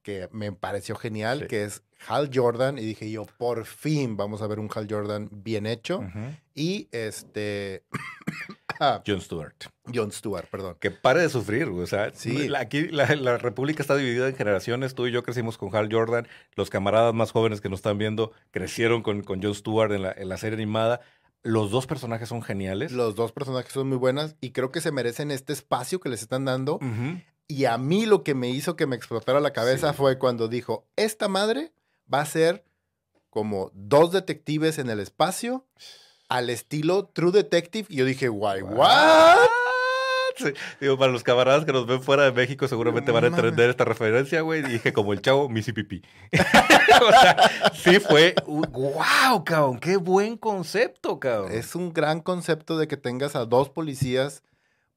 que 0.02 0.28
me 0.32 0.52
pareció 0.52 0.96
genial, 0.96 1.42
Sí. 1.42 1.48
que 1.48 1.64
es 1.64 1.84
Hal 2.08 2.30
Jordan. 2.34 2.78
Y 2.80 2.82
dije 2.82 3.10
yo, 3.12 3.26
por 3.38 3.66
fin 3.66 4.18
vamos 4.18 4.42
a 4.42 4.48
ver 4.48 4.60
un 4.60 4.70
Hal 4.74 4.88
Jordan 4.90 5.30
bien 5.32 5.66
hecho. 5.68 6.02
Y 6.56 6.88
este, 6.92 7.84
ah, 8.80 9.02
Jon 9.06 9.22
Stewart. 9.22 9.56
John 9.94 10.12
Stewart, 10.12 10.48
perdón. 10.50 10.78
Que 10.80 10.92
pare 10.92 11.22
de 11.22 11.30
sufrir, 11.30 11.70
güey. 11.70 11.84
O 11.84 11.88
sea, 11.88 12.12
Sí. 12.14 12.48
la- 12.48 12.60
aquí 12.60 12.88
la, 12.88 13.14
la 13.16 13.38
República 13.38 13.82
está 13.82 13.96
dividida 13.96 14.28
en 14.28 14.36
generaciones. 14.36 14.96
Tú 14.96 15.08
y 15.08 15.12
yo 15.12 15.24
crecimos 15.24 15.58
con 15.58 15.76
Hal 15.76 15.90
Jordan. 15.92 16.28
Los 16.56 16.70
camaradas 16.70 17.14
más 17.14 17.32
jóvenes 17.32 17.62
que 17.62 17.70
nos 17.70 17.80
están 17.80 17.98
viendo 17.98 18.32
crecieron 18.52 19.02
con, 19.04 19.22
con 19.24 19.42
Jon 19.42 19.54
Stewart 19.56 19.92
en 19.92 20.02
la, 20.04 20.12
en 20.12 20.30
la 20.30 20.38
serie 20.38 20.56
animada. 20.56 21.02
Los 21.44 21.70
dos 21.70 21.86
personajes 21.86 22.28
son 22.30 22.42
geniales. 22.42 22.92
Los 22.92 23.16
dos 23.16 23.32
personajes 23.32 23.72
son 23.72 23.88
muy 23.90 23.98
buenas 23.98 24.36
y 24.42 24.52
creo 24.52 24.72
que 24.72 24.82
se 24.82 24.92
merecen 24.92 25.30
este 25.30 25.54
espacio 25.54 26.00
que 26.00 26.10
les 26.10 26.22
están 26.24 26.44
dando. 26.46 26.80
Y 27.48 27.66
a 27.66 27.78
mí 27.78 28.08
lo 28.08 28.24
que 28.24 28.34
me 28.34 28.50
hizo 28.50 28.76
que 28.76 28.88
me 28.88 28.96
explotara 28.96 29.40
la 29.40 29.54
cabeza 29.54 29.92
Sí. 29.92 29.98
fue 29.98 30.18
cuando 30.18 30.48
dijo, 30.48 30.88
esta 30.96 31.28
madre 31.28 31.72
va 32.12 32.22
a 32.22 32.26
ser 32.26 32.66
como 33.30 33.70
dos 33.76 34.12
detectives 34.12 34.80
en 34.80 34.90
el 34.90 35.00
espacio 35.00 35.68
al 36.36 36.50
estilo 36.50 37.06
True 37.14 37.32
Detective. 37.32 37.88
Y 37.90 37.98
yo 37.98 38.06
dije, 38.06 38.28
guay, 38.28 38.62
what? 38.62 39.38
Sí. 40.38 40.52
Digo, 40.82 40.98
para 40.98 41.14
los 41.14 41.24
camaradas 41.24 41.64
que 41.64 41.72
nos 41.72 41.88
ven 41.88 42.02
fuera 42.02 42.24
de 42.24 42.34
México, 42.34 42.68
seguramente 42.68 43.08
No 43.12 43.14
van 43.14 43.24
a 43.26 43.30
mames. 43.30 43.40
entender 43.46 43.70
esta 43.70 43.86
referencia, 43.86 44.42
güey. 44.42 44.60
Y 44.60 44.64
dije, 44.74 44.92
como 44.92 45.14
el 45.14 45.22
chavo, 45.22 45.48
Mississippi. 45.48 46.02
o 47.02 47.12
sea, 47.22 47.38
sí 47.74 48.00
fue. 48.02 48.36
¡Wow, 48.46 49.46
cabrón! 49.46 49.80
¡Qué 49.80 49.96
buen 49.96 50.36
concepto, 50.36 51.22
cabrón! 51.22 51.54
Es 51.54 51.74
un 51.74 51.94
gran 51.94 52.20
concepto 52.20 52.78
de 52.78 52.88
que 52.90 52.98
tengas 52.98 53.36
a 53.38 53.46
dos 53.46 53.70
policías. 53.70 54.44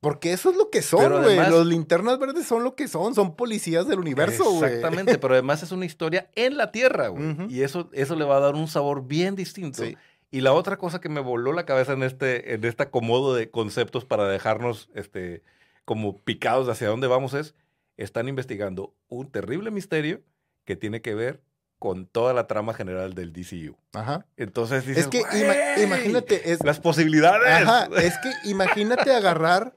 Porque 0.00 0.32
eso 0.32 0.50
es 0.50 0.56
lo 0.56 0.70
que 0.70 0.80
son, 0.80 1.22
güey. 1.24 1.36
Los 1.50 1.66
linternas 1.66 2.20
verdes 2.20 2.46
son 2.46 2.62
lo 2.62 2.76
que 2.76 2.86
son. 2.86 3.16
Son 3.16 3.34
policías 3.34 3.88
del 3.88 3.98
universo, 3.98 4.44
güey. 4.44 4.74
Exactamente, 4.74 5.18
pero 5.18 5.34
además 5.34 5.62
es 5.64 5.72
una 5.72 5.86
historia 5.86 6.30
en 6.36 6.56
la 6.56 6.70
Tierra, 6.70 7.08
güey. 7.08 7.34
Y 7.48 7.62
eso, 7.62 7.90
eso 7.92 8.14
le 8.14 8.24
va 8.24 8.36
a 8.36 8.40
dar 8.40 8.54
un 8.54 8.68
sabor 8.68 9.06
bien 9.08 9.34
distinto. 9.34 9.82
Sí. 9.84 9.96
Y 10.30 10.42
la 10.42 10.52
otra 10.52 10.76
cosa 10.76 11.00
que 11.00 11.08
me 11.08 11.20
voló 11.20 11.52
la 11.52 11.64
cabeza 11.64 11.92
en 11.94 12.02
este, 12.02 12.54
en 12.54 12.64
este 12.64 12.82
acomodo 12.82 13.34
de 13.34 13.50
conceptos 13.50 14.04
para 14.04 14.28
dejarnos 14.28 14.90
este, 14.94 15.42
como 15.84 16.16
picados 16.18 16.66
de 16.66 16.72
hacia 16.72 16.88
dónde 16.88 17.06
vamos 17.06 17.32
es, 17.34 17.54
están 17.96 18.28
investigando 18.28 18.94
un 19.08 19.30
terrible 19.30 19.70
misterio 19.70 20.20
que 20.64 20.76
tiene 20.76 21.00
que 21.00 21.14
ver 21.14 21.40
con 21.78 22.06
toda 22.06 22.34
la 22.34 22.46
trama 22.46 22.74
general 22.74 23.14
del 23.14 23.32
DCU. 23.32 23.76
Ajá. 23.94 24.26
Entonces 24.36 24.84
dices, 24.86 25.04
Es 25.04 25.08
que 25.08 25.20
ima- 25.22 25.54
"Güey, 25.74 25.84
imagínate, 25.84 26.52
es, 26.52 26.62
las 26.64 26.80
posibilidades. 26.80 27.48
Ajá, 27.66 27.88
es 28.02 28.14
que 28.18 28.50
imagínate 28.50 29.12
agarrar 29.12 29.76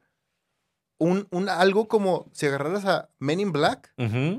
un, 0.97 1.27
un 1.31 1.47
algo 1.49 1.87
como 1.87 2.29
si 2.33 2.45
agarraras 2.47 2.85
a 2.85 3.09
Men 3.19 3.39
in 3.39 3.51
Black, 3.51 3.93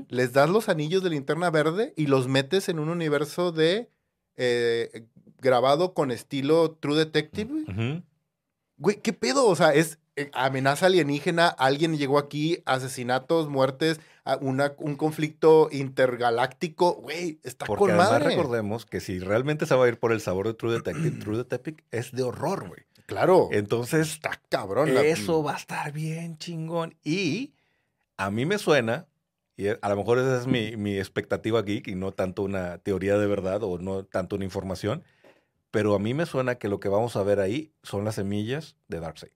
les 0.09 0.31
das 0.33 0.49
los 0.49 0.69
anillos 0.69 1.03
de 1.03 1.09
linterna 1.09 1.49
verde 1.49 1.93
y 1.97 2.07
los 2.07 2.27
metes 2.27 2.69
en 2.69 2.79
un 2.79 2.89
universo 2.89 3.51
de 3.51 3.89
eh, 4.35 5.05
grabado 5.43 5.93
con 5.93 6.09
estilo 6.11 6.71
True 6.71 6.97
Detective. 6.97 8.01
güey. 8.77 8.97
¿qué 9.01 9.13
pedo? 9.13 9.45
O 9.45 9.55
sea, 9.55 9.73
es 9.73 9.99
eh, 10.15 10.29
amenaza 10.33 10.87
alienígena, 10.87 11.47
alguien 11.47 11.97
llegó 11.97 12.17
aquí, 12.17 12.59
asesinatos, 12.65 13.49
muertes, 13.49 13.99
una, 14.41 14.73
un 14.77 14.95
conflicto 14.95 15.69
intergaláctico. 15.71 16.93
Güey, 16.95 17.39
está 17.43 17.65
Porque 17.65 17.79
con 17.79 17.89
además 17.91 18.11
madre. 18.11 18.29
recordemos 18.29 18.85
que 18.85 18.99
si 18.99 19.19
realmente 19.19 19.65
se 19.65 19.75
va 19.75 19.85
a 19.85 19.87
ir 19.87 19.97
por 19.99 20.11
el 20.11 20.21
sabor 20.21 20.47
de 20.47 20.53
True 20.53 20.73
Detective, 20.73 21.19
True 21.19 21.37
Detective 21.37 21.83
es 21.91 22.11
de 22.11 22.23
horror, 22.23 22.67
güey. 22.67 22.81
Claro, 23.05 23.49
Entonces, 23.51 24.11
está 24.13 24.39
cabrón. 24.49 24.93
la- 24.93 25.03
eso 25.03 25.43
va 25.43 25.53
a 25.55 25.57
estar 25.57 25.91
bien 25.91 26.37
chingón. 26.37 26.95
Y 27.03 27.51
a 28.17 28.31
mí 28.31 28.45
me 28.45 28.57
suena, 28.57 29.07
y 29.57 29.67
a 29.67 29.77
lo 29.89 29.95
mejor 29.97 30.19
esa 30.19 30.39
es 30.39 30.47
mi, 30.47 30.77
mi 30.77 30.97
expectativa 30.97 31.61
geek 31.63 31.87
y 31.89 31.95
no 31.95 32.11
tanto 32.13 32.43
una 32.43 32.77
teoría 32.77 33.17
de 33.17 33.27
verdad 33.27 33.61
o 33.63 33.77
no 33.77 34.03
tanto 34.05 34.35
una 34.37 34.45
información, 34.45 35.03
pero 35.73 35.95
a 35.95 35.99
mí 35.99 36.13
me 36.13 36.27
suena 36.27 36.53
que 36.55 36.67
lo 36.67 36.79
que 36.79 36.87
vamos 36.87 37.15
a 37.15 37.23
ver 37.23 37.39
ahí 37.39 37.73
son 37.81 38.05
las 38.05 38.13
semillas 38.15 38.77
de 38.89 38.99
Darkseid. 38.99 39.31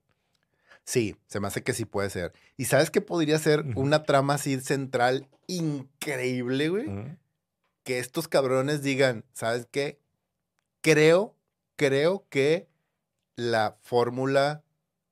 Sí, 0.84 1.16
se 1.26 1.40
me 1.40 1.48
hace 1.48 1.64
que 1.64 1.72
sí 1.72 1.84
puede 1.84 2.10
ser. 2.10 2.32
¿Y 2.56 2.66
sabes 2.66 2.90
qué 2.92 3.00
podría 3.00 3.38
ser 3.40 3.64
una 3.74 4.04
trama 4.04 4.34
así 4.34 4.58
central 4.60 5.26
increíble, 5.48 6.68
güey? 6.68 6.86
Que 7.82 7.98
estos 7.98 8.28
cabrones 8.28 8.82
digan, 8.82 9.24
¿sabes 9.32 9.66
qué? 9.70 9.98
Creo, 10.80 11.34
creo 11.74 12.24
que 12.30 12.68
la 13.34 13.76
fórmula 13.82 14.62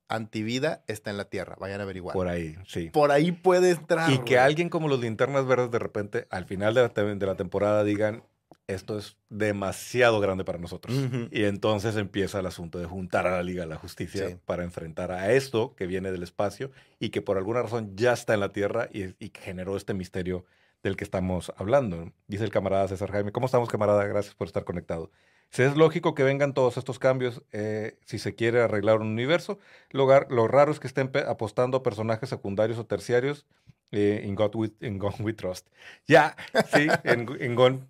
antivida 0.07 0.83
está 0.87 1.09
en 1.11 1.17
la 1.17 1.25
Tierra. 1.25 1.57
Vayan 1.59 1.81
a 1.81 1.83
averiguar. 1.83 2.13
Por 2.13 2.29
ahí, 2.29 2.55
sí. 2.65 2.89
Por 2.89 3.11
ahí 3.11 3.33
puede 3.33 3.71
entrar. 3.71 4.09
Y 4.11 4.19
que 4.19 4.39
alguien 4.39 4.69
como 4.69 4.87
los 4.87 5.01
linternas 5.01 5.45
verdes 5.45 5.71
de 5.71 5.79
repente 5.79 6.27
al 6.29 6.45
final 6.45 6.73
de 6.73 6.83
la, 6.83 6.89
te- 6.89 7.15
de 7.15 7.25
la 7.25 7.35
temporada 7.35 7.83
digan, 7.83 8.23
esto 8.67 8.97
es 8.97 9.17
demasiado 9.29 10.19
grande 10.19 10.43
para 10.43 10.59
nosotros. 10.59 10.95
Y 11.31 11.45
entonces 11.45 11.95
empieza 11.95 12.39
el 12.39 12.45
asunto 12.45 12.79
de 12.79 12.85
juntar 12.85 13.25
a 13.25 13.31
la 13.31 13.43
Liga 13.43 13.63
de 13.63 13.69
la 13.69 13.77
Justicia 13.77 14.27
Sí. 14.29 14.35
para 14.45 14.63
enfrentar 14.63 15.11
a 15.11 15.31
esto 15.31 15.73
que 15.75 15.87
viene 15.87 16.11
del 16.11 16.23
espacio 16.23 16.71
y 16.99 17.09
que 17.09 17.21
por 17.21 17.37
alguna 17.37 17.61
razón 17.61 17.95
ya 17.95 18.13
está 18.13 18.33
en 18.33 18.41
la 18.41 18.51
Tierra 18.51 18.89
y, 18.91 19.15
y 19.23 19.31
generó 19.33 19.77
este 19.77 19.93
misterio 19.93 20.45
del 20.83 20.95
que 20.95 21.03
estamos 21.03 21.51
hablando. 21.57 22.11
Dice 22.27 22.43
el 22.43 22.51
camarada 22.51 22.87
César 22.87 23.11
Jaime. 23.11 23.31
¿Cómo 23.31 23.45
estamos, 23.45 23.69
camarada? 23.69 24.05
Gracias 24.05 24.35
por 24.35 24.47
estar 24.47 24.63
conectado. 24.63 25.11
Si 25.49 25.63
es 25.63 25.77
lógico 25.77 26.13
que 26.13 26.23
vengan 26.23 26.53
todos 26.53 26.77
estos 26.77 26.99
cambios 26.99 27.41
eh, 27.51 27.97
si 28.05 28.19
se 28.19 28.35
quiere 28.35 28.61
arreglar 28.61 28.99
un 28.99 29.07
universo. 29.07 29.59
Lo, 29.91 30.07
raro 30.47 30.71
es 30.71 30.79
que 30.79 30.87
estén 30.87 31.11
apostando 31.27 31.77
a 31.77 31.83
personajes 31.83 32.29
secundarios 32.29 32.77
o 32.77 32.85
terciarios 32.85 33.45
eh, 33.91 34.21
en, 34.23 34.35
God 34.35 34.55
We, 34.55 34.71
en 34.81 34.97
Gone 34.99 35.15
We 35.19 35.33
Trust. 35.33 35.67
Ya, 36.07 36.35
sí, 36.73 36.87
en, 37.03 37.27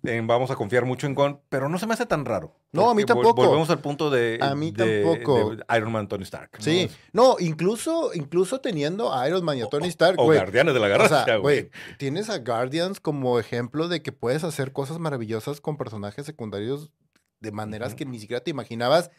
en 0.04 0.26
vamos 0.26 0.50
a 0.50 0.54
confiar 0.56 0.84
mucho 0.84 1.06
en 1.06 1.14
Gone, 1.14 1.38
pero 1.48 1.68
no 1.68 1.78
se 1.78 1.86
me 1.86 1.94
hace 1.94 2.06
tan 2.06 2.24
raro. 2.24 2.54
No, 2.70 2.90
a 2.90 2.94
mí 2.94 3.04
tampoco. 3.04 3.42
Volvemos 3.46 3.68
al 3.70 3.80
punto 3.80 4.10
de, 4.10 4.38
A 4.40 4.54
mí 4.54 4.70
de- 4.70 5.02
tampoco. 5.02 5.56
de 5.56 5.64
Iron 5.76 5.90
Man 5.90 6.06
Tony 6.06 6.22
Stark. 6.24 6.50
¿no? 6.58 6.60
Sí, 6.64 6.88
no, 7.12 7.36
incluso, 7.40 8.12
incluso 8.14 8.60
teniendo 8.60 9.12
a 9.12 9.26
Iron 9.28 9.44
Man 9.44 9.58
y 9.58 9.62
a 9.62 9.66
Tony 9.66 9.88
Stark, 9.88 10.18
O. 10.20 10.26
Guardianes 10.26 10.74
de 10.74 10.80
la 10.80 10.86
O 10.86 10.90
Galaxia, 10.90 11.24
sea, 11.24 11.36
güey. 11.36 11.70
tienes 11.98 12.30
a 12.30 12.38
Guardians 12.38 13.00
como 13.00 13.38
ejemplo 13.38 13.88
de 13.88 14.02
que 14.02 14.12
puedes 14.12 14.44
hacer 14.44 14.72
cosas 14.72 14.98
maravillosas 14.98 15.60
con 15.60 15.76
personajes 15.76 16.26
secundarios 16.26 16.92
de 17.40 17.52
maneras 17.52 17.94
que 17.94 18.04
ni 18.04 18.18
siquiera 18.18 18.42
te 18.42 18.50
imaginabas. 18.50 19.10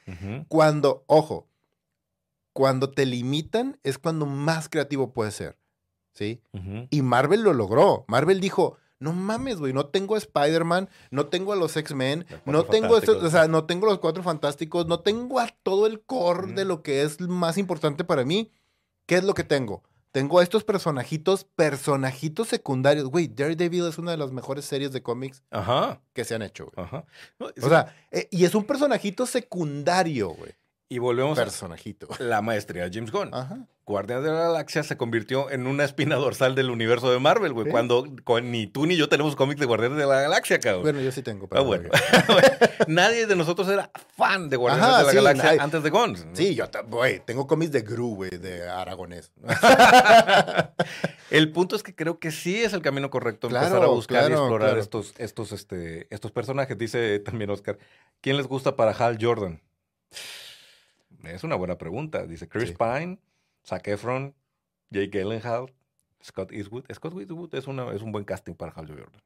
Cuando, 0.48 1.04
ojo, 1.08 1.48
cuando 2.54 2.90
te 2.92 3.06
limitan 3.06 3.80
es 3.84 3.98
cuando 3.98 4.26
más 4.26 4.70
creativo 4.70 5.14
puedes 5.14 5.34
ser, 5.36 5.58
¿sí? 6.14 6.42
Y 6.90 7.02
Marvel 7.02 7.42
lo 7.42 7.54
logró. 7.54 8.06
Marvel 8.08 8.40
dijo, 8.40 8.78
no 9.00 9.14
mames, 9.14 9.58
güey, 9.58 9.74
no 9.74 9.88
tengo 9.88 10.16
a 10.16 10.18
Spider-Man, 10.18 10.90
no 11.10 11.28
tengo 11.28 11.54
a 11.54 11.56
los 11.56 11.76
X-Men, 11.78 12.26
no 12.46 12.66
tengo 12.66 12.98
estos, 12.98 13.24
o 13.24 13.30
sea, 13.30 13.48
no 13.48 13.66
tengo 13.66 13.86
los 13.86 14.00
cuatro 14.00 14.24
fantásticos, 14.24 14.88
no 14.88 15.00
tengo 15.00 15.40
a 15.40 15.48
todo 15.64 15.88
el 15.88 16.02
core 16.02 16.54
de 16.54 16.66
lo 16.66 16.84
que 16.84 17.04
es 17.04 17.20
más 17.22 17.58
importante 17.58 18.04
para 18.04 18.26
mí. 18.26 18.52
¿Qué 19.06 19.16
es 19.16 19.24
lo 19.24 19.34
que 19.34 19.44
tengo? 19.44 19.84
Tengo 20.12 20.40
a 20.40 20.44
estos 20.44 20.64
personajitos, 20.64 21.44
personajitos 21.44 22.48
secundarios. 22.48 23.06
Güey, 23.10 23.28
Daredevil 23.28 23.88
es 23.88 23.98
una 24.00 24.12
de 24.12 24.18
las 24.18 24.32
mejores 24.32 24.66
series 24.66 24.92
de 24.92 25.04
cómics 25.04 25.44
Ajá, 25.52 26.02
que 26.14 26.26
se 26.26 26.36
han 26.36 26.42
hecho, 26.42 26.66
güey. 26.66 26.86
ajá. 26.86 27.06
No, 27.40 27.50
sí, 27.50 27.62
O 27.62 27.70
sea, 27.70 27.96
eh, 28.12 28.28
y 28.32 28.46
es 28.46 28.56
un 28.56 28.66
personajito 28.66 29.26
secundario, 29.26 30.30
güey. 30.30 30.54
Y 30.90 30.98
volvemos 30.98 31.38
a 31.38 31.44
Personajito. 31.44 32.08
la 32.20 32.42
maestría 32.42 32.84
de 32.90 32.92
James 32.94 33.12
Gunn. 33.12 33.30
Ajá. 33.34 33.60
Guardianes 33.86 34.24
de 34.26 34.32
la 34.32 34.40
Galaxia 34.42 34.84
se 34.84 34.98
convirtió 34.98 35.50
en 35.50 35.66
una 35.66 35.84
espina 35.84 36.16
dorsal 36.16 36.54
del 36.54 36.70
universo 36.70 37.12
de 37.12 37.18
Marvel, 37.20 37.54
güey. 37.54 37.70
Cuando 37.72 38.06
con- 38.24 38.52
ni 38.52 38.68
tú 38.68 38.86
ni 38.86 38.96
yo 38.96 39.10
tenemos 39.10 39.36
cómics 39.36 39.60
de 39.60 39.66
Guardianes 39.66 39.98
de 39.98 40.06
la 40.06 40.22
Galaxia, 40.22 40.60
cabrón. 40.60 40.84
Bueno, 40.84 41.02
yo 41.02 41.12
sí 41.12 41.24
tengo. 41.24 41.46
Ah, 41.46 41.50
pero 41.50 41.64
bueno. 41.64 41.90
güey. 41.90 42.42
Nadie 42.88 43.26
de 43.26 43.36
nosotros 43.36 43.68
era 43.68 43.90
fan 44.16 44.48
de 44.50 44.58
Guardianes 44.58 44.88
Ajá, 44.90 44.98
de 45.00 45.04
la 45.06 45.10
sí, 45.10 45.16
Galaxia 45.16 45.44
nadie. 45.46 45.60
antes 45.62 45.82
de 45.84 45.90
Guns. 45.90 46.26
¿no? 46.26 46.36
Sí, 46.36 46.54
yo, 46.54 46.66
güey, 46.88 47.20
tengo 47.26 47.48
cómics 47.48 47.72
de 47.72 47.82
Gru, 47.82 48.14
güey, 48.16 48.30
de 48.32 48.68
Aragonés. 48.70 49.32
El 51.32 51.52
punto 51.52 51.76
es 51.76 51.84
que 51.84 51.96
creo 51.96 52.20
que 52.20 52.32
sí 52.32 52.62
es 52.64 52.74
el 52.74 52.82
camino 52.82 53.10
correcto 53.10 53.48
empezar 53.48 53.70
Claro, 53.70 53.86
a 53.86 53.88
buscar 53.90 54.30
y 54.30 54.34
explorar 54.34 54.70
claro. 54.70 54.82
estos, 54.82 55.14
estos, 55.18 55.52
este, 55.52 56.08
estos 56.14 56.32
personajes. 56.32 56.78
Dice 56.78 57.20
también 57.20 57.50
Oscar, 57.52 57.78
¿quién 58.22 58.38
les 58.38 58.48
gusta 58.48 58.76
para 58.76 58.92
Hal 58.92 59.18
Jordan? 59.22 59.62
Es 61.24 61.44
una 61.44 61.56
buena 61.56 61.78
pregunta. 61.78 62.26
Dice 62.26 62.48
Chris 62.48 62.70
Sí. 62.70 62.76
Pine, 62.78 63.20
Zac 63.66 63.88
Efron, 63.88 64.34
Jake 64.90 65.10
Gyllenhaal, 65.10 65.72
Scott 66.24 66.52
Eastwood. 66.52 66.86
Scott 66.94 67.18
Eastwood 67.20 67.54
es, 67.56 67.68
una, 67.68 67.92
es 67.94 68.02
un 68.02 68.12
buen 68.12 68.26
casting 68.26 68.54
para 68.54 68.72
Hal 68.72 68.88
Jordan. 68.88 69.22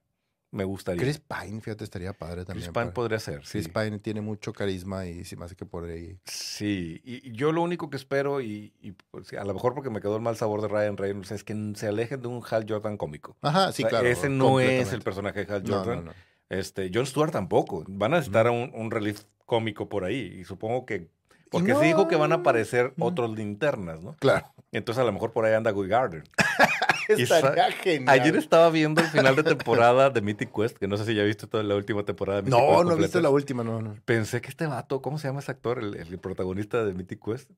me 0.51 0.63
gustaría. 0.65 1.01
Chris 1.01 1.19
Pine, 1.19 1.61
fíjate, 1.61 1.83
estaría 1.83 2.13
padre 2.13 2.45
también. 2.45 2.69
Chris 2.71 2.77
Pine 2.81 2.91
podría 2.91 3.19
ser. 3.19 3.39
Chris 3.41 3.63
sí. 3.65 3.69
Pine 3.71 3.97
tiene 3.99 4.21
mucho 4.21 4.53
carisma 4.53 5.05
y 5.07 5.23
se 5.25 5.35
me 5.35 5.45
hace 5.45 5.55
que 5.55 5.65
por 5.65 5.85
ahí. 5.85 6.19
Sí, 6.25 7.01
y 7.03 7.31
yo 7.31 7.51
lo 7.51 7.63
único 7.63 7.89
que 7.89 7.97
espero, 7.97 8.39
y, 8.41 8.71
y, 8.81 8.91
pues, 9.11 9.33
a 9.33 9.43
lo 9.45 9.53
mejor 9.55 9.73
porque 9.73 9.89
me 9.89 9.99
quedó 10.01 10.15
el 10.17 10.21
mal 10.21 10.35
sabor 10.37 10.61
de 10.61 10.67
Ryan 10.67 10.97
Reynolds, 10.97 11.31
es 11.31 11.43
que 11.43 11.71
se 11.75 11.87
alejen 11.87 12.21
de 12.21 12.27
un 12.27 12.43
Hal 12.47 12.65
Jordan 12.69 12.97
cómico. 12.97 13.35
Ajá, 13.41 13.71
sí, 13.71 13.83
O 13.83 13.89
sea, 13.89 13.89
claro. 13.89 14.07
ese 14.07 14.29
no 14.29 14.59
es 14.59 14.93
el 14.93 15.01
personaje 15.01 15.43
de 15.45 15.53
Hal 15.53 15.63
No, 15.63 15.77
Jordan. 15.77 15.97
no, 16.05 16.11
no. 16.11 16.13
Este, 16.49 16.91
Jon 16.93 17.07
Stewart 17.07 17.31
tampoco. 17.31 17.83
Van 17.87 18.13
a 18.13 18.17
necesitar 18.17 18.47
un, 18.47 18.69
un 18.75 18.91
relief 18.91 19.23
cómico 19.47 19.89
por 19.89 20.03
ahí. 20.03 20.37
Y 20.39 20.43
supongo 20.43 20.85
que. 20.85 21.09
Porque 21.54 21.72
no- 21.74 21.80
se 21.80 21.86
dijo 21.86 22.08
que 22.10 22.16
van 22.18 22.32
a 22.34 22.36
aparecer 22.36 22.93
otros 22.99 23.32
linternas, 23.36 24.01
¿no? 24.04 24.16
Claro. 24.20 24.45
Entonces 24.74 25.01
a 25.01 25.06
lo 25.06 25.14
mejor 25.14 25.32
por 25.32 25.45
ahí 25.45 25.54
anda 25.54 25.72
Guy 25.72 25.88
Gardner. 25.88 26.24
Estaría 27.10 27.70
genial. 27.72 28.08
Ayer 28.10 28.36
estaba 28.38 28.70
viendo 28.70 29.01
el 29.01 29.08
final 29.08 29.36
de 29.36 29.43
temporada 29.43 30.10
de 30.10 30.22
Mythic 30.22 30.51
Quest, 30.56 30.78
que 30.78 30.88
no 30.88 30.95
sé 30.97 31.06
si 31.06 31.14
ya 31.14 31.24
viste 31.24 31.47
toda 31.47 31.62
la 31.64 31.76
última 31.76 32.04
temporada 32.04 32.41
de 32.41 32.43
Mythic 32.43 32.58
Quest. 32.60 32.70
No, 32.70 32.74
no 32.76 32.80
he 32.82 32.84
completa. 32.86 33.01
visto 33.01 33.22
la 33.22 33.30
última, 33.30 33.64
no, 33.64 33.82
no. 33.82 33.95
Pensé 34.06 34.39
que 34.41 34.47
este 34.49 34.68
vato, 34.68 35.01
¿cómo 35.01 35.18
se 35.20 35.28
llama 35.28 35.39
ese 35.41 35.51
actor? 35.51 35.80
El, 35.80 35.95
el 35.95 36.18
protagonista 36.20 36.84
de 36.86 36.93
Mythic 36.93 37.20
Quest. 37.24 37.49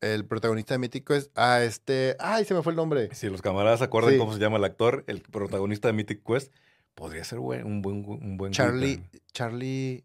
El 0.00 0.26
protagonista 0.26 0.74
de 0.74 0.78
Mítico 0.78 1.14
es. 1.14 1.30
Ah, 1.34 1.62
este. 1.62 2.14
Ay, 2.18 2.44
se 2.44 2.52
me 2.52 2.62
fue 2.62 2.72
el 2.72 2.76
nombre. 2.76 3.08
Si 3.14 3.28
los 3.30 3.40
camaradas 3.40 3.78
se 3.78 3.86
acuerdan 3.86 4.12
Sí. 4.12 4.18
cómo 4.18 4.34
se 4.34 4.38
llama 4.38 4.58
el 4.58 4.64
actor, 4.64 5.02
el 5.06 5.22
protagonista 5.22 5.88
de 5.88 5.94
Mythic 5.94 6.22
Quest, 6.22 6.52
podría 6.94 7.24
ser 7.24 7.38
buen- 7.38 7.64
un 7.64 7.80
buen, 7.80 8.04
un 8.06 8.36
buen 8.36 8.50
Guy 8.50 8.56
Charlie. 8.56 9.02
Charlie. 9.32 10.04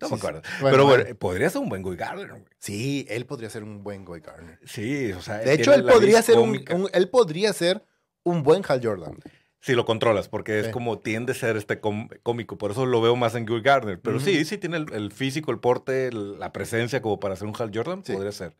No 0.00 0.08
Sí, 0.08 0.14
me 0.14 0.18
acuerdo. 0.18 0.42
sí. 0.44 0.50
Pero 0.62 0.84
bueno, 0.84 1.02
bueno. 1.04 1.18
podría 1.18 1.50
ser 1.50 1.60
un 1.62 1.68
buen 1.68 1.82
Guy 1.82 1.96
Gardner, 1.96 2.28
güey. 2.30 2.42
Sí, 2.58 3.06
él 3.10 3.26
podría 3.26 3.50
ser 3.50 3.62
un 3.64 3.82
buen 3.82 4.04
Guy 4.04 4.20
Gardner. 4.20 4.58
Sí, 4.64 5.12
o 5.12 5.20
sea. 5.22 5.38
De 5.38 5.52
hecho, 5.54 5.72
él 5.74 5.84
podría 5.84 6.22
ser 6.22 6.38
un, 6.38 6.62
él 6.92 7.08
podría 7.10 7.52
ser 7.52 7.84
un 8.22 8.42
buen 8.42 8.62
Hal 8.68 8.80
Jordan. 8.82 9.16
Si 9.62 9.74
lo 9.74 9.84
controlas, 9.84 10.28
porque 10.28 10.58
es 10.60 10.66
Sí. 10.66 10.72
como 10.72 11.00
tiende 11.00 11.32
a 11.32 11.34
ser 11.34 11.58
este 11.58 11.80
cómico. 11.80 12.56
Por 12.56 12.70
eso 12.70 12.86
lo 12.86 13.02
veo 13.02 13.14
más 13.16 13.34
en 13.34 13.44
Guy 13.44 13.60
Gardner. 13.60 14.00
Pero 14.00 14.18
sí, 14.18 14.44
sí 14.46 14.56
tiene 14.56 14.78
el, 14.78 14.92
el 14.94 15.12
físico, 15.12 15.50
el 15.50 15.58
porte, 15.58 16.10
la 16.12 16.50
presencia 16.52 17.02
como 17.02 17.20
para 17.20 17.36
ser 17.36 17.46
un 17.46 17.54
Hal 17.58 17.70
Jordan, 17.74 18.02
Sí. 18.04 18.14
podría 18.14 18.32
ser. 18.32 18.56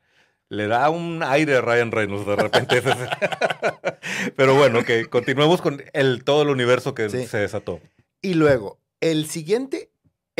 Le 0.51 0.67
da 0.67 0.91
un 0.91 1.23
aire 1.23 1.57
a 1.57 1.61
Ryan 1.63 1.91
Reynolds 1.93 2.27
de 2.27 2.37
repente. 2.37 2.83
Pero 4.37 4.55
bueno, 4.57 4.85
que 4.85 5.07
continuemos 5.07 5.61
con 5.63 5.83
el, 5.93 6.25
todo 6.25 6.43
el 6.43 6.49
universo 6.49 6.95
que 6.95 7.09
se 7.09 7.39
desató. 7.39 7.81
Y 8.23 8.35
luego, 8.35 8.79
el 9.01 9.27
siguiente, 9.27 9.90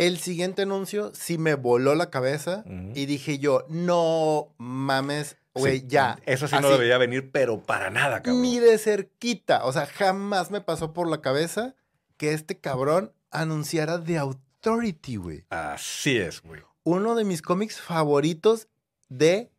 el 0.01 0.17
siguiente 0.17 0.63
anuncio 0.63 1.11
sí 1.13 1.37
me 1.37 1.53
voló 1.53 1.93
la 1.93 2.09
cabeza 2.09 2.63
y 2.95 3.05
dije 3.05 3.37
yo, 3.37 3.65
no 3.69 4.47
mames, 4.57 5.37
güey, 5.53 5.81
Sí, 5.81 5.85
ya. 5.89 6.17
Eso 6.25 6.47
sí 6.47 6.55
no 6.59 6.71
debería 6.71 6.97
venir, 6.97 7.29
pero 7.31 7.61
para 7.61 7.91
nada, 7.91 8.23
cabrón. 8.23 8.41
Ni 8.41 8.57
de 8.57 8.79
cerquita. 8.79 9.63
O 9.63 9.71
sea, 9.71 9.85
jamás 9.85 10.49
me 10.49 10.59
pasó 10.59 10.91
por 10.91 11.07
la 11.07 11.21
cabeza 11.21 11.75
que 12.17 12.33
este 12.33 12.59
cabrón 12.59 13.13
anunciara 13.29 14.03
The 14.03 14.17
Authority, 14.17 15.17
güey. 15.17 15.45
Así 15.51 16.17
es, 16.17 16.41
güey. 16.41 16.61
Uno 16.83 17.13
de 17.13 17.23
mis 17.23 17.43
cómics 17.43 17.79
favoritos 17.79 18.69
de. 19.07 19.50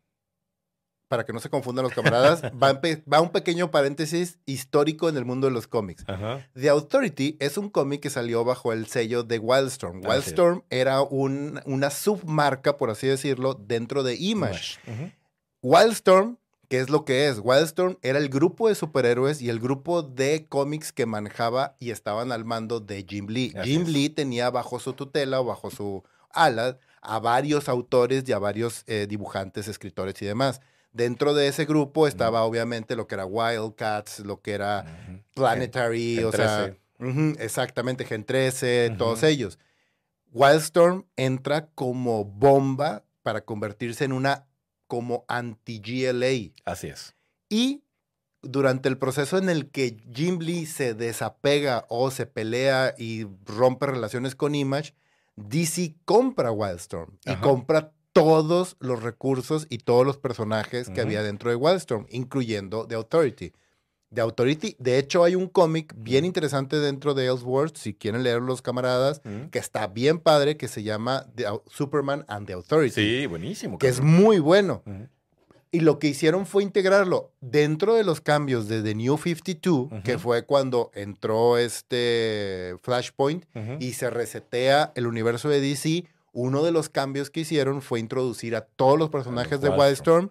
Para 1.13 1.25
que 1.25 1.31
no 1.33 1.39
se 1.39 1.49
confundan 1.51 1.83
los 1.83 1.93
camaradas, 1.93 2.41
va, 3.13 3.21
un 3.21 3.29
pequeño 3.29 3.69
paréntesis 3.69 4.39
histórico 4.47 5.09
en 5.09 5.15
el 5.17 5.25
mundo 5.25 5.45
de 5.45 5.53
los 5.53 5.67
cómics. 5.67 6.03
Ajá. 6.07 6.47
The 6.55 6.69
Authority 6.69 7.37
es 7.39 7.55
un 7.59 7.69
cómic 7.69 8.01
que 8.01 8.09
salió 8.09 8.43
bajo 8.43 8.73
el 8.73 8.87
sello 8.87 9.21
de 9.21 9.37
Wildstorm. 9.37 10.01
Wildstorm 10.03 10.63
era 10.71 11.03
un- 11.03 11.61
una 11.65 11.91
submarca, 11.91 12.77
por 12.77 12.89
así 12.89 13.05
decirlo, 13.05 13.53
dentro 13.53 14.01
de 14.01 14.15
Image. 14.15 14.79
Wildstorm, 15.61 16.37
¿qué 16.67 16.79
es 16.79 16.89
lo 16.89 17.05
que 17.05 17.27
es? 17.27 17.39
Wildstorm 17.43 17.97
era 18.01 18.17
el 18.17 18.29
grupo 18.29 18.67
de 18.69 18.73
superhéroes 18.75 19.39
y 19.39 19.49
el 19.49 19.59
grupo 19.59 20.01
de 20.01 20.47
cómics 20.49 20.91
que 20.91 21.05
manejaba 21.05 21.75
y 21.79 21.91
estaban 21.91 22.31
al 22.31 22.43
mando 22.43 22.79
de 22.79 23.05
Jim 23.07 23.27
Lee. 23.27 23.53
Jim. 23.63 23.83
Lee 23.85 24.09
tenía 24.09 24.49
bajo 24.49 24.79
su 24.79 24.93
tutela 24.93 25.41
o 25.41 25.45
bajo 25.45 25.69
su 25.69 26.03
ala 26.31 26.79
a 27.01 27.19
varios 27.19 27.69
autores 27.69 28.23
y 28.27 28.31
a 28.31 28.39
varios 28.39 28.83
eh, 28.87 29.05
dibujantes, 29.07 29.67
escritores 29.67 30.19
y 30.21 30.25
demás. 30.25 30.61
Dentro 30.93 31.33
de 31.33 31.47
ese 31.47 31.65
grupo 31.65 32.07
estaba 32.07 32.43
obviamente 32.43 32.95
lo 32.95 33.07
que 33.07 33.15
era 33.15 33.25
Wildcats, 33.25 34.19
lo 34.19 34.41
que 34.41 34.51
era. 34.53 34.85
Planetary, 35.33 36.15
Gen 36.17 36.25
o 36.25 36.31
sea, 36.31 36.65
13. 36.67 36.79
ujú, 36.99 37.35
exactamente, 37.39 38.05
Gen 38.05 38.23
13, 38.23 38.89
Ujú. 38.89 38.97
todos 38.97 39.23
ellos. 39.23 39.57
Wildstorm 40.31 41.05
entra 41.15 41.67
como 41.67 42.25
bomba 42.25 43.03
para 43.23 43.41
convertirse 43.41 44.05
en 44.05 44.11
una 44.13 44.47
como 44.87 45.25
anti-GLA. 45.27 46.51
Así 46.65 46.87
es. 46.87 47.15
Y 47.49 47.83
durante 48.41 48.89
el 48.89 48.97
proceso 48.97 49.37
en 49.37 49.49
el 49.49 49.69
que 49.71 49.97
Jim 50.13 50.39
Lee 50.39 50.65
se 50.65 50.93
desapega 50.93 51.85
o 51.89 52.11
se 52.11 52.25
pelea 52.25 52.93
y 52.97 53.25
rompe 53.45 53.85
relaciones 53.87 54.35
con 54.35 54.53
Image, 54.53 54.93
DC 55.35 55.95
compra 56.05 56.51
Wildstorm 56.51 57.17
y 57.25 57.31
Ajá. 57.31 57.41
compra 57.41 57.91
todos 58.13 58.75
los 58.79 59.01
recursos 59.03 59.65
y 59.69 59.79
todos 59.79 60.05
los 60.05 60.17
personajes 60.17 60.89
que 60.89 61.01
había 61.01 61.23
dentro 61.23 61.49
de 61.49 61.55
Wildstorm, 61.55 62.05
incluyendo 62.09 62.85
The 62.87 62.95
Authority. 62.95 63.53
The 64.13 64.21
Authority, 64.21 64.75
de 64.77 64.99
hecho, 64.99 65.23
hay 65.23 65.33
un 65.33 65.47
cómic 65.47 65.95
bien 65.97 66.23
interesante 66.23 66.77
dentro 66.79 67.15
de 67.15 67.25
Ellsworth, 67.25 67.75
si 67.75 67.95
quieren 67.95 68.21
leerlo 68.21 68.45
los 68.45 68.61
camaradas, 68.61 69.21
que 69.49 69.57
está 69.57 69.87
bien 69.87 70.19
padre, 70.19 70.55
que 70.55 70.67
se 70.67 70.83
llama 70.83 71.25
The 71.35 71.45
Superman 71.67 72.23
and 72.27 72.45
the 72.45 72.53
Authority, 72.53 72.93
Sí, 72.93 73.25
buenísimo. 73.25 73.79
que 73.79 73.87
es 73.87 74.01
muy 74.01 74.37
bueno. 74.37 74.83
Y 75.71 75.79
lo 75.79 75.97
que 75.97 76.05
hicieron 76.05 76.45
fue 76.45 76.61
integrarlo 76.61 77.31
dentro 77.41 77.95
de 77.95 78.03
los 78.03 78.21
cambios 78.21 78.67
de 78.67 78.83
The 78.83 78.93
New 78.93 79.17
52, 79.17 79.89
que 80.03 80.13
Ujú. 80.13 80.21
fue 80.21 80.45
cuando 80.45 80.91
entró 80.93 81.57
este 81.57 82.75
Flashpoint 82.83 83.45
y 83.79 83.93
se 83.93 84.11
resetea 84.11 84.91
el 84.93 85.07
universo 85.07 85.49
de 85.49 85.59
DC. 85.59 86.05
Uno 86.33 86.63
de 86.63 86.71
los 86.71 86.89
cambios 86.89 87.29
que 87.29 87.39
hicieron 87.41 87.81
fue 87.81 87.99
introducir 87.99 88.55
a 88.55 88.61
todos 88.61 88.99
los 88.99 89.09
personajes 89.09 89.61
de 89.61 89.69
Wildstorm. 89.69 90.29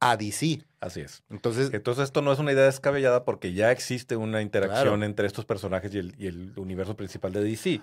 A 0.00 0.16
DC. 0.16 0.64
Así 0.80 1.00
es. 1.00 1.22
Entonces, 1.30 1.70
Entonces 1.72 2.04
esto 2.04 2.22
no 2.22 2.32
es 2.32 2.38
una 2.40 2.50
idea 2.52 2.64
descabellada 2.64 3.24
porque 3.24 3.52
ya 3.52 3.70
existe 3.70 4.16
una 4.16 4.42
interacción 4.42 4.82
Claro. 4.94 5.04
entre 5.04 5.26
estos 5.28 5.44
personajes 5.44 5.94
y 5.94 5.98
el, 5.98 6.14
y 6.18 6.26
el 6.26 6.52
universo 6.56 6.96
principal 6.96 7.32
de 7.32 7.44
DC. 7.44 7.80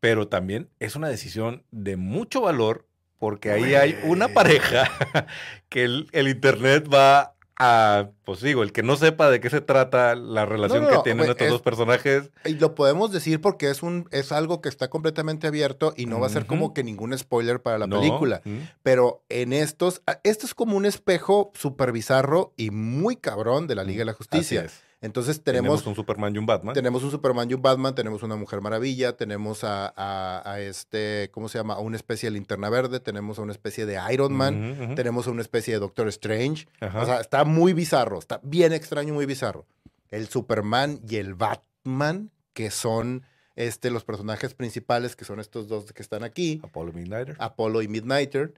Pero 0.00 0.26
también 0.26 0.68
es 0.80 0.96
una 0.96 1.08
decisión 1.08 1.62
de 1.70 1.96
mucho 1.96 2.40
valor 2.40 2.86
porque 3.20 3.50
ahí 3.52 3.74
hay 3.74 3.96
una 4.02 4.28
pareja 4.28 4.90
que 5.68 5.84
el, 5.84 6.08
el 6.12 6.26
internet 6.26 6.88
va 6.92 7.34
a, 7.62 8.10
pues 8.24 8.40
digo, 8.40 8.62
el 8.62 8.72
que 8.72 8.82
no 8.82 8.96
sepa 8.96 9.28
de 9.30 9.38
qué 9.38 9.50
se 9.50 9.60
trata 9.60 10.14
la 10.16 10.46
relación 10.46 10.84
no, 10.84 10.88
que 10.90 10.98
tienen 11.04 11.28
estos 11.28 11.46
es- 11.46 11.52
dos 11.52 11.60
personajes. 11.62 12.30
y 12.46 12.54
lo 12.54 12.74
podemos 12.74 13.12
decir 13.12 13.40
porque 13.40 13.68
es, 13.70 13.82
un, 13.82 14.08
es 14.10 14.32
algo 14.32 14.60
que 14.62 14.70
está 14.70 14.88
completamente 14.88 15.46
abierto 15.46 15.92
y 15.96 16.06
no 16.06 16.18
va 16.18 16.26
a 16.26 16.30
ser 16.30 16.46
como 16.46 16.72
que 16.72 16.82
ningún 16.82 17.16
spoiler 17.18 17.60
para 17.62 17.76
la 17.78 17.86
No. 17.86 18.00
película. 18.00 18.40
Pero 18.82 19.22
en 19.28 19.52
estos, 19.52 20.00
a- 20.06 20.18
esto 20.24 20.46
es 20.46 20.54
como 20.54 20.76
un 20.76 20.86
espejo 20.86 21.52
súper 21.54 21.92
bizarro 21.92 22.54
y 22.56 22.70
muy 22.70 23.16
cabrón 23.16 23.66
de 23.66 23.74
la 23.74 23.84
Liga 23.84 23.98
de 24.00 24.04
la 24.06 24.12
Así 24.12 24.18
Justicia. 24.18 24.62
es. 24.64 24.80
Entonces 25.02 25.42
Tenemos, 25.42 25.80
tenemos, 25.80 25.86
un 25.86 25.94
Superman 25.94 26.34
y 26.34 26.38
un 26.38 26.44
Batman. 26.46 26.74
tenemos 26.74 27.02
un 27.02 27.10
Superman 27.10 27.50
y 27.50 27.54
un 27.54 27.62
Batman, 27.62 27.94
tenemos 27.94 28.22
una 28.22 28.36
Mujer 28.36 28.60
Maravilla, 28.60 29.16
tenemos 29.16 29.64
a, 29.64 29.92
a- 29.96 30.42
a 30.44 30.60
este, 30.60 31.30
¿cómo 31.32 31.48
se 31.48 31.56
llama? 31.58 31.74
A 31.74 31.78
una 31.78 31.96
especie 31.96 32.28
de 32.28 32.34
linterna 32.34 32.68
verde, 32.68 33.00
tenemos 33.00 33.38
a 33.38 33.42
una 33.42 33.52
especie 33.52 33.86
de 33.86 33.98
Iron 34.12 34.34
Man, 34.34 34.92
tenemos 34.96 35.26
a 35.26 35.30
una 35.30 35.40
especie 35.40 35.72
de 35.72 35.80
Doctor 35.80 36.06
Strange. 36.08 36.66
Ajá. 36.80 37.00
O 37.00 37.06
sea, 37.06 37.20
está 37.20 37.44
muy 37.44 37.72
bizarro, 37.72 38.18
está 38.18 38.40
bien 38.42 38.74
extraño, 38.74 39.14
muy 39.14 39.24
bizarro. 39.24 39.64
El 40.10 40.28
Superman 40.28 41.00
y 41.08 41.16
el 41.16 41.34
Batman, 41.34 42.30
que 42.52 42.70
son 42.70 43.22
este, 43.56 43.90
los 43.90 44.04
personajes 44.04 44.52
principales, 44.52 45.16
que 45.16 45.24
son 45.24 45.40
estos 45.40 45.66
dos 45.68 45.92
que 45.94 46.02
están 46.02 46.24
aquí, 46.24 46.60
Apollo 46.62 46.92
Midnighter. 46.92 47.36
Apollo 47.38 47.80
y 47.80 47.88
Midnighter, 47.88 48.52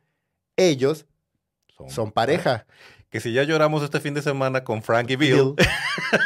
ellos 0.56 1.06
son 1.88 2.10
pareja. 2.12 2.66
Que 3.12 3.20
si 3.20 3.30
ya 3.30 3.42
lloramos 3.42 3.82
este 3.82 4.00
fin 4.00 4.14
de 4.14 4.22
semana 4.22 4.64
con 4.64 4.82
Frank 4.82 5.10
y 5.10 5.16
Bill. 5.16 5.54
Bill. 5.54 5.68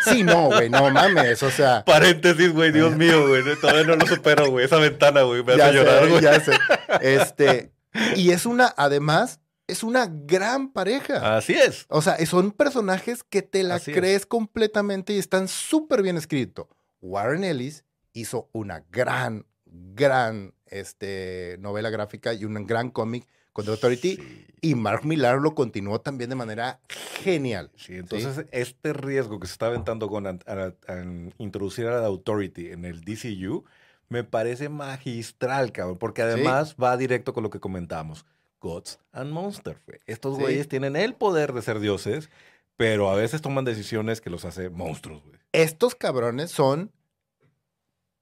Sí, 0.05 0.22
no, 0.22 0.47
güey, 0.47 0.70
no 0.70 0.89
mames, 0.91 1.43
o 1.43 1.51
sea. 1.51 1.84
Paréntesis, 1.84 2.53
güey, 2.53 2.70
Dios 2.70 2.97
mío, 2.97 3.26
güey. 3.26 3.43
Todavía 3.61 3.82
no 3.82 3.97
lo 3.97 4.07
supero, 4.07 4.51
güey. 4.51 4.64
Esa 4.64 4.76
ventana, 4.78 5.22
güey, 5.22 5.43
me 5.43 5.55
hace 5.55 5.59
ya 5.59 5.72
llorar, 5.72 6.05
sé, 6.05 6.11
güey. 6.11 6.22
ya 6.22 6.41
sé. 6.41 6.53
Este, 7.01 7.72
y 8.14 8.30
es 8.30 8.47
una, 8.47 8.72
además, 8.76 9.41
es 9.66 9.82
una 9.82 10.07
gran 10.09 10.72
pareja. 10.72 11.37
Así 11.37 11.55
es. 11.55 11.87
O 11.89 12.03
sea, 12.03 12.24
son 12.24 12.53
personajes 12.53 13.24
que 13.24 13.43
te 13.43 13.64
la 13.64 13.76
Así 13.76 13.91
es. 13.91 13.97
crees 13.97 14.26
completamente 14.26 15.12
y 15.12 15.18
están 15.18 15.49
súper 15.49 16.03
bien 16.03 16.16
escritos. 16.16 16.68
Warren 17.01 17.43
Ellis 17.43 17.84
hizo 18.12 18.49
una 18.53 18.84
gran, 18.91 19.45
gran 19.64 20.55
este, 20.66 21.57
novela 21.59 21.91
gráfica 21.91 22.32
y 22.32 22.45
un 22.45 22.64
gran 22.64 22.91
cómic 22.91 23.26
con 23.57 23.65
The 23.65 23.71
Authority. 23.73 24.17
Sí. 24.17 24.43
Y 24.61 24.75
Mark 24.75 25.05
Millar 25.05 25.39
lo 25.39 25.55
continuó 25.55 26.01
también 26.01 26.31
de 26.31 26.37
manera 26.37 26.81
genial. 26.89 27.71
Sí, 27.77 27.95
entonces 27.97 28.47
este 28.53 28.93
riesgo 28.93 29.39
que 29.41 29.47
se 29.47 29.53
está 29.55 29.67
aventando 29.67 30.09
con 30.09 30.27
an- 30.27 30.41
a- 30.47 30.73
a- 30.93 31.05
introducir 31.39 31.87
a 31.87 32.01
la 32.01 32.07
Authority 32.07 32.69
en 32.73 32.85
el 32.85 33.01
DCU 33.03 33.65
me 34.09 34.25
parece 34.25 34.69
magistral, 34.69 35.73
cabrón, 35.73 35.99
porque 35.99 36.23
además 36.23 36.77
va 36.83 36.97
directo 36.97 37.33
con 37.35 37.43
lo 37.43 37.51
que 37.51 37.61
comentamos. 37.61 38.25
Gods 38.61 38.99
and 39.13 39.31
Monsters. 39.33 39.81
Estos 40.07 40.39
güeyes 40.39 40.69
tienen 40.69 40.97
el 40.97 41.15
poder 41.15 41.53
de 41.53 41.63
ser 41.63 41.79
dioses, 41.81 42.31
pero 42.77 43.11
a 43.11 43.15
veces 43.17 43.43
toman 43.43 43.65
decisiones 43.65 44.21
que 44.21 44.31
los 44.31 44.45
hace 44.45 44.71
monstruos, 44.71 45.23
güey. 45.25 45.39
Estos 45.53 45.95
cabrones 45.95 46.51
son 46.51 46.91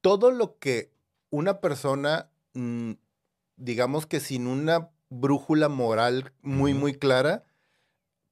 todo 0.01 0.31
lo 0.31 0.57
que 0.59 0.91
una 1.29 1.59
persona, 1.61 2.29
mm, 2.53 2.91
digamos 3.57 4.05
que 4.05 4.19
sin 4.19 4.47
una 4.47 4.89
brújula 5.09 5.69
moral 5.69 6.31
muy, 6.41 6.73
muy 6.73 6.93
clara, 6.93 7.43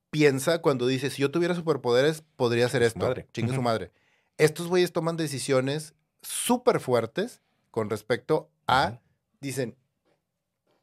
piensa 0.10 0.62
cuando 0.62 0.88
dice, 0.88 1.10
si 1.10 1.22
yo 1.22 1.32
tuviera 1.32 1.56
superpoderes, 1.56 2.24
podría 2.36 2.66
hacer 2.66 2.84
esto. 2.84 3.00
madre. 3.00 3.28
Chingue 3.34 3.54
su 3.56 3.62
madre. 3.62 3.92
Estos 4.38 4.68
güeyes 4.68 4.92
toman 4.94 5.18
decisiones 5.18 5.94
súper 6.22 6.80
fuertes 6.80 7.42
con 7.72 7.90
respecto 7.90 8.50
a, 8.68 9.00
dicen, 9.42 9.76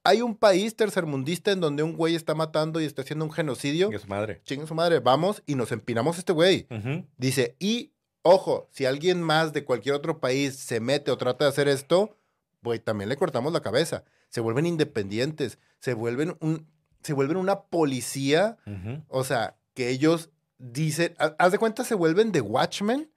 hay 0.02 0.22
un 0.22 0.34
país 0.34 0.76
tercermundista 0.76 1.52
en 1.52 1.60
donde 1.60 1.82
un 1.82 1.96
güey 1.96 2.14
está 2.14 2.34
matando 2.34 2.80
y 2.80 2.84
está 2.84 3.02
haciendo 3.02 3.24
un 3.24 3.32
genocidio. 3.32 3.86
Chingue 3.88 3.98
su 3.98 4.08
madre. 4.08 4.40
Chingue 4.44 4.66
su 4.66 4.74
madre, 4.74 4.98
vamos 5.00 5.42
y 5.46 5.54
nos 5.54 5.72
empinamos 5.72 6.16
a 6.16 6.20
este 6.20 6.32
güey. 6.32 6.66
Dice, 7.16 7.56
y 7.58 7.92
ojo, 8.22 8.68
si 8.72 8.86
alguien 8.86 9.22
más 9.22 9.52
de 9.52 9.64
cualquier 9.64 9.94
otro 9.94 10.18
país 10.20 10.56
se 10.56 10.80
mete 10.80 11.10
o 11.10 11.18
trata 11.18 11.44
de 11.44 11.50
hacer 11.50 11.68
esto, 11.68 12.16
güey, 12.62 12.78
también 12.78 13.08
le 13.08 13.16
cortamos 13.16 13.52
la 13.52 13.60
cabeza. 13.60 14.04
Se 14.28 14.40
vuelven 14.40 14.66
independientes, 14.66 15.58
se 15.80 15.94
vuelven 15.94 16.36
un, 16.40 16.66
se 17.02 17.12
vuelven 17.12 17.36
una 17.36 17.62
policía, 17.62 18.58
o 19.08 19.24
sea, 19.24 19.56
que 19.74 19.88
ellos 19.90 20.30
dicen, 20.58 21.14
ha- 21.18 21.34
haz 21.38 21.52
de 21.52 21.58
cuenta, 21.58 21.84
se 21.84 21.94
vuelven 21.94 22.32
de 22.32 22.40
Watchmen, 22.40 23.10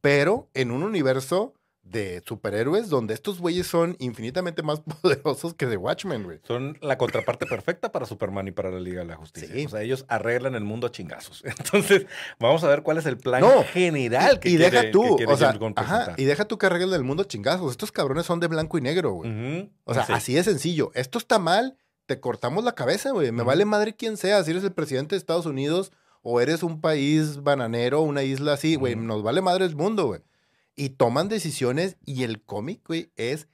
pero 0.00 0.48
en 0.54 0.70
un 0.70 0.82
universo 0.82 1.54
de 1.90 2.22
superhéroes 2.26 2.88
donde 2.88 3.14
estos 3.14 3.38
güeyes 3.40 3.66
son 3.66 3.96
infinitamente 3.98 4.62
más 4.62 4.80
poderosos 5.02 5.54
que 5.54 5.66
de 5.66 5.76
Watchmen, 5.76 6.22
güey. 6.24 6.40
Son 6.46 6.76
la 6.82 6.98
contraparte 6.98 7.46
perfecta 7.46 7.90
para 7.92 8.06
Superman 8.06 8.46
y 8.48 8.50
para 8.50 8.70
la 8.70 8.80
Liga 8.80 9.00
de 9.00 9.06
la 9.06 9.16
Justicia. 9.16 9.48
Sí. 9.54 9.66
O 9.66 9.68
sea, 9.68 9.82
ellos 9.82 10.04
arreglan 10.08 10.54
el 10.54 10.64
mundo 10.64 10.86
a 10.86 10.90
chingazos. 10.90 11.42
Entonces, 11.44 12.06
vamos 12.38 12.62
a 12.64 12.68
ver 12.68 12.82
cuál 12.82 12.98
es 12.98 13.06
el 13.06 13.16
plan 13.16 13.40
No, 13.40 13.64
general 13.64 14.38
que 14.40 14.50
y 14.50 14.56
quiere, 14.56 14.70
deja 14.70 14.82
que 14.84 14.90
tú, 14.90 15.16
quiere 15.16 15.32
o 15.32 15.36
sea, 15.36 15.56
ajá, 15.76 16.14
y 16.16 16.24
deja 16.24 16.44
tú 16.46 16.58
que 16.58 16.66
arreglen 16.66 16.92
el 16.94 17.04
mundo 17.04 17.24
chingazos. 17.24 17.70
Estos 17.70 17.92
cabrones 17.92 18.26
son 18.26 18.40
de 18.40 18.48
blanco 18.48 18.78
y 18.78 18.80
negro, 18.80 19.12
güey. 19.12 19.70
O 19.84 19.94
sea, 19.94 20.04
Sí. 20.04 20.12
así 20.12 20.34
de 20.34 20.44
sencillo. 20.44 20.90
Esto 20.94 21.18
está 21.18 21.38
mal, 21.38 21.76
te 22.06 22.20
cortamos 22.20 22.64
la 22.64 22.72
cabeza, 22.74 23.10
güey. 23.10 23.32
Me 23.32 23.42
vale 23.42 23.64
madre 23.64 23.94
quién 23.96 24.16
sea, 24.16 24.42
si 24.44 24.50
eres 24.50 24.64
el 24.64 24.72
presidente 24.72 25.14
de 25.14 25.18
Estados 25.18 25.46
Unidos 25.46 25.92
o 26.22 26.40
eres 26.40 26.62
un 26.62 26.80
país 26.80 27.42
bananero, 27.42 28.02
una 28.02 28.22
isla 28.22 28.52
así, 28.54 28.74
güey. 28.76 28.96
Nos 28.96 29.22
vale 29.22 29.40
madre 29.40 29.64
el 29.64 29.76
mundo, 29.76 30.06
güey. 30.06 30.20
Y 30.78 30.90
toman 30.90 31.28
decisiones 31.28 31.96
y 32.06 32.22
el 32.22 32.40
cómic, 32.40 32.82
güey, 32.86 33.10
es 33.16 33.48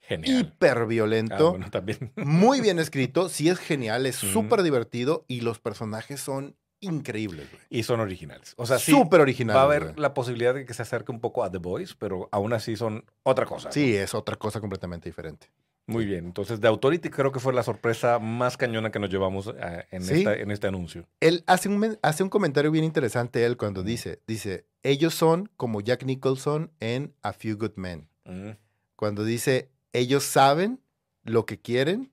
Genial. 0.00 0.40
hiper 0.40 0.78
Ah, 0.78 0.84
violento. 0.86 1.50
bueno, 1.50 1.70
también. 1.70 2.12
Muy 2.16 2.60
bien 2.60 2.78
escrito, 2.80 3.28
sí 3.28 3.48
es 3.48 3.58
genial, 3.58 4.06
es 4.06 4.16
súper 4.16 4.62
divertido 4.64 5.24
y 5.28 5.42
los 5.42 5.60
personajes 5.60 6.20
son 6.20 6.56
increíbles, 6.80 7.48
güey. 7.50 7.62
Y 7.70 7.82
son 7.84 8.00
originales. 8.00 8.54
O 8.56 8.66
sea, 8.66 8.78
sí, 8.78 8.90
Súper 8.90 9.20
original. 9.20 9.56
va 9.56 9.60
a 9.62 9.64
haber 9.64 9.98
la 9.98 10.14
posibilidad 10.14 10.54
de 10.54 10.64
que 10.64 10.74
se 10.74 10.82
acerque 10.82 11.12
un 11.12 11.20
poco 11.20 11.44
a 11.44 11.50
The 11.50 11.58
Voice, 11.58 11.94
pero 11.98 12.28
aún 12.32 12.52
así 12.52 12.74
son 12.76 13.04
otra 13.22 13.46
cosa. 13.46 13.68
¿no? 13.68 13.72
Sí, 13.72 13.94
es 13.94 14.14
otra 14.14 14.36
cosa 14.36 14.60
completamente 14.60 15.08
diferente. 15.08 15.48
Muy 15.88 16.04
bien. 16.04 16.26
Entonces, 16.26 16.60
The 16.60 16.68
Authority 16.68 17.08
creo 17.08 17.32
que 17.32 17.40
fue 17.40 17.52
la 17.54 17.62
sorpresa 17.62 18.18
más 18.18 18.56
cañona 18.56 18.90
que 18.90 18.98
nos 18.98 19.08
llevamos 19.10 19.48
eh, 19.58 19.86
en, 19.90 20.02
Sí. 20.02 20.14
esta- 20.18 20.34
en 20.34 20.50
este 20.50 20.66
anuncio. 20.66 21.08
Él 21.20 21.42
hace 21.46 21.68
un, 21.68 21.98
hace 22.02 22.22
un 22.22 22.28
comentario 22.28 22.70
bien 22.70 22.84
interesante 22.84 23.44
él 23.44 23.56
cuando 23.56 23.82
dice, 23.82 24.20
dice, 24.26 24.66
ellos 24.82 25.14
son 25.14 25.48
como 25.56 25.80
Jack 25.80 26.04
Nicholson 26.04 26.70
en 26.80 27.14
A 27.22 27.32
Few 27.32 27.56
Good 27.56 27.72
Men. 27.76 28.06
Mm. 28.26 28.50
Cuando 28.96 29.24
dice, 29.24 29.70
ellos 29.94 30.24
saben 30.24 30.80
lo 31.24 31.46
que 31.46 31.58
quieren 31.58 32.12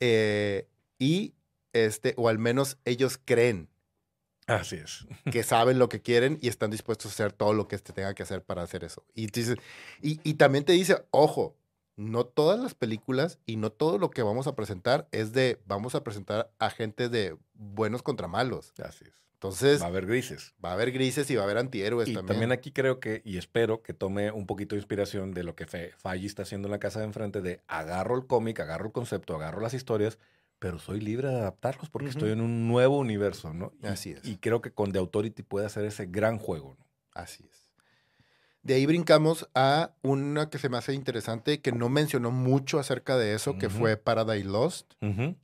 eh, 0.00 0.66
y, 0.98 1.34
este, 1.72 2.14
o 2.16 2.28
al 2.28 2.38
menos 2.38 2.78
ellos 2.84 3.20
creen 3.22 3.68
Así 4.46 4.76
es. 4.76 5.06
que 5.30 5.42
saben 5.42 5.78
lo 5.78 5.90
que 5.90 6.00
quieren 6.00 6.38
y 6.40 6.48
están 6.48 6.70
dispuestos 6.70 7.10
a 7.10 7.14
hacer 7.14 7.32
todo 7.32 7.52
lo 7.52 7.68
que 7.68 7.76
este 7.76 7.92
tenga 7.92 8.14
que 8.14 8.22
hacer 8.22 8.42
para 8.42 8.62
hacer 8.62 8.82
eso. 8.82 9.04
Y, 9.14 9.26
dice, 9.26 9.56
y, 10.00 10.20
y 10.24 10.34
también 10.34 10.64
te 10.64 10.72
dice, 10.72 11.04
ojo, 11.10 11.54
no 11.98 12.24
todas 12.24 12.58
las 12.60 12.74
películas 12.74 13.38
y 13.44 13.56
no 13.56 13.70
todo 13.70 13.98
lo 13.98 14.10
que 14.10 14.22
vamos 14.22 14.46
a 14.46 14.54
presentar 14.54 15.08
es 15.12 15.32
de, 15.32 15.60
vamos 15.66 15.94
a 15.94 16.04
presentar 16.04 16.50
a 16.58 16.70
gente 16.70 17.08
de 17.08 17.36
buenos 17.54 18.02
contra 18.02 18.28
malos. 18.28 18.72
Así 18.82 19.04
es. 19.04 19.12
Entonces, 19.34 19.80
Va 19.80 19.86
a 19.86 19.88
haber 19.88 20.06
grises. 20.06 20.54
va 20.64 20.70
a 20.70 20.72
haber 20.74 20.90
grises 20.92 21.30
y 21.30 21.34
va 21.36 21.42
a 21.42 21.44
haber 21.44 21.58
antihéroes 21.58 22.08
y 22.08 22.14
también. 22.14 22.26
también. 22.26 22.52
aquí 22.52 22.72
creo 22.72 22.98
que, 22.98 23.20
y 23.24 23.36
espero 23.36 23.82
que 23.82 23.94
tome 23.94 24.30
un 24.32 24.46
poquito 24.46 24.74
de 24.74 24.80
inspiración 24.80 25.32
de 25.32 25.42
lo 25.44 25.54
que 25.54 25.66
Fe- 25.66 25.92
Faggi 25.96 26.26
está 26.26 26.42
haciendo 26.42 26.66
en 26.68 26.72
la 26.72 26.78
casa 26.80 27.00
de 27.00 27.06
enfrente, 27.06 27.40
de 27.40 27.60
agarro 27.68 28.16
el 28.16 28.26
cómic, 28.26 28.58
agarro 28.60 28.86
el 28.86 28.92
concepto, 28.92 29.34
agarro 29.36 29.60
las 29.60 29.74
historias, 29.74 30.18
pero 30.58 30.80
soy 30.80 31.00
libre 31.00 31.28
de 31.28 31.36
adaptarlos 31.36 31.88
porque 31.88 32.08
estoy 32.08 32.30
en 32.32 32.40
un 32.40 32.66
nuevo 32.66 32.98
universo, 32.98 33.52
¿no? 33.54 33.72
Y, 33.80 33.86
Así 33.86 34.10
es. 34.10 34.24
Y 34.24 34.38
creo 34.38 34.60
que 34.60 34.72
con 34.72 34.90
The 34.90 34.98
Authority 34.98 35.42
puede 35.44 35.66
hacer 35.66 35.84
ese 35.84 36.06
gran 36.06 36.38
juego, 36.38 36.74
¿no? 36.78 36.84
Así 37.14 37.44
es. 37.48 37.67
De 38.68 38.74
ahí 38.74 38.84
brincamos 38.84 39.48
a 39.54 39.92
una 40.02 40.50
que 40.50 40.58
se 40.58 40.68
me 40.68 40.76
hace 40.76 40.92
interesante, 40.92 41.60
que 41.62 41.72
no 41.72 41.88
mencionó 41.88 42.30
mucho 42.30 42.78
acerca 42.78 43.16
de 43.16 43.34
eso, 43.34 43.56
que 43.58 43.70
fue 43.70 43.96
Paradise 43.96 44.46
Lost, 44.46 44.92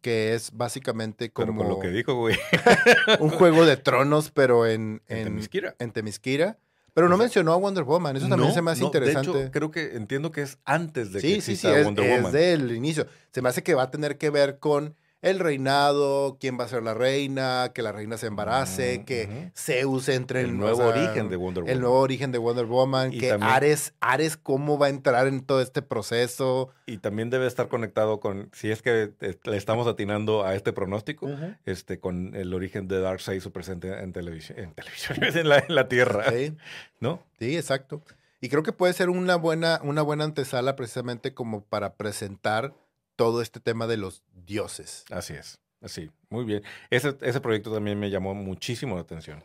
que 0.03 0.35
es 0.35 0.53
básicamente 0.53 1.33
Pero 1.35 1.47
como 1.49 1.63
con 1.63 1.69
lo 1.71 1.79
que 1.81 1.89
dijo, 1.89 2.15
güey, 2.17 2.37
un 3.21 3.31
juego 3.31 3.65
de 3.65 3.79
tronos, 3.79 4.31
pero 4.31 4.67
en, 4.67 5.01
en 5.09 5.17
en, 5.19 5.25
Temisquira. 5.25 5.75
en 5.79 5.91
Temisquira. 5.93 6.59
Pero 6.93 7.09
no 7.09 7.17
mencionó 7.17 7.55
a 7.55 7.57
Wonder 7.57 7.83
Woman, 7.85 8.15
eso 8.17 8.29
también 8.29 8.51
No, 8.51 8.55
se 8.55 8.61
me 8.63 8.71
hace 8.71 8.83
no, 8.83 8.91
de 8.91 8.99
interesante. 8.99 9.41
hecho, 9.41 9.51
creo 9.51 9.71
que 9.71 9.97
entiendo 9.97 10.31
que 10.31 10.43
es 10.43 10.59
antes 10.67 11.13
de 11.13 11.21
que 11.23 11.27
sí, 11.27 11.35
sí, 11.37 11.41
sí, 11.41 11.51
exista 11.67 11.79
es, 11.79 11.87
Wonder 11.87 12.05
es 12.05 12.17
Woman. 12.19 12.33
del 12.33 12.73
inicio. 12.73 13.07
Se 13.33 13.41
me 13.41 13.49
hace 13.49 13.63
que 13.63 13.75
va 13.75 13.85
a 13.85 13.91
tener 13.91 14.19
que 14.19 14.29
ver 14.29 14.59
con 14.59 14.95
el 15.25 15.39
reinado, 15.41 16.37
quién 16.39 16.59
va 16.59 16.65
a 16.65 16.69
ser 16.69 16.83
la 16.83 16.95
reina, 16.95 17.73
que 17.75 17.83
la 17.83 17.93
reina 17.93 18.17
se 18.19 18.27
embarace, 18.27 19.05
que. 19.05 19.51
Zeus 19.57 20.09
entre 20.09 20.41
el 20.43 20.51
en 20.51 20.59
nuevo 20.59 20.85
o 20.87 20.93
sea, 20.93 21.03
origen 21.03 21.29
de 21.29 21.37
Wonder 21.37 21.63
Woman. 21.65 21.75
El 21.75 21.81
nuevo 21.81 21.99
origen 22.01 22.33
de 22.33 22.39
Wonder 22.39 22.67
Woman, 22.67 23.13
Y 23.13 23.19
que 23.19 23.29
también- 23.31 23.51
Ares, 23.51 23.95
Ares, 24.01 24.37
cómo 24.37 24.79
va 24.79 24.87
a 24.87 24.91
entrar 24.91 25.27
en 25.27 25.41
todo 25.41 25.61
este 25.61 25.83
proceso. 25.83 26.71
Y 26.87 26.99
también 26.99 27.31
debe 27.31 27.47
estar 27.47 27.69
conectado 27.69 28.21
con, 28.21 28.51
si 28.53 28.71
es 28.71 28.83
que 28.83 29.13
eh, 29.21 29.39
le 29.45 29.57
estamos 29.57 29.87
atinando 29.87 30.45
a 30.45 30.55
este 30.55 30.73
pronóstico, 30.73 31.29
este, 31.65 31.99
con 31.99 32.35
el 32.35 32.53
origen 32.55 32.87
de 32.89 33.01
Darkseid, 33.01 33.41
su 33.41 33.51
presente 33.53 33.89
en 34.03 34.13
televisión, 34.13 34.59
en 34.59 34.75
televisión, 34.75 35.19
en 35.23 35.49
la, 35.49 35.59
en 35.59 35.75
la 35.75 35.89
Tierra, 35.89 36.31
Sí, 36.31 36.55
¿no? 37.01 37.23
sí, 37.39 37.57
exacto. 37.57 38.03
Y 38.41 38.51
creo 38.51 38.63
que 38.63 38.73
puede 38.73 38.93
ser 38.93 39.09
una 39.09 39.37
buena, 39.37 39.81
una 39.83 40.03
buena 40.03 40.25
antesala 40.25 40.77
precisamente 40.77 41.33
como 41.33 41.65
para 41.65 41.95
presentar 41.95 42.75
todo 43.17 43.41
este 43.41 43.61
tema 43.61 43.87
de 43.87 43.97
los 43.97 44.23
dioses. 44.47 45.05
Así 45.11 45.35
es, 45.35 45.59
así, 45.81 46.11
muy 46.31 46.45
bien. 46.45 46.63
Ese, 46.91 47.17
ese 47.21 47.41
proyecto 47.41 47.73
también 47.73 47.99
me 47.99 48.11
llamó 48.11 48.35
muchísimo 48.35 48.95
la 48.97 49.03
atención. 49.03 49.45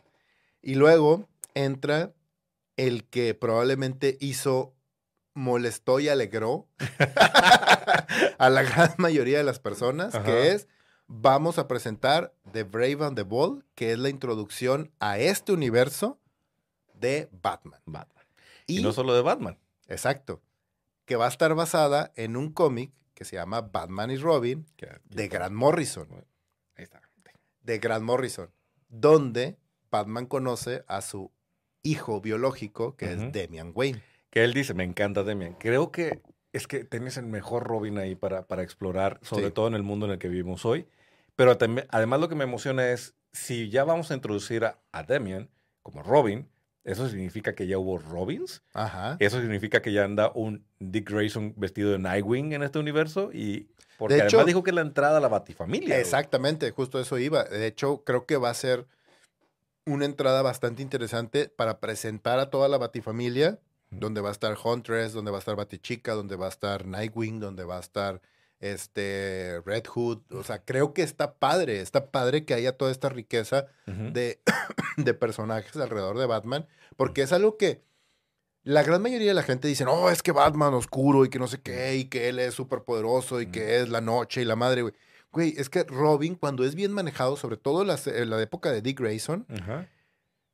Y 0.62 0.74
luego 0.74 1.28
entra 1.54 2.12
el 2.76 3.04
que 3.04 3.34
probablemente 3.34 4.16
hizo, 4.20 4.74
molestó 5.34 6.00
y 6.00 6.08
alegró 6.08 6.66
a 8.38 8.50
la 8.50 8.62
gran 8.62 8.94
mayoría 8.98 9.38
de 9.38 9.44
las 9.44 9.58
personas, 9.58 10.14
Ajá. 10.14 10.24
que 10.24 10.52
es, 10.52 10.68
vamos 11.06 11.58
a 11.58 11.68
presentar 11.68 12.34
The 12.52 12.62
Brave 12.64 12.98
and 13.04 13.16
the 13.16 13.22
Bold, 13.22 13.64
que 13.74 13.92
es 13.92 13.98
la 13.98 14.08
introducción 14.08 14.92
a 15.00 15.18
este 15.18 15.52
universo 15.52 16.18
de 16.94 17.28
Batman. 17.42 17.80
Batman. 17.86 18.24
Y, 18.66 18.80
Y, 18.80 18.82
no 18.82 18.92
solo 18.92 19.14
de 19.14 19.22
Batman. 19.22 19.58
exacto, 19.88 20.40
que 21.06 21.16
va 21.16 21.26
a 21.26 21.30
estar 21.30 21.54
basada 21.54 22.12
en 22.16 22.36
un 22.36 22.52
cómic 22.52 22.92
que 23.20 23.26
se 23.26 23.36
llama 23.36 23.60
Batman 23.60 24.10
y 24.10 24.16
Robin 24.16 24.64
de 25.10 25.28
Grant 25.28 25.54
Morrison. 25.54 26.08
Ahí 26.74 26.84
está. 26.84 27.02
de 27.60 27.78
Grant 27.78 28.02
Morrison, 28.02 28.48
donde 28.88 29.58
Batman 29.90 30.24
conoce 30.24 30.84
a 30.88 31.02
su 31.02 31.30
hijo 31.82 32.22
biológico, 32.22 32.96
que 32.96 33.12
es 33.12 33.18
Damian 33.30 33.72
Wayne. 33.74 34.02
Que 34.30 34.42
él 34.42 34.54
dice, 34.54 34.72
me 34.72 34.84
encanta 34.84 35.22
Demian. 35.22 35.52
Creo 35.56 35.90
que 35.92 36.22
es 36.54 36.66
que 36.66 36.82
tienes 36.84 37.18
el 37.18 37.26
mejor 37.26 37.64
Robin 37.64 37.98
ahí 37.98 38.14
para, 38.14 38.46
para 38.46 38.62
explorar, 38.62 39.20
sobre 39.22 39.48
Sí. 39.48 39.52
todo 39.52 39.68
en 39.68 39.74
el 39.74 39.82
mundo 39.82 40.06
en 40.06 40.12
el 40.12 40.18
que 40.18 40.28
vivimos 40.28 40.64
hoy. 40.64 40.88
Pero 41.36 41.58
además 41.90 42.20
lo 42.20 42.28
que 42.30 42.34
me 42.36 42.44
emociona 42.44 42.88
es, 42.88 43.14
si 43.32 43.68
ya 43.68 43.84
vamos 43.84 44.10
a 44.10 44.14
introducir 44.14 44.64
a, 44.64 44.78
a 44.92 45.02
Demian 45.02 45.50
como 45.82 46.02
Robin, 46.02 46.48
eso 46.84 47.08
significa 47.08 47.54
que 47.54 47.66
ya 47.66 47.78
hubo 47.78 47.98
Robins. 47.98 48.62
Ajá. 48.72 49.16
Eso 49.20 49.40
significa 49.40 49.82
que 49.82 49.92
ya 49.92 50.04
anda 50.04 50.30
un 50.34 50.64
Dick 50.78 51.10
Grayson 51.10 51.54
vestido 51.56 51.90
de 51.92 51.98
Nightwing 51.98 52.52
en 52.52 52.62
este 52.62 52.78
universo. 52.78 53.30
Y 53.32 53.68
porque 53.98 54.14
De 54.14 54.22
además 54.22 54.46
dijo 54.46 54.62
que 54.62 54.70
es 54.70 54.74
la 54.74 54.80
entrada 54.82 55.18
a 55.18 55.20
la 55.20 55.28
Batifamilia. 55.28 55.88
güey. 55.88 56.00
Exactamente, 56.00 56.70
justo 56.70 56.98
eso 57.00 57.18
iba. 57.18 57.44
De 57.44 57.66
hecho, 57.66 58.02
creo 58.04 58.24
que 58.26 58.36
va 58.38 58.50
a 58.50 58.54
ser 58.54 58.86
una 59.86 60.04
entrada 60.04 60.42
bastante 60.42 60.82
interesante 60.82 61.48
para 61.48 61.80
presentar 61.80 62.38
a 62.38 62.50
toda 62.50 62.68
la 62.68 62.78
Batifamilia, 62.78 63.58
Ujú. 63.90 64.00
donde 64.00 64.20
va 64.20 64.28
a 64.28 64.32
estar 64.32 64.56
Huntress, 64.62 65.12
donde 65.12 65.30
va 65.30 65.38
a 65.38 65.40
estar 65.40 65.56
Batichica, 65.56 66.12
donde 66.14 66.36
va 66.36 66.46
a 66.46 66.50
estar 66.50 66.86
Nightwing, 66.86 67.40
donde 67.40 67.64
va 67.64 67.76
a 67.76 67.80
estar 67.80 68.20
este 68.60 69.60
Red 69.64 69.86
Hood. 69.86 70.20
O 70.32 70.44
sea, 70.44 70.64
creo 70.64 70.94
que 70.94 71.02
está 71.02 71.34
padre, 71.34 71.80
está 71.80 72.10
padre 72.10 72.44
que 72.44 72.54
haya 72.54 72.76
toda 72.76 72.90
esta 72.90 73.08
riqueza 73.08 73.66
de, 73.86 74.40
de 74.96 75.14
personajes 75.14 75.76
alrededor 75.76 76.18
de 76.18 76.26
Batman, 76.26 76.66
porque 76.96 77.22
es 77.22 77.32
algo 77.32 77.56
que 77.56 77.82
la 78.62 78.82
gran 78.82 79.02
mayoría 79.02 79.28
de 79.28 79.34
la 79.34 79.42
gente 79.42 79.68
dice, 79.68 79.84
no, 79.84 80.10
es 80.10 80.22
que 80.22 80.32
Batman 80.32 80.74
oscuro 80.74 81.24
y 81.24 81.30
que 81.30 81.38
no 81.38 81.48
sé 81.48 81.60
qué, 81.60 81.96
y 81.96 82.04
que 82.04 82.28
él 82.28 82.38
es 82.38 82.54
súper 82.54 82.82
poderoso 82.82 83.40
y 83.40 83.46
que 83.46 83.80
es 83.80 83.88
la 83.88 84.00
noche 84.00 84.42
y 84.42 84.44
la 84.44 84.56
madre, 84.56 84.82
güey. 84.82 84.94
Güey, 85.32 85.54
es 85.56 85.70
que 85.70 85.84
Robin, 85.84 86.34
cuando 86.34 86.64
es 86.64 86.74
bien 86.74 86.92
manejado, 86.92 87.36
sobre 87.36 87.56
todo 87.56 87.84
la, 87.84 87.98
en 88.06 88.30
la 88.30 88.42
época 88.42 88.72
de 88.72 88.82
Dick 88.82 88.98
Grayson. 89.00 89.46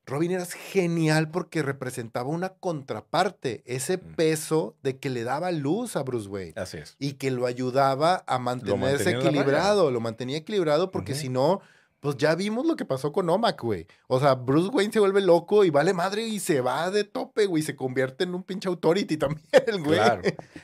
Robin 0.07 0.31
era 0.31 0.45
genial 0.47 1.31
porque 1.31 1.63
representaba 1.63 2.29
una 2.31 2.51
contraparte, 2.51 3.63
ese 3.67 3.99
Mm. 3.99 4.15
peso 4.15 4.77
de 4.83 4.99
que 4.99 5.11
le 5.11 5.25
daba 5.25 5.51
luz 5.53 5.97
a 5.97 6.03
Bruce 6.03 6.29
Wayne 6.29 6.53
Así 6.57 6.79
es. 6.79 6.95
y 6.99 7.15
que 7.15 7.31
lo 7.31 7.47
ayudaba 7.47 8.23
a 8.27 8.39
mantenerse 8.39 9.11
equilibrado, 9.11 9.91
lo 9.91 10.01
mantenía 10.01 10.37
equilibrado 10.39 10.91
porque 10.93 11.15
si 11.15 11.29
no, 11.29 11.61
pues 11.99 12.17
ya 12.19 12.37
vimos 12.37 12.65
lo 12.67 12.77
que 12.77 12.85
pasó 12.85 13.11
con 13.13 13.29
Omac, 13.29 13.61
güey. 13.61 13.87
O 14.07 14.21
sea, 14.21 14.35
Bruce 14.35 14.69
Wayne 14.69 14.93
se 14.93 15.01
vuelve 15.01 15.21
loco 15.23 15.65
y 15.65 15.71
vale 15.71 15.93
madre 15.93 16.23
y 16.23 16.39
se 16.39 16.61
va 16.61 16.89
de 16.93 17.03
tope, 17.03 17.47
güey, 17.47 17.65
se 17.65 17.75
convierte 17.75 18.23
en 18.25 18.35
un 18.37 18.45
pinche 18.45 18.69
authority 18.69 19.17
también, 19.17 19.43
güey. 19.85 19.99
Claro. 19.99 20.23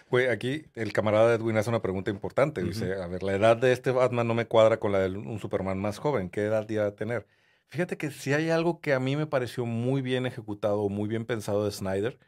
Güey, 0.08 0.28
aquí 0.28 0.66
el 0.76 0.92
camarada 0.92 1.34
Edwin 1.34 1.56
hace 1.56 1.68
una 1.70 1.82
pregunta 1.82 2.10
importante. 2.12 2.62
Dice, 2.62 2.94
a 3.02 3.08
ver, 3.08 3.24
la 3.24 3.32
edad 3.34 3.56
de 3.56 3.72
este 3.72 3.90
Batman 3.90 4.28
no 4.28 4.34
me 4.34 4.46
cuadra 4.46 4.78
con 4.78 4.92
la 4.92 5.00
de 5.00 5.16
un 5.16 5.40
Superman 5.40 5.80
más 5.80 5.98
joven. 5.98 6.30
¿Qué 6.30 6.42
edad 6.44 6.68
iba 6.68 6.86
a 6.86 6.94
tener? 6.94 7.26
Fíjate 7.72 7.96
que 7.96 8.10
si 8.10 8.34
hay 8.34 8.50
algo 8.50 8.82
que 8.82 8.92
a 8.92 9.00
mí 9.00 9.16
me 9.16 9.26
pareció 9.26 9.64
muy 9.64 10.02
bien 10.02 10.26
ejecutado, 10.26 10.90
muy 10.90 11.08
bien 11.08 11.24
pensado 11.24 11.64
de 11.64 11.72
Snyder, 11.72 12.18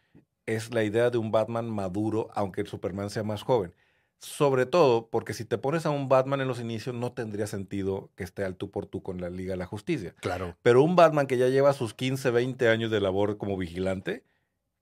es 0.46 0.72
la 0.72 0.84
idea 0.84 1.10
de 1.10 1.18
un 1.18 1.32
Batman 1.32 1.68
maduro, 1.68 2.30
aunque 2.32 2.62
el 2.62 2.66
Superman 2.66 3.10
sea 3.10 3.24
más 3.24 3.42
joven. 3.42 3.74
Sobre 4.20 4.64
todo 4.64 5.10
porque 5.10 5.34
si 5.34 5.44
te 5.44 5.58
pones 5.58 5.84
a 5.84 5.90
un 5.90 6.08
Batman 6.08 6.40
en 6.40 6.48
los 6.48 6.60
inicios, 6.60 6.94
no 6.94 7.12
tendría 7.12 7.46
sentido 7.46 8.10
que 8.16 8.24
esté 8.24 8.42
al 8.42 8.56
tú 8.56 8.70
por 8.70 8.86
tú 8.86 9.02
con 9.02 9.20
la 9.20 9.28
Liga 9.28 9.52
de 9.52 9.58
la 9.58 9.66
Justicia. 9.66 10.14
Claro. 10.22 10.56
Pero 10.62 10.82
un 10.82 10.96
Batman 10.96 11.26
que 11.26 11.36
ya 11.36 11.48
lleva 11.48 11.74
sus 11.74 11.92
15, 11.92 12.30
20 12.30 12.70
años 12.70 12.90
de 12.90 13.02
labor 13.02 13.36
como 13.36 13.58
vigilante, 13.58 14.24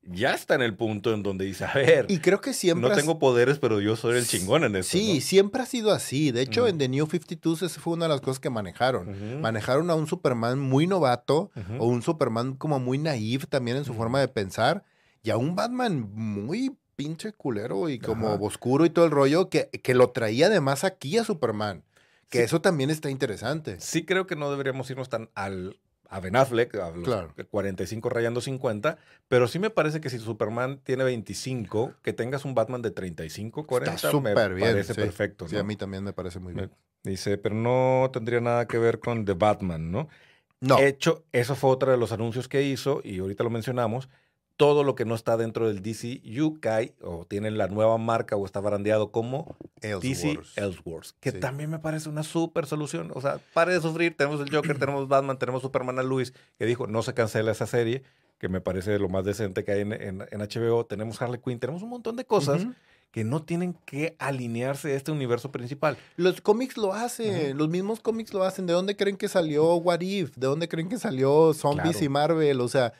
ya 0.04 0.34
está 0.34 0.54
en 0.56 0.62
el 0.62 0.74
punto 0.74 1.14
en 1.14 1.22
donde 1.22 1.44
dice, 1.44 1.64
a 1.64 1.72
ver, 1.74 2.06
Y 2.08 2.18
creo 2.18 2.40
que 2.40 2.52
siempre... 2.52 2.88
no 2.88 2.92
has- 2.94 2.98
tengo 3.00 3.18
poderes, 3.18 3.58
pero 3.58 3.80
yo 3.80 3.94
soy 3.96 4.18
el 4.18 4.26
chingón 4.26 4.64
en 4.64 4.76
esto. 4.76 4.90
Sí, 4.98 5.20
siempre 5.20 5.62
ha 5.62 5.66
sido 5.66 5.92
así. 5.92 6.32
De 6.32 6.42
hecho, 6.42 6.66
en 6.66 6.78
The 6.78 6.88
New 6.88 7.06
52 7.06 7.62
esa 7.62 7.80
fue 7.80 7.94
una 7.94 8.06
de 8.06 8.08
las 8.10 8.20
cosas 8.20 8.40
que 8.40 8.50
manejaron. 8.50 9.40
Manejaron 9.40 9.90
a 9.90 9.94
un 9.94 10.06
Superman 10.06 10.58
muy 10.58 10.86
novato 10.86 11.50
o 11.78 11.86
un 11.86 12.02
Superman 12.02 12.54
como 12.54 12.78
muy 12.80 12.98
naif 12.98 13.46
también 13.48 13.76
en 13.76 13.84
su 13.84 13.94
forma 13.94 14.18
de 14.20 14.28
pensar 14.28 14.82
y 15.22 15.30
a 15.30 15.36
un 15.36 15.54
Batman 15.54 16.10
muy 16.14 16.76
pinche 16.96 17.32
culero 17.32 17.88
y 17.88 17.98
como 17.98 18.34
oscuro 18.34 18.84
y 18.84 18.90
todo 18.90 19.04
el 19.04 19.10
rollo 19.12 19.48
que, 19.48 19.68
que 19.70 19.94
lo 19.94 20.10
traía 20.10 20.46
además 20.48 20.84
aquí 20.84 21.16
a 21.16 21.24
Superman. 21.24 21.84
Que 22.28 22.38
Sí. 22.38 22.44
eso 22.44 22.60
también 22.60 22.90
está 22.90 23.10
interesante. 23.10 23.76
Sí 23.78 24.04
creo 24.04 24.26
que 24.26 24.36
no 24.36 24.50
deberíamos 24.50 24.88
irnos 24.90 25.08
tan 25.10 25.28
al 25.34 25.78
a 26.12 26.20
Ben 26.20 26.36
Affleck, 26.36 26.74
a 26.74 26.90
los 26.90 27.04
Claro. 27.04 27.34
45 27.50 28.10
rayando 28.10 28.42
50, 28.42 28.98
pero 29.28 29.48
sí 29.48 29.58
me 29.58 29.70
parece 29.70 30.00
que 30.02 30.10
si 30.10 30.18
Superman 30.18 30.78
tiene 30.84 31.04
25, 31.04 31.94
que 32.02 32.12
tengas 32.12 32.44
un 32.44 32.54
Batman 32.54 32.82
de 32.82 32.90
35, 32.90 33.66
40, 33.66 33.94
está 33.94 34.12
me 34.20 34.34
bien. 34.34 34.60
parece 34.60 34.92
sí. 34.92 35.00
perfecto. 35.00 35.48
Sí, 35.48 35.56
a 35.56 35.62
mí 35.62 35.74
también 35.74 36.04
me 36.04 36.12
parece 36.12 36.38
muy 36.38 36.52
bien. 36.52 36.70
Dice, 37.02 37.38
pero 37.38 37.54
no 37.54 38.10
tendría 38.12 38.40
nada 38.40 38.68
que 38.68 38.76
ver 38.78 39.00
con 39.00 39.24
The 39.24 39.32
Batman, 39.32 39.90
¿no? 39.90 40.08
No, 40.60 40.78
hecho, 40.78 41.24
eso 41.32 41.56
fue 41.56 41.70
otro 41.70 41.90
de 41.90 41.96
los 41.96 42.12
anuncios 42.12 42.46
que 42.46 42.62
hizo, 42.62 43.00
y 43.02 43.18
ahorita 43.18 43.42
lo 43.42 43.50
mencionamos. 43.50 44.08
Todo 44.62 44.84
lo 44.84 44.94
que 44.94 45.04
no 45.04 45.16
está 45.16 45.36
dentro 45.36 45.66
del 45.66 45.82
DCU 45.82 46.60
cae 46.60 46.94
o 47.02 47.24
tiene 47.24 47.50
la 47.50 47.66
nueva 47.66 47.98
marca 47.98 48.36
o 48.36 48.46
está 48.46 48.60
barandeado 48.60 49.10
como 49.10 49.56
DC 49.80 50.28
Ellsworth. 50.30 50.56
Elseworlds, 50.56 51.12
que 51.18 51.32
Sí. 51.32 51.40
también 51.40 51.68
me 51.68 51.80
parece 51.80 52.08
una 52.08 52.22
súper 52.22 52.66
solución. 52.66 53.10
O 53.14 53.20
sea, 53.20 53.40
pare 53.54 53.74
de 53.74 53.80
sufrir. 53.80 54.16
Tenemos 54.16 54.40
el 54.40 54.54
Joker, 54.54 54.78
tenemos 54.78 55.08
Batman, 55.08 55.36
tenemos 55.36 55.62
Superman 55.62 55.98
a 55.98 56.04
Luis, 56.04 56.32
que 56.58 56.64
dijo 56.66 56.86
no 56.86 57.02
se 57.02 57.12
cancela 57.12 57.50
esa 57.50 57.66
serie, 57.66 58.04
que 58.38 58.48
me 58.48 58.60
parece 58.60 58.98
lo 59.00 59.08
más 59.08 59.24
decente 59.24 59.64
que 59.64 59.72
hay 59.72 59.80
en, 59.80 59.92
en- 59.94 60.24
en 60.30 60.40
HBO. 60.40 60.86
Tenemos 60.86 61.20
Harley 61.20 61.40
Quinn, 61.44 61.58
tenemos 61.58 61.82
un 61.82 61.88
montón 61.88 62.14
de 62.14 62.24
cosas 62.24 62.64
que 63.10 63.24
no 63.24 63.42
tienen 63.42 63.74
que 63.84 64.14
alinearse 64.20 64.92
a 64.92 64.94
este 64.94 65.10
universo 65.10 65.50
principal. 65.50 65.96
Los 66.16 66.40
cómics 66.40 66.76
lo 66.76 66.94
hacen, 66.94 67.58
los 67.58 67.68
mismos 67.68 67.98
cómics 67.98 68.32
lo 68.32 68.44
hacen. 68.44 68.66
¿De 68.66 68.72
dónde 68.74 68.96
creen 68.96 69.16
que 69.16 69.26
salió 69.28 69.74
What 69.74 70.00
If? 70.02 70.36
¿De 70.36 70.46
dónde 70.46 70.68
creen 70.68 70.88
que 70.88 70.98
salió 70.98 71.52
Zombies 71.52 71.96
Claro. 71.96 72.04
y 72.04 72.08
Marvel? 72.08 72.60
O 72.60 72.68
sea, 72.68 72.92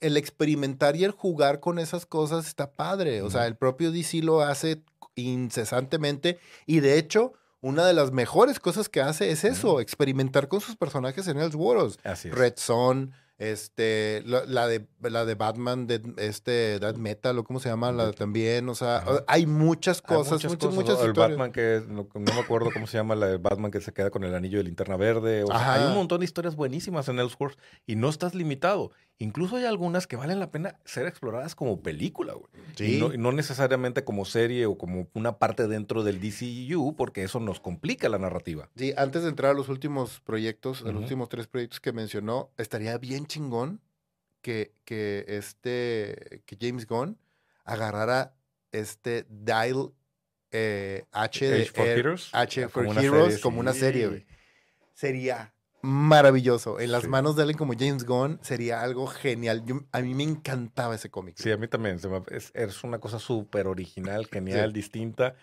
el 0.00 0.16
experimentar 0.16 0.96
y 0.96 1.04
el 1.04 1.10
jugar 1.10 1.60
con 1.60 1.78
esas 1.78 2.06
cosas 2.06 2.46
está 2.46 2.72
padre. 2.72 3.22
O 3.22 3.30
sea, 3.30 3.46
el 3.46 3.56
propio 3.56 3.90
DC 3.90 4.22
lo 4.22 4.42
hace 4.42 4.82
incesantemente 5.14 6.38
y 6.66 6.80
de 6.80 6.98
hecho, 6.98 7.32
una 7.60 7.84
de 7.84 7.94
las 7.94 8.12
mejores 8.12 8.60
cosas 8.60 8.88
que 8.88 9.00
hace 9.00 9.30
es 9.30 9.44
eso, 9.44 9.80
experimentar 9.80 10.48
con 10.48 10.60
sus 10.60 10.76
personajes 10.76 11.26
en 11.26 11.38
Elseworlds. 11.38 11.98
Así 12.04 12.28
es. 12.28 12.34
Red 12.34 12.54
Son, 12.56 13.12
este, 13.38 14.22
la, 14.24 14.44
la 14.46 14.66
de, 14.66 14.86
la 15.00 15.24
de 15.24 15.34
Batman, 15.34 15.86
de 15.86 16.00
este, 16.16 16.78
Death 16.78 16.96
Metal, 16.96 17.38
o 17.38 17.44
cómo 17.44 17.60
se 17.60 17.68
llama, 17.68 17.92
la 17.92 18.12
también, 18.12 18.68
o 18.68 18.74
sea, 18.74 19.04
hay 19.26 19.46
muchas 19.46 20.02
Hay 20.06 20.16
cosas, 20.16 20.44
muchas, 20.44 20.72
muchas, 20.72 21.00
El 21.00 21.08
historias. 21.08 21.30
Batman 21.30 21.52
que 21.52 21.82
no, 21.86 22.08
no 22.14 22.34
me 22.34 22.40
acuerdo 22.40 22.70
cómo 22.72 22.86
se 22.86 22.96
llama, 22.96 23.14
la 23.14 23.26
de 23.26 23.36
Batman 23.36 23.70
que 23.70 23.80
se 23.80 23.92
queda 23.92 24.10
con 24.10 24.24
el 24.24 24.34
anillo 24.34 24.58
de 24.58 24.64
linterna 24.64 24.96
verde. 24.96 25.44
O 25.44 25.48
sea, 25.48 25.56
Ajá. 25.56 25.74
hay 25.74 25.88
un 25.88 25.94
montón 25.94 26.20
de 26.20 26.24
historias 26.24 26.56
buenísimas 26.56 27.08
en 27.08 27.18
Elseworlds 27.18 27.58
y 27.86 27.96
no 27.96 28.08
estás 28.08 28.34
limitado. 28.34 28.90
Incluso 29.18 29.56
hay 29.56 29.64
algunas 29.64 30.06
que 30.06 30.16
valen 30.16 30.40
la 30.40 30.50
pena 30.50 30.78
ser 30.84 31.06
exploradas 31.06 31.54
como 31.54 31.80
película, 31.82 32.34
güey. 32.34 32.48
Sí. 32.76 32.96
Y, 32.96 33.00
no, 33.00 33.14
y 33.14 33.18
no 33.18 33.32
necesariamente 33.32 34.04
como 34.04 34.26
serie 34.26 34.66
o 34.66 34.76
como 34.76 35.08
una 35.14 35.38
parte 35.38 35.68
dentro 35.68 36.02
del 36.04 36.20
DCU, 36.20 36.94
porque 36.96 37.22
eso 37.22 37.40
nos 37.40 37.58
complica 37.58 38.10
la 38.10 38.18
narrativa. 38.18 38.68
Sí, 38.76 38.92
antes 38.96 39.22
de 39.22 39.30
entrar 39.30 39.52
a 39.52 39.54
los 39.54 39.70
últimos 39.70 40.20
proyectos, 40.20 40.82
a 40.82 40.92
los 40.92 41.00
últimos 41.02 41.30
tres 41.30 41.46
proyectos 41.46 41.80
que 41.80 41.92
mencionó, 41.92 42.50
estaría 42.58 42.98
bien 42.98 43.26
chingón 43.26 43.80
que, 44.42 44.72
que 44.84 45.24
este, 45.28 46.42
que 46.44 46.58
James 46.60 46.86
Gunn 46.86 47.18
agarrara 47.64 48.34
este 48.70 49.24
Dial 49.30 49.92
eh, 50.52 51.04
H 51.12 51.46
de 51.48 51.62
Age 51.62 51.70
for 51.72 51.86
Air- 51.86 51.98
Heroes. 51.98 52.28
H 52.32 52.68
for 52.68 52.84
como 52.84 52.90
una 52.90 53.00
Heroes 53.02 53.26
serie, 53.28 53.40
como 53.40 53.60
una 53.60 53.72
serie, 53.72 54.08
güey. 54.08 54.26
Sería 54.92 55.54
maravilloso. 55.86 56.80
En 56.80 56.92
las 56.92 57.02
Sí. 57.02 57.08
manos 57.08 57.36
de 57.36 57.42
alguien 57.42 57.56
como 57.58 57.72
James 57.78 58.04
Gunn 58.04 58.38
sería 58.42 58.82
algo 58.82 59.06
genial. 59.06 59.64
Yo- 59.64 59.80
a 59.92 60.00
mí 60.00 60.14
me 60.14 60.24
encantaba 60.24 60.94
ese 60.94 61.08
cómic. 61.10 61.36
Sí, 61.38 61.50
a 61.52 61.56
mí 61.56 61.68
también. 61.68 61.98
se 61.98 62.08
me- 62.08 62.22
es, 62.30 62.50
es 62.54 62.82
una 62.84 62.98
cosa 62.98 63.18
súper 63.18 63.66
original, 63.66 64.26
genial, 64.26 64.72
distinta. 64.72 65.34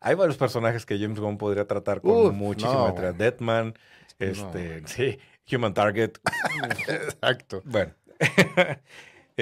Hay 0.00 0.14
varios 0.16 0.36
personajes 0.36 0.84
que 0.84 0.98
James 0.98 1.20
Gunn 1.20 1.38
podría 1.38 1.66
tratar 1.66 2.00
con 2.00 2.10
Uf, 2.12 2.56
no, 2.60 2.92
güey. 2.92 3.12
Deadman, 3.16 3.74
este, 4.18 4.82
sí, 4.86 5.18
Human 5.54 5.72
Target. 5.74 6.12
Exacto. 6.88 7.62
Bueno. 7.64 7.92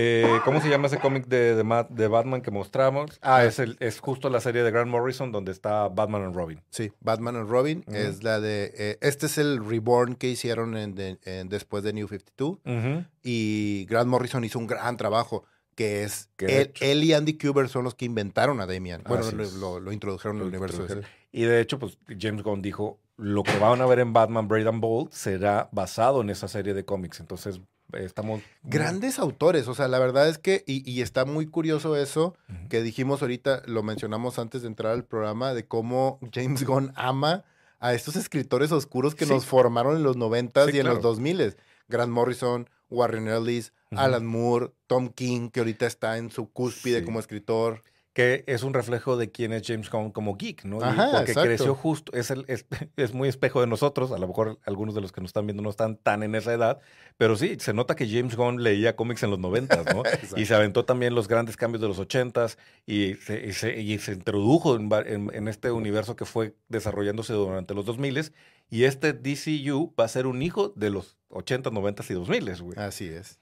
Eh, 0.03 0.40
¿Cómo 0.44 0.61
se 0.62 0.68
llama 0.70 0.86
ese 0.86 0.98
cómic 0.98 1.26
de, 1.26 1.55
de, 1.57 1.62
Ma- 1.64 1.86
de 1.90 2.09
Batman 2.09 2.40
que 2.40 2.51
mostramos? 2.51 3.18
Ah, 3.20 3.44
es, 3.44 3.59
el, 3.59 3.76
es 3.80 4.01
justo 4.01 4.30
la 4.30 4.40
serie 4.40 4.62
de 4.62 4.70
Grant 4.70 4.90
Morrison 4.90 5.30
donde 5.30 5.53
está 5.53 5.88
Batman 5.88 6.22
and 6.22 6.34
Robin. 6.34 6.62
Sí, 6.70 6.90
Batman 7.01 7.36
and 7.36 7.51
Robin 7.51 7.84
es 7.88 8.22
la 8.22 8.40
de... 8.40 8.72
eh, 8.76 8.98
este 9.03 9.26
es 9.26 9.36
el 9.38 9.64
reborn 9.64 10.14
que 10.14 10.28
hicieron 10.28 10.76
en 10.76 10.94
de- 10.94 11.18
en- 11.24 11.48
después 11.51 11.84
de 11.84 11.92
New 11.92 12.09
52. 12.09 12.59
Ujú. 12.64 13.05
Y 13.22 13.84
Grant 13.90 14.09
Morrison 14.09 14.42
hizo 14.44 14.59
un 14.59 14.66
gran 14.66 14.96
trabajo, 14.96 15.44
que 15.74 16.05
es... 16.05 16.30
Él, 16.38 17.05
y 17.05 17.12
Andy 17.12 17.36
Kubert 17.36 17.68
son 17.68 17.84
los 17.84 17.94
que 17.94 18.05
inventaron 18.07 18.61
a 18.61 18.66
Damian. 18.66 19.03
Bueno, 19.07 19.30
lo, 19.32 19.42
es. 19.42 19.53
lo- 19.55 19.80
lo 19.80 19.92
introdujeron 19.92 20.38
Lo 20.38 20.44
al 20.44 20.48
universo. 20.48 20.80
introdujeron. 20.82 21.11
Y 21.32 21.42
de 21.42 21.61
hecho, 21.61 21.78
pues 21.78 21.98
James 22.18 22.42
Gunn 22.42 22.62
dijo, 22.62 22.98
lo 23.16 23.42
que 23.42 23.57
van 23.59 23.80
a 23.82 23.86
ver 23.86 23.98
en 24.01 24.12
Batman 24.12 24.48
Brave 24.48 24.68
and 24.68 24.80
Bold 24.80 25.12
será 25.12 25.68
basado 25.72 26.22
en 26.22 26.30
esa 26.30 26.48
serie 26.48 26.72
de 26.74 26.84
cómics. 26.84 27.20
Entonces, 27.20 27.61
estamos... 27.95 28.41
Grandes 28.62 29.18
autores, 29.18 29.68
o 29.68 29.74
sea, 29.74 29.88
la 29.88 29.99
verdad 29.99 30.28
es 30.28 30.38
que, 30.38 30.64
y, 30.66 30.88
y 30.91 31.03
está 31.03 31.24
muy 31.24 31.47
curioso 31.47 31.97
eso, 31.97 32.34
que 32.68 32.82
dijimos 32.82 33.22
ahorita, 33.22 33.62
lo 33.66 33.82
mencionamos 33.82 34.38
antes 34.38 34.62
de 34.62 34.68
entrar 34.68 34.93
al 34.93 35.05
programa, 35.05 35.55
de 35.55 35.66
cómo 35.66 36.18
James 36.32 36.64
Gunn 36.64 36.93
ama 36.97 37.45
a 37.78 37.95
estos 37.95 38.16
escritores 38.16 38.72
oscuros 38.72 39.14
que 39.14 39.24
Sí. 39.26 39.32
nos 39.32 39.47
formaron 39.47 39.97
en 39.97 40.03
los 40.03 40.16
90 40.16 40.66
Sí, 40.66 40.72
y 40.74 40.76
en 40.76 40.82
claro. 40.82 40.95
los 40.97 41.03
2000 41.03 41.57
Grant 41.88 42.12
Morrison, 42.12 42.68
Warren 42.91 43.28
Ellis. 43.28 43.72
Alan 43.93 44.24
Moore, 44.24 44.70
Tom 44.86 45.09
King, 45.09 45.49
que 45.51 45.59
ahorita 45.59 45.84
está 45.84 46.16
en 46.16 46.30
su 46.30 46.49
cúspide 46.49 47.01
Sí. 47.01 47.05
como 47.05 47.18
escritor. 47.18 47.82
Que 48.12 48.42
es 48.48 48.64
un 48.64 48.74
reflejo 48.74 49.16
de 49.16 49.30
quién 49.30 49.52
es 49.52 49.62
James 49.64 49.88
Gunn 49.88 50.11
como 50.11 50.36
geek, 50.36 50.64
¿no? 50.64 50.82
Ajá, 50.82 51.11
porque 51.12 51.30
exacto. 51.30 51.42
creció 51.48 51.74
justo, 51.76 52.12
es, 52.12 52.30
el, 52.32 52.44
es, 52.48 52.66
es 52.96 53.14
muy 53.14 53.28
espejo 53.28 53.61
de 53.61 53.68
nosotros, 53.68 54.11
a 54.11 54.18
lo 54.18 54.26
mejor 54.26 54.58
algunos 54.64 54.94
de 54.96 55.00
los 55.00 55.12
que 55.12 55.20
nos 55.20 55.28
están 55.28 55.46
viendo 55.46 55.62
no 55.62 55.70
están 55.70 55.96
tan 55.96 56.22
en 56.24 56.34
esa 56.34 56.52
edad, 56.52 56.80
pero 57.18 57.36
sí, 57.36 57.56
se 57.61 57.72
nota 57.72 57.94
que 57.94 58.08
James 58.08 58.34
Gunn 58.36 58.62
leía 58.64 58.96
cómics 58.96 59.22
en 59.22 59.30
los 59.30 59.38
noventas, 59.38 59.84
¿no? 59.94 60.02
y 60.36 60.44
se 60.46 60.54
aventó 60.54 60.84
también 60.84 61.14
los 61.14 61.28
grandes 61.28 61.56
cambios 61.56 61.80
de 61.80 61.88
los 61.88 61.98
ochentas 62.00 62.58
y 62.84 63.14
se, 63.14 63.46
y 63.46 63.52
se, 63.52 63.80
y 63.80 63.98
se 63.98 64.12
introdujo 64.14 64.74
en, 64.74 64.90
en- 65.06 65.30
en 65.32 65.46
este 65.48 65.70
universo 65.70 66.16
que 66.16 66.24
fue 66.24 66.56
desarrollándose 66.68 67.32
durante 67.32 67.74
los 67.74 67.84
2000 67.86 68.32
y 68.70 68.84
este 68.84 69.12
DCU 69.12 69.94
va 69.98 70.04
a 70.04 70.08
ser 70.08 70.26
un 70.26 70.42
hijo 70.42 70.72
de 70.76 70.90
los 70.90 71.16
80, 71.28 71.70
90 71.70 72.02
y 72.08 72.14
2000, 72.14 72.62
güey. 72.62 72.78
Así 72.78 73.06
es. 73.06 73.38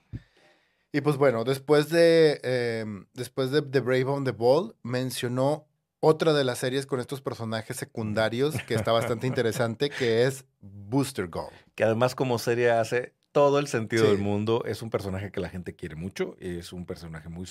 Y 0.93 1.01
pues 1.03 1.17
bueno, 1.17 1.45
después 1.45 1.91
de, 1.91 2.41
eh, 2.43 2.85
después 3.15 3.51
de 3.51 3.63
The 3.63 3.81
Brave 3.81 4.05
on 4.07 4.25
the 4.25 4.31
Ball, 4.33 4.75
mencionó 4.83 5.67
otra 6.01 6.33
de 6.33 6.45
las 6.45 6.59
series 6.59 6.87
con 6.87 7.01
estos 7.01 7.21
personajes 7.21 7.77
secundarios 7.77 8.55
que 8.67 8.75
está 8.75 8.93
bastante 8.93 9.27
interesante, 9.27 9.91
que 9.91 10.25
es 10.25 10.45
Booster 10.61 11.29
Gold. 11.29 11.53
que 11.75 11.85
además 11.85 12.15
como 12.15 12.39
serie 12.39 12.71
hace 12.71 13.15
todo 13.33 13.59
el 13.59 13.67
sentido 13.67 14.05
Sí. 14.05 14.11
del 14.13 14.19
mundo. 14.19 14.63
Es 14.65 14.81
un 14.83 14.91
personaje 14.91 15.31
que 15.31 15.41
la 15.41 15.49
gente 15.51 15.75
quiere 15.75 15.95
mucho, 15.97 16.37
es 16.41 16.73
un 16.73 16.87
personaje 16.87 17.29
muy, 17.29 17.47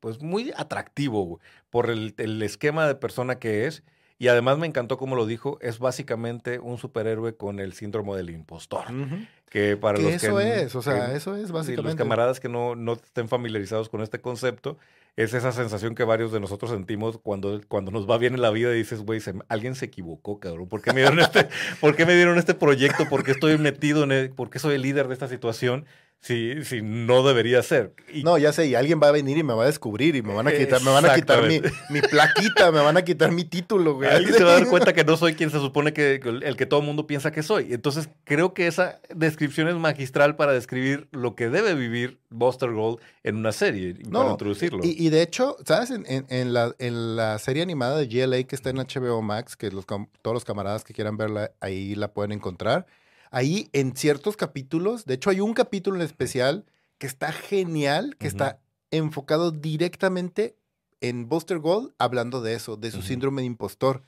pues 0.00 0.20
muy 0.20 0.52
atractivo 0.56 1.40
por 1.70 1.88
el, 1.90 2.14
el 2.18 2.42
esquema 2.42 2.86
de 2.88 2.94
persona 2.96 3.38
que 3.38 3.66
es. 3.66 3.82
Y 4.24 4.28
además 4.28 4.56
me 4.56 4.66
encantó 4.66 4.96
como 4.96 5.16
lo 5.16 5.26
dijo, 5.26 5.58
es 5.60 5.78
básicamente 5.78 6.58
un 6.58 6.78
superhéroe 6.78 7.34
con 7.36 7.60
el 7.60 7.74
síndrome 7.74 8.16
del 8.16 8.30
impostor. 8.30 8.86
Ujú. 8.90 9.16
Que 9.50 9.76
para 9.76 9.98
Que 9.98 10.04
los 10.04 10.12
eso 10.14 10.36
que, 10.38 10.62
es, 10.62 10.74
o 10.74 10.80
sea, 10.80 11.10
que- 11.10 11.16
eso 11.16 11.36
es 11.36 11.52
básicamente. 11.52 11.82
los 11.82 11.94
camaradas 11.94 12.40
que 12.40 12.48
no, 12.48 12.74
no 12.74 12.94
estén 12.94 13.28
familiarizados 13.28 13.90
con 13.90 14.00
este 14.00 14.22
concepto, 14.22 14.78
es 15.16 15.34
esa 15.34 15.52
sensación 15.52 15.94
que 15.94 16.04
varios 16.04 16.32
de 16.32 16.40
nosotros 16.40 16.70
sentimos 16.70 17.18
cuando, 17.18 17.60
cuando 17.68 17.90
nos 17.90 18.08
va 18.08 18.16
bien 18.16 18.32
en 18.34 18.40
la 18.40 18.50
vida 18.50 18.72
y 18.74 18.78
dices, 18.78 19.02
güey, 19.02 19.20
alguien 19.48 19.74
se 19.74 19.84
equivocó, 19.84 20.40
cabrón. 20.40 20.68
¿Por 20.68 20.80
qué 20.80 20.94
me 20.94 21.02
dieron 21.02 21.20
este, 21.20 21.46
¿por 21.82 21.94
qué 21.94 22.06
me 22.06 22.14
dieron 22.16 22.38
este 22.38 22.54
proyecto? 22.54 23.06
¿Por 23.10 23.24
qué 23.24 23.32
estoy 23.32 23.58
metido 23.58 24.04
en 24.04 24.12
el, 24.12 24.30
por 24.30 24.48
qué 24.48 24.58
soy 24.58 24.76
el 24.76 24.82
líder 24.82 25.06
de 25.08 25.12
esta 25.12 25.28
situación 25.28 25.84
si, 26.20 26.64
si 26.64 26.80
no 26.80 27.22
debería 27.26 27.62
ser? 27.62 27.92
Y 28.10 28.22
No, 28.22 28.38
ya 28.38 28.50
sé, 28.52 28.66
y 28.66 28.74
alguien 28.74 28.98
va 29.02 29.08
a 29.08 29.12
venir 29.12 29.36
y 29.36 29.42
me 29.42 29.52
va 29.52 29.64
a 29.64 29.66
descubrir 29.66 30.16
y 30.16 30.22
me 30.22 30.32
van 30.32 30.48
a 30.48 30.52
quitar, 30.52 30.80
me 30.82 30.90
van 30.90 31.04
a 31.04 31.14
quitar 31.14 31.46
mi, 31.46 31.60
mi 31.90 32.00
plaquita, 32.00 32.72
me 32.72 32.80
van 32.80 32.96
a 32.96 33.02
quitar 33.02 33.30
mi 33.30 33.44
título, 33.44 33.96
güey. 33.96 34.08
Alguien 34.08 34.32
se 34.34 34.42
va 34.42 34.52
a 34.52 34.60
dar 34.60 34.68
cuenta 34.68 34.94
que 34.94 35.04
no 35.04 35.18
soy 35.18 35.34
quien 35.34 35.50
se 35.50 35.58
supone 35.58 35.92
que 35.92 36.14
el 36.24 36.56
que 36.56 36.64
todo 36.64 36.80
el 36.80 36.86
mundo 36.86 37.06
piensa 37.06 37.30
que 37.30 37.42
soy. 37.42 37.74
Entonces, 37.74 38.08
creo 38.24 38.54
que 38.54 38.66
esa 38.66 39.00
descripción 39.14 39.68
es 39.68 39.74
magistral 39.74 40.34
para 40.36 40.52
describir 40.52 41.08
lo 41.12 41.34
que 41.34 41.50
debe 41.50 41.74
vivir 41.74 42.18
Buster 42.30 42.72
Gold 42.72 43.00
en 43.22 43.36
una 43.36 43.52
serie 43.52 43.90
y 43.98 44.04
para 44.04 44.24
No, 44.24 44.30
introducirlo. 44.30 44.80
Y, 44.82 44.96
y 45.06 45.10
de 45.10 45.20
hecho, 45.20 45.56
¿sabes? 45.66 45.90
En, 45.90 46.04
en- 46.08 46.24
en 46.30 46.54
la, 46.54 46.74
en 46.78 47.16
la 47.16 47.38
serie 47.38 47.62
animada 47.62 47.98
de 47.98 48.06
GLA 48.06 48.44
que 48.44 48.56
está 48.56 48.70
en 48.70 48.76
HBO 48.78 49.20
Max, 49.20 49.56
que 49.56 49.70
los, 49.70 49.84
todos 49.86 50.06
los 50.34 50.44
camaradas 50.46 50.84
que 50.84 50.94
quieran 50.94 51.18
verla 51.18 51.52
ahí 51.60 51.94
la 51.94 52.08
pueden 52.14 52.32
encontrar. 52.32 52.86
Ahí 53.34 53.68
en 53.72 53.96
ciertos 53.96 54.36
capítulos, 54.36 55.06
de 55.06 55.14
hecho 55.14 55.28
hay 55.28 55.40
un 55.40 55.54
capítulo 55.54 55.96
en 55.96 56.02
especial 56.02 56.66
que 56.98 57.08
está 57.08 57.32
genial, 57.32 58.16
que 58.16 58.28
está 58.28 58.60
enfocado 58.92 59.50
directamente 59.50 60.56
en 61.00 61.28
Buster 61.28 61.58
Gold 61.58 61.94
hablando 61.98 62.42
de 62.42 62.54
eso, 62.54 62.76
de 62.76 62.92
su 62.92 63.02
síndrome 63.02 63.42
de 63.42 63.46
impostor. 63.46 64.04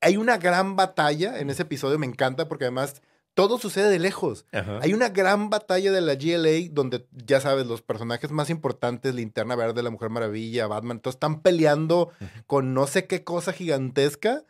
Hay 0.00 0.16
una 0.16 0.38
gran 0.38 0.76
batalla 0.76 1.40
en 1.40 1.50
ese 1.50 1.62
episodio, 1.62 1.98
me 1.98 2.06
encanta 2.06 2.46
porque 2.46 2.66
además 2.66 3.02
todo 3.34 3.58
sucede 3.58 3.90
de 3.90 3.98
lejos. 3.98 4.46
Hay 4.82 4.94
una 4.94 5.08
gran 5.08 5.50
batalla 5.50 5.90
de 5.90 6.00
la 6.00 6.14
GLA 6.14 6.70
donde, 6.70 7.08
ya 7.10 7.40
sabes, 7.40 7.66
los 7.66 7.82
personajes 7.82 8.30
más 8.30 8.50
importantes, 8.50 9.16
Linterna 9.16 9.56
Verde, 9.56 9.82
la 9.82 9.90
Mujer 9.90 10.10
Maravilla, 10.10 10.68
Batman, 10.68 11.00
todos 11.00 11.16
están 11.16 11.42
peleando 11.42 12.12
con 12.46 12.72
no 12.72 12.86
sé 12.86 13.08
qué 13.08 13.24
cosa 13.24 13.52
gigantesca 13.52 14.44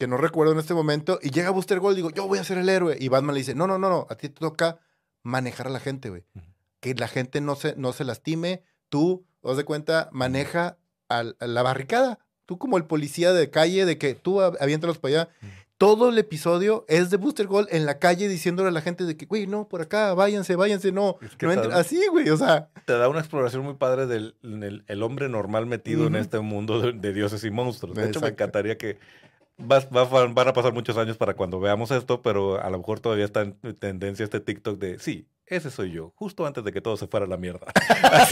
que 0.00 0.08
no 0.08 0.16
recuerdo 0.16 0.54
en 0.54 0.58
este 0.58 0.72
momento. 0.74 1.18
Y 1.22 1.30
llega 1.30 1.50
Booster 1.50 1.78
Gold 1.78 1.92
y 1.92 1.96
digo, 2.02 2.10
yo 2.10 2.26
voy 2.26 2.38
a 2.38 2.44
ser 2.44 2.56
el 2.58 2.68
héroe. 2.70 2.96
Y 2.98 3.08
Batman 3.08 3.34
le 3.34 3.40
dice, 3.40 3.54
no, 3.54 3.66
no, 3.66 3.78
no, 3.78 3.90
no, 3.90 4.06
a 4.08 4.14
ti 4.16 4.30
te 4.30 4.40
toca 4.40 4.78
manejar 5.22 5.66
a 5.66 5.70
la 5.70 5.78
gente, 5.78 6.08
güey. 6.08 6.24
Que 6.80 6.94
la 6.94 7.06
gente 7.06 7.42
no 7.42 7.54
se, 7.54 7.76
no 7.76 7.92
se 7.92 8.04
lastime. 8.04 8.62
Tú, 8.88 9.26
os 9.42 9.58
de 9.58 9.64
cuenta, 9.64 10.08
maneja 10.10 10.78
a 11.10 11.22
la 11.38 11.62
barricada. 11.62 12.18
Tú 12.46 12.56
como 12.58 12.78
el 12.78 12.86
policía 12.86 13.32
de 13.34 13.50
calle, 13.50 13.84
de 13.84 13.98
que 13.98 14.14
tú 14.14 14.40
av- 14.40 14.56
aviéntalos 14.58 14.96
para 14.98 15.22
allá. 15.22 15.28
Todo 15.76 16.08
el 16.08 16.18
episodio 16.18 16.84
es 16.88 17.10
de 17.10 17.16
Booster 17.18 17.46
Gold 17.46 17.68
en 17.70 17.84
la 17.86 17.98
calle 17.98 18.26
diciéndole 18.28 18.68
a 18.68 18.72
la 18.72 18.80
gente 18.82 19.04
de 19.04 19.16
que, 19.18 19.26
güey, 19.26 19.46
no, 19.46 19.68
por 19.68 19.80
acá, 19.82 20.12
váyanse, 20.14 20.56
váyanse, 20.56 20.92
no. 20.92 21.16
Es 21.22 21.36
que 21.36 21.46
no 21.46 21.54
tal- 21.54 21.64
entre-". 21.64 21.78
Así, 21.78 22.02
güey, 22.10 22.28
o 22.30 22.36
sea. 22.38 22.70
te 22.86 22.94
da 22.94 23.08
una 23.08 23.20
exploración 23.20 23.62
muy 23.64 23.74
padre 23.74 24.06
del 24.06 24.34
el, 24.42 24.82
el 24.86 25.02
hombre 25.02 25.28
normal 25.28 25.66
metido 25.66 26.06
en 26.06 26.16
este 26.16 26.40
mundo 26.40 26.80
de, 26.80 26.92
de 26.92 27.12
dioses 27.12 27.44
y 27.44 27.50
monstruos. 27.50 27.94
De 27.96 28.06
hecho, 28.08 28.20
me 28.20 28.28
encantaría 28.28 28.76
que 28.78 28.98
vas- 29.60 29.88
va- 29.94 30.26
van 30.26 30.48
a 30.48 30.52
pasar 30.52 30.72
muchos 30.72 30.96
años 30.96 31.16
para 31.16 31.34
cuando 31.34 31.60
veamos 31.60 31.90
esto, 31.90 32.22
pero 32.22 32.62
a 32.62 32.68
lo 32.70 32.78
mejor 32.78 33.00
todavía 33.00 33.24
está 33.24 33.42
en 33.42 33.54
tendencia 33.78 34.24
este 34.24 34.40
TikTok 34.40 34.78
de 34.78 34.98
sí. 34.98 35.26
Ese 35.46 35.70
soy 35.72 35.90
yo, 35.90 36.12
justo 36.14 36.46
antes 36.46 36.62
de 36.62 36.72
que 36.72 36.80
todo 36.80 36.96
se 36.96 37.08
fuera 37.08 37.26
a 37.26 37.28
la 37.28 37.36
mierda. 37.36 37.66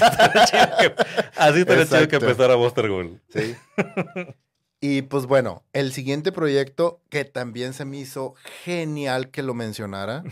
Así 1.37 1.61
estaría 1.61 1.85
chido 1.85 1.99
que, 1.99 2.07
Exacto. 2.07 2.17
empezara 2.17 2.55
Buster 2.55 2.89
Gold. 2.89 3.21
Sí. 3.29 3.57
y 4.81 5.03
pues 5.03 5.27
bueno, 5.27 5.65
el 5.73 5.93
siguiente 5.93 6.31
proyecto 6.33 7.01
que 7.09 7.25
también 7.25 7.73
se 7.73 7.85
me 7.85 7.99
hizo 7.99 8.35
genial 8.65 9.31
que 9.31 9.43
lo 9.43 9.55
mencionara, 9.55 10.23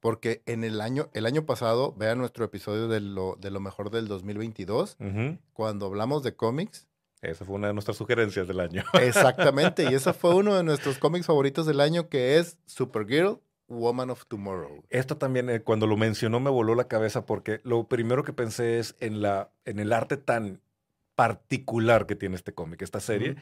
porque 0.00 0.42
en 0.46 0.64
el 0.64 0.80
año, 0.80 1.10
el 1.12 1.26
año 1.26 1.44
pasado, 1.44 1.92
vean 1.98 2.16
nuestro 2.18 2.44
episodio 2.44 2.88
de 2.88 3.00
lo, 3.00 3.36
de 3.38 3.50
lo 3.50 3.60
mejor 3.60 3.90
del 3.90 4.08
2022, 4.08 4.96
Ujú. 4.98 5.36
cuando 5.52 5.86
hablamos 5.86 6.22
de 6.22 6.34
cómics. 6.34 6.88
Esa 7.22 7.44
fue 7.44 7.56
una 7.56 7.68
de 7.68 7.74
nuestras 7.74 7.96
sugerencias 7.96 8.48
del 8.48 8.60
año. 8.60 8.82
Exactamente, 8.94 9.84
y 9.90 9.94
ese 9.94 10.12
fue 10.12 10.34
uno 10.34 10.56
de 10.56 10.62
nuestros 10.62 10.98
cómics 10.98 11.26
favoritos 11.26 11.66
del 11.66 11.80
año, 11.80 12.08
que 12.08 12.38
es 12.38 12.58
Supergirl, 12.66 13.40
Woman 13.68 14.10
of 14.10 14.26
Tomorrow. 14.26 14.82
Esto 14.88 15.16
también, 15.16 15.48
eh, 15.50 15.60
cuando 15.60 15.86
lo 15.86 15.96
mencionó, 15.96 16.40
me 16.40 16.50
voló 16.50 16.74
la 16.74 16.88
cabeza 16.88 17.26
porque 17.26 17.60
lo 17.62 17.84
primero 17.88 18.24
que 18.24 18.32
pensé 18.32 18.78
es 18.78 18.96
en, 19.00 19.22
la, 19.22 19.50
en 19.64 19.78
el 19.78 19.92
arte 19.92 20.16
tan 20.16 20.60
particular 21.14 22.06
que 22.06 22.16
tiene 22.16 22.36
este 22.36 22.54
cómic, 22.54 22.82
esta 22.82 23.00
serie, 23.00 23.36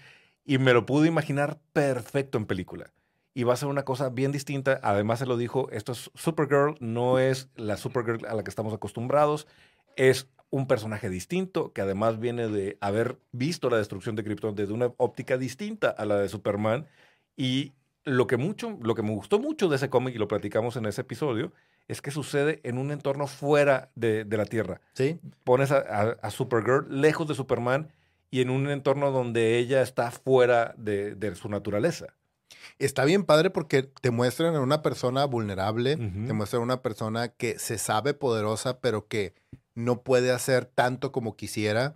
y 0.45 0.59
me 0.59 0.73
lo 0.73 0.85
pude 0.85 1.07
imaginar 1.07 1.61
perfecto 1.73 2.37
en 2.37 2.47
película. 2.47 2.93
Y 3.35 3.45
va 3.45 3.55
a 3.55 3.57
ser 3.57 3.69
una 3.69 3.85
cosa 3.85 4.09
bien 4.09 4.33
distinta. 4.33 4.81
Además, 4.83 5.21
se 5.21 5.27
lo 5.27 5.37
dijo, 5.37 5.71
esto 5.71 5.93
es 5.93 6.11
Supergirl, 6.15 6.77
no 6.81 7.21
es 7.21 7.49
la 7.55 7.77
Supergirl 7.77 8.27
a 8.27 8.35
la 8.35 8.43
que 8.43 8.51
estamos 8.51 8.75
acostumbrados, 8.75 9.47
es 9.95 10.29
un 10.51 10.67
personaje 10.67 11.11
distinto 11.11 11.73
que 11.73 11.83
además 11.83 12.19
viene 12.19 12.49
de 12.49 12.79
haber 12.81 13.19
visto 13.33 13.69
la 13.71 13.77
destrucción 13.79 14.17
de 14.17 14.25
Krypton 14.25 14.55
desde 14.55 14.73
una 14.73 14.93
óptica 14.97 15.37
distinta 15.37 15.91
a 15.91 16.05
la 16.05 16.17
de 16.19 16.29
Superman. 16.29 16.87
Y 17.37 17.73
lo 18.05 18.27
que, 18.27 18.37
mucho, 18.39 18.79
lo 18.83 18.95
que 18.95 19.03
me 19.03 19.11
gustó 19.11 19.39
mucho 19.39 19.69
de 19.69 19.77
ese 19.77 19.91
cómic, 19.91 20.15
y 20.15 20.19
lo 20.19 20.29
platicamos 20.29 20.77
en 20.77 20.87
ese 20.87 21.03
episodio, 21.03 21.53
es 21.87 22.01
que 22.01 22.11
sucede 22.11 22.61
en 22.65 22.79
un 22.79 22.91
entorno 22.91 23.27
fuera 23.27 23.91
de, 23.95 24.25
de 24.25 24.37
la 24.37 24.45
Tierra. 24.47 24.81
Sí, 24.95 25.21
Pones 25.45 25.71
a, 25.71 25.79
a- 25.79 26.17
a 26.23 26.31
Supergirl 26.31 26.87
lejos 27.01 27.29
de 27.29 27.35
Superman 27.35 27.93
y 28.31 28.41
en 28.41 28.51
un 28.51 28.69
entorno 28.71 29.11
donde 29.11 29.59
ella 29.59 29.83
está 29.83 30.11
fuera 30.11 30.75
de, 30.79 31.15
de 31.15 31.35
su 31.35 31.49
naturaleza. 31.49 32.07
Está 32.79 33.05
bien 33.05 33.25
padre 33.25 33.51
porque 33.51 33.83
te 33.83 34.11
muestran 34.11 34.55
a 34.55 34.61
una 34.61 34.83
persona 34.83 35.25
vulnerable, 35.25 35.97
te 35.97 36.33
muestran 36.33 36.61
a 36.61 36.65
una 36.65 36.83
persona 36.83 37.29
que 37.29 37.59
se 37.59 37.79
sabe 37.79 38.15
poderosa, 38.15 38.81
pero 38.81 39.07
que 39.07 39.35
no 39.79 40.03
puede 40.03 40.33
hacer 40.33 40.65
tanto 40.65 41.13
como 41.13 41.37
quisiera. 41.37 41.95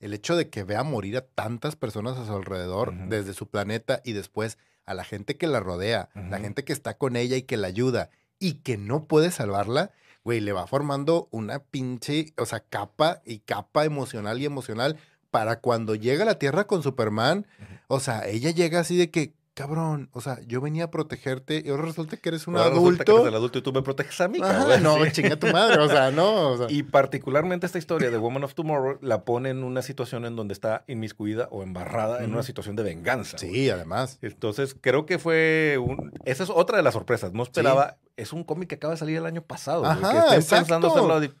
El 0.00 0.12
hecho 0.12 0.36
de 0.36 0.50
que 0.50 0.64
vea 0.64 0.82
morir 0.82 1.16
a 1.16 1.22
tantas 1.22 1.76
personas 1.76 2.18
a 2.18 2.26
su 2.26 2.32
alrededor, 2.34 2.92
desde 3.08 3.32
su 3.32 3.48
planeta 3.48 4.02
y 4.04 4.12
después 4.12 4.58
a 4.84 4.92
la 4.92 5.02
gente 5.02 5.38
que 5.38 5.46
la 5.46 5.60
rodea, 5.60 6.10
la 6.14 6.38
gente 6.38 6.62
que 6.64 6.74
está 6.74 6.98
con 6.98 7.16
ella 7.16 7.36
y 7.36 7.42
que 7.42 7.56
la 7.56 7.68
ayuda 7.68 8.10
y 8.38 8.54
que 8.56 8.76
no 8.76 9.06
puede 9.06 9.30
salvarla, 9.30 9.92
güey, 10.24 10.40
le 10.40 10.52
va 10.52 10.66
formando 10.66 11.28
una 11.30 11.60
pinche, 11.60 12.34
o 12.36 12.44
sea, 12.44 12.60
capa 12.60 13.22
y 13.24 13.38
capa 13.38 13.86
emocional 13.86 14.38
y 14.38 14.44
emocional 14.44 14.98
para 15.30 15.60
cuando 15.60 15.94
llega 15.94 16.24
a 16.24 16.26
la 16.26 16.38
Tierra 16.38 16.66
con 16.66 16.82
Superman. 16.82 17.46
O 17.88 17.98
sea, 17.98 18.28
ella 18.28 18.50
llega 18.50 18.80
así 18.80 18.96
de 18.98 19.10
que, 19.10 19.32
cabrón, 19.54 20.08
o 20.12 20.20
sea, 20.20 20.38
yo 20.46 20.60
venía 20.60 20.84
a 20.84 20.90
protegerte 20.90 21.62
y 21.64 21.68
ahora 21.68 21.82
resulta 21.82 22.16
que 22.16 22.28
eres 22.30 22.46
un 22.46 22.56
Ahora 22.56 22.70
que 22.70 22.76
adulto. 22.76 23.12
eres 23.16 23.26
el 23.28 23.34
adulto 23.34 23.58
y 23.58 23.62
tú 23.62 23.72
me 23.72 23.82
proteges 23.82 24.20
a 24.22 24.28
mí, 24.28 24.38
Ajá, 24.42 24.58
cabrón. 24.58 24.82
no, 24.82 25.04
Sí. 25.04 25.12
chinga 25.12 25.36
tu 25.36 25.46
madre, 25.48 25.78
o 25.78 25.88
sea, 25.88 26.10
no, 26.10 26.50
o 26.52 26.56
sea. 26.56 26.66
Y 26.70 26.82
particularmente 26.84 27.66
esta 27.66 27.78
historia 27.78 28.10
de 28.10 28.16
Woman 28.18 28.44
of 28.44 28.54
Tomorrow 28.54 28.98
la 29.02 29.24
pone 29.24 29.50
en 29.50 29.62
una 29.62 29.82
situación 29.82 30.24
en 30.24 30.36
donde 30.36 30.54
está 30.54 30.84
inmiscuida 30.88 31.48
o 31.50 31.62
embarrada 31.62 32.24
en 32.24 32.32
una 32.32 32.42
situación 32.42 32.76
de 32.76 32.82
venganza. 32.82 33.36
güey. 33.40 33.52
sí, 33.52 33.70
además. 33.70 34.18
Entonces, 34.22 34.74
creo 34.80 35.04
que 35.06 35.18
fue 35.18 35.78
un... 35.78 36.12
Esa 36.24 36.44
es 36.44 36.50
otra 36.50 36.78
de 36.78 36.82
las 36.82 36.94
sorpresas. 36.94 37.32
No 37.32 37.42
esperaba... 37.42 37.98
Es 38.16 38.32
un 38.32 38.44
cómic 38.44 38.68
que 38.68 38.74
acaba 38.76 38.92
de 38.94 38.98
salir 38.98 39.16
el 39.18 39.26
año 39.26 39.42
pasado. 39.42 39.80
güey, 39.80 39.92
Ajá, 39.92 40.10
que 40.12 40.18
estén 40.18 40.38
exacto. 40.40 40.64
pensando 40.80 40.88
hacerlo 40.88 41.34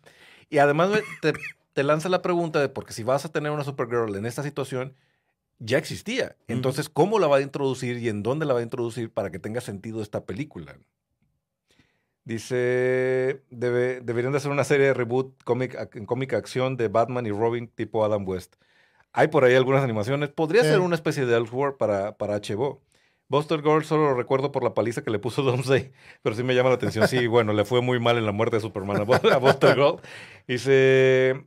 Y 0.50 0.58
además 0.58 0.88
güey, 0.90 1.02
te, 1.20 1.32
te 1.74 1.82
lanza 1.82 2.08
la 2.08 2.22
pregunta 2.22 2.60
de... 2.60 2.68
Porque 2.68 2.92
si 2.92 3.02
vas 3.04 3.24
a 3.24 3.28
tener 3.30 3.52
una 3.52 3.62
Supergirl 3.64 4.14
en 4.16 4.24
esta 4.26 4.42
situación, 4.42 4.94
ya 5.58 5.78
existía. 5.78 6.36
Entonces, 6.48 6.88
¿cómo 6.88 7.18
la 7.18 7.26
va 7.28 7.36
a 7.36 7.40
introducir 7.42 7.98
y 7.98 8.08
en 8.08 8.22
dónde 8.22 8.46
la 8.46 8.54
va 8.54 8.60
a 8.60 8.64
introducir 8.64 9.10
para 9.10 9.30
que 9.30 9.38
tenga 9.38 9.60
sentido 9.60 10.02
esta 10.02 10.24
película? 10.24 10.76
Dice, 12.24 13.42
debe- 13.50 14.00
deberían 14.00 14.30
de 14.32 14.38
hacer 14.38 14.50
una 14.52 14.62
serie 14.64 14.86
de 14.86 14.94
reboot 14.94 15.42
cómic, 15.42 15.76
en 15.94 16.06
cómica 16.06 16.36
acción 16.36 16.76
de 16.76 16.86
Batman 16.88 17.26
y 17.26 17.30
Robin 17.32 17.66
tipo 17.68 18.04
Adam 18.04 18.26
West. 18.26 18.54
Hay 19.12 19.28
por 19.28 19.44
ahí 19.44 19.54
algunas 19.54 19.82
animaciones. 19.82 20.30
Podría 20.30 20.62
Sí. 20.62 20.68
ser 20.68 20.80
una 20.80 20.94
especie 20.94 21.26
de 21.26 21.36
Elseworld 21.36 21.76
para, 21.76 22.16
para 22.16 22.36
HBO. 22.36 22.80
Buster 23.28 23.60
Gold 23.62 23.84
solo 23.84 24.04
lo 24.10 24.14
recuerdo 24.14 24.52
por 24.52 24.62
la 24.62 24.74
paliza 24.74 25.02
que 25.02 25.10
le 25.10 25.18
puso 25.18 25.42
Domsday, 25.42 25.90
pero 26.22 26.36
sí 26.36 26.42
me 26.44 26.54
llama 26.54 26.68
la 26.68 26.76
atención. 26.76 27.08
Sí, 27.08 27.26
bueno, 27.26 27.52
le 27.54 27.64
fue 27.64 27.80
muy 27.80 27.98
mal 27.98 28.18
en 28.18 28.26
la 28.26 28.32
muerte 28.32 28.56
de 28.56 28.60
Superman 28.62 28.98
a 28.98 29.38
Buster 29.38 29.76
Gold. 29.76 30.00
Dice, 30.46 31.44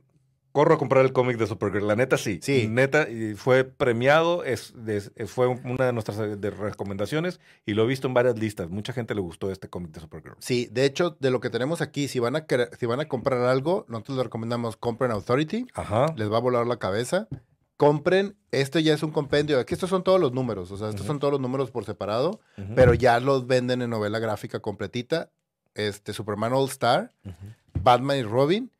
corro 0.56 0.74
a 0.76 0.78
comprar 0.78 1.04
el 1.04 1.12
cómic 1.12 1.36
de 1.36 1.46
Supergirl. 1.46 1.86
La 1.86 1.96
neta 1.96 2.16
sí. 2.16 2.38
Sí. 2.40 2.66
Neta, 2.66 3.10
y 3.10 3.34
fue 3.34 3.64
premiado, 3.64 4.42
es, 4.42 4.72
es- 4.86 5.12
fue 5.30 5.48
una 5.48 5.84
de 5.84 5.92
nuestras 5.92 6.40
de 6.40 6.50
recomendaciones 6.50 7.40
y 7.66 7.74
lo 7.74 7.84
he 7.84 7.86
visto 7.86 8.08
en 8.08 8.14
varias 8.14 8.38
listas. 8.38 8.70
Mucha 8.70 8.94
gente 8.94 9.14
le 9.14 9.20
gustó 9.20 9.50
este 9.50 9.68
cómic 9.68 9.90
de 9.90 10.00
Supergirl. 10.00 10.36
Sí, 10.38 10.66
de 10.72 10.86
hecho, 10.86 11.14
de 11.20 11.30
lo 11.30 11.40
que 11.40 11.50
tenemos 11.50 11.82
aquí, 11.82 12.08
si 12.08 12.20
van 12.20 12.36
a 12.36 12.46
si 12.78 12.86
van 12.86 13.00
a 13.00 13.04
comprar 13.06 13.40
algo, 13.42 13.84
nosotros 13.88 14.16
les 14.16 14.24
recomendamos 14.24 14.78
compren 14.78 15.10
Authority, 15.10 15.66
Ajá. 15.74 16.06
les 16.16 16.32
va 16.32 16.38
a 16.38 16.40
volar 16.40 16.66
la 16.66 16.78
cabeza. 16.78 17.28
Compren, 17.76 18.34
este 18.52 18.82
ya 18.82 18.94
es 18.94 19.02
un 19.02 19.10
compendio, 19.10 19.58
aquí 19.60 19.74
estos 19.74 19.90
son 19.90 20.02
todos 20.02 20.18
los 20.18 20.32
números, 20.32 20.70
o 20.70 20.78
sea, 20.78 20.88
estos 20.88 21.02
Ujú. 21.02 21.08
son 21.08 21.18
todos 21.20 21.32
los 21.32 21.40
números 21.42 21.70
por 21.70 21.84
separado, 21.84 22.40
Ujú. 22.56 22.74
pero 22.74 22.94
ya 22.94 23.20
los 23.20 23.46
venden 23.46 23.82
en 23.82 23.90
novela 23.90 24.18
gráfica 24.18 24.60
completita. 24.60 25.28
Este 25.74 26.14
Superman 26.14 26.54
All 26.54 26.64
Star, 26.70 27.12
Ujú. 27.26 27.34
Batman 27.82 28.16
y 28.16 28.22
Robin 28.22 28.70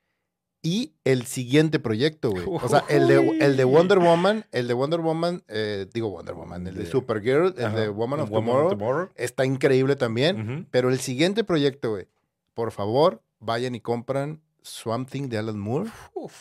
y 0.66 0.96
el 1.04 1.26
siguiente 1.26 1.78
proyecto, 1.78 2.30
güey. 2.32 2.44
O 2.48 2.68
sea, 2.68 2.82
el 2.88 3.06
de, 3.06 3.38
el 3.38 3.56
de 3.56 3.62
Wonder 3.62 4.00
Woman, 4.00 4.46
el 4.50 4.66
de 4.66 4.74
Wonder 4.74 5.00
Woman, 5.00 5.44
eh, 5.46 5.86
digo 5.94 6.10
Wonder 6.10 6.34
Woman, 6.34 6.66
el 6.66 6.74
de, 6.74 6.86
Supergirl, 6.86 7.54
el 7.56 7.66
Ajá, 7.66 7.76
de 7.76 7.88
Woman 7.88 8.18
of 8.18 8.30
Woman 8.30 8.46
Tomorrow, 8.46 8.70
Tomorrow. 8.70 9.10
está 9.14 9.44
increíble 9.44 9.94
también. 9.94 10.66
Pero 10.72 10.90
el 10.90 10.98
siguiente 10.98 11.44
proyecto, 11.44 11.90
güey, 11.90 12.08
por 12.52 12.72
favor, 12.72 13.22
vayan 13.38 13.76
y 13.76 13.80
compran 13.80 14.42
Swamp 14.62 15.08
Thing 15.08 15.28
de 15.28 15.38
Alan 15.38 15.56
Moore. 15.60 15.88
Uf. 16.14 16.34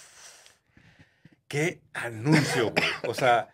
Qué 1.47 1.84
anuncio, 1.93 2.71
güey. 2.71 2.89
O 3.07 3.13
sea, 3.13 3.53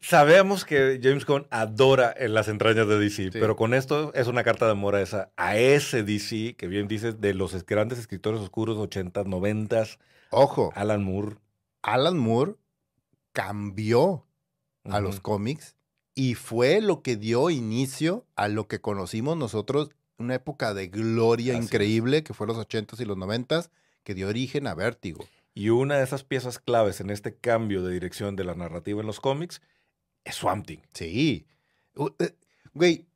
sabemos 0.00 0.64
que 0.64 1.00
James 1.02 1.24
Gunn 1.26 1.46
adora 1.50 2.14
en 2.16 2.34
las 2.34 2.48
entrañas 2.48 2.86
de 2.88 2.98
DC, 2.98 3.24
Sí. 3.24 3.30
pero 3.32 3.56
con 3.56 3.74
esto 3.74 4.12
es 4.14 4.26
una 4.26 4.42
carta 4.44 4.66
de 4.66 4.72
amor 4.72 4.94
a, 4.94 5.02
esa, 5.02 5.30
a 5.36 5.56
ese 5.56 6.02
DC, 6.02 6.54
que 6.56 6.66
bien 6.68 6.88
dices, 6.88 7.20
de 7.20 7.34
los 7.34 7.54
es- 7.54 7.64
grandes 7.66 7.98
escritores 7.98 8.40
oscuros 8.40 8.76
80s, 8.78 9.26
90s, 9.26 9.98
Ojo, 10.30 10.72
Alan 10.74 11.02
Moore. 11.04 11.36
Alan 11.82 12.18
Moore 12.18 12.54
cambió 13.32 14.26
a 14.84 15.00
los 15.00 15.20
cómics 15.20 15.76
y 16.14 16.34
fue 16.34 16.80
lo 16.80 17.02
que 17.02 17.16
dio 17.16 17.50
inicio 17.50 18.26
a 18.36 18.48
lo 18.48 18.68
que 18.68 18.80
conocimos 18.80 19.36
nosotros, 19.36 19.90
una 20.18 20.34
época 20.36 20.74
de 20.74 20.88
gloria 20.88 21.54
Así 21.54 21.60
es. 21.60 21.64
increíble 21.66 22.22
que 22.22 22.34
fue 22.34 22.46
los 22.46 22.56
80s 22.58 23.00
y 23.00 23.04
los 23.04 23.16
90s, 23.16 23.70
que 24.04 24.14
dio 24.14 24.28
origen 24.28 24.66
a 24.66 24.74
Vértigo. 24.74 25.26
Y 25.54 25.70
una 25.70 25.96
de 25.96 26.04
esas 26.04 26.24
piezas 26.24 26.58
claves 26.58 27.00
en 27.00 27.10
este 27.10 27.36
cambio 27.36 27.82
de 27.82 27.92
dirección 27.92 28.34
de 28.36 28.44
la 28.44 28.54
narrativa 28.54 29.00
en 29.00 29.06
los 29.06 29.20
cómics 29.20 29.62
es 30.24 30.34
Swamp 30.34 30.66
Thing. 30.66 30.80
Sí. 30.92 31.46
Eh, 32.18 32.34
Güey, 32.74 33.06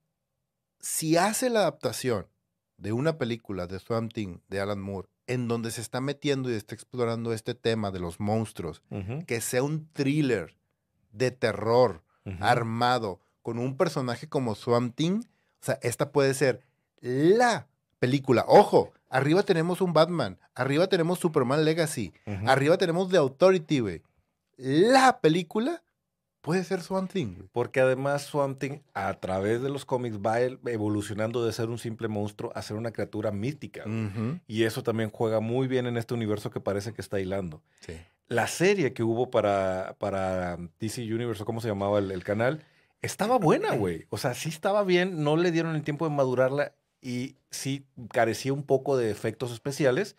si 0.78 1.16
hace 1.16 1.50
la 1.50 1.60
adaptación 1.60 2.28
de 2.76 2.92
una 2.92 3.18
película 3.18 3.66
de 3.66 3.80
Swamp 3.80 4.12
Thing 4.12 4.38
de 4.48 4.60
Alan 4.60 4.80
Moore, 4.80 5.08
en 5.26 5.48
donde 5.48 5.72
se 5.72 5.80
está 5.80 6.00
metiendo 6.00 6.48
y 6.48 6.54
está 6.54 6.76
explorando 6.76 7.32
este 7.32 7.54
tema 7.56 7.90
de 7.90 7.98
los 7.98 8.20
monstruos, 8.20 8.82
que 9.26 9.40
sea 9.40 9.64
un 9.64 9.88
thriller 9.92 10.56
de 11.10 11.32
terror 11.32 12.04
armado 12.40 13.20
con 13.42 13.58
un 13.58 13.76
personaje 13.76 14.28
como 14.28 14.54
Swamp 14.54 14.94
Thing, 14.94 15.22
o 15.60 15.64
sea, 15.64 15.78
esta 15.82 16.12
puede 16.12 16.34
ser 16.34 16.60
la 17.00 17.66
película. 17.98 18.44
Ojo, 18.46 18.92
arriba 19.08 19.42
tenemos 19.42 19.80
un 19.80 19.92
Batman, 19.92 20.38
arriba 20.54 20.88
tenemos 20.88 21.18
Superman 21.18 21.64
Legacy, 21.64 22.12
arriba 22.46 22.78
tenemos 22.78 23.08
The 23.10 23.18
Authority, 23.18 23.80
güey. 23.80 24.02
La 24.56 25.20
película 25.20 25.82
puede 26.40 26.64
ser 26.64 26.80
Swamp 26.80 27.12
Thing. 27.12 27.34
güey. 27.36 27.48
Porque 27.52 27.80
además 27.80 28.22
Swamp 28.22 28.58
Thing, 28.58 28.78
a 28.94 29.14
través 29.14 29.62
de 29.62 29.68
los 29.68 29.84
cómics, 29.84 30.18
va 30.18 30.40
evolucionando 30.40 31.44
de 31.44 31.52
ser 31.52 31.68
un 31.68 31.78
simple 31.78 32.08
monstruo 32.08 32.50
a 32.54 32.62
ser 32.62 32.76
una 32.76 32.90
criatura 32.90 33.30
mítica. 33.30 33.84
Y 34.46 34.64
eso 34.64 34.82
también 34.82 35.10
juega 35.10 35.40
muy 35.40 35.68
bien 35.68 35.86
en 35.86 35.96
este 35.96 36.14
universo 36.14 36.50
que 36.50 36.60
parece 36.60 36.92
que 36.92 37.02
está 37.02 37.20
hilando. 37.20 37.62
Sí. 37.80 37.94
La 38.28 38.46
serie 38.46 38.92
que 38.92 39.02
hubo 39.02 39.30
para, 39.30 39.96
para 39.98 40.58
DC 40.80 41.02
Universe, 41.02 41.42
o 41.42 41.46
cómo 41.46 41.60
se 41.60 41.68
llamaba 41.68 41.98
el, 41.98 42.10
el 42.10 42.24
canal, 42.24 42.64
estaba 43.00 43.38
buena, 43.38 43.74
güey. 43.74 44.06
O 44.10 44.18
sea, 44.18 44.34
sí 44.34 44.48
estaba 44.48 44.82
bien, 44.84 45.22
no 45.22 45.36
le 45.36 45.50
dieron 45.52 45.74
el 45.76 45.82
tiempo 45.82 46.08
de 46.08 46.14
madurarla 46.14 46.72
y 47.00 47.36
sí 47.50 47.84
carecía 48.12 48.52
un 48.52 48.62
poco 48.62 48.96
de 48.96 49.10
efectos 49.10 49.52
especiales, 49.52 50.16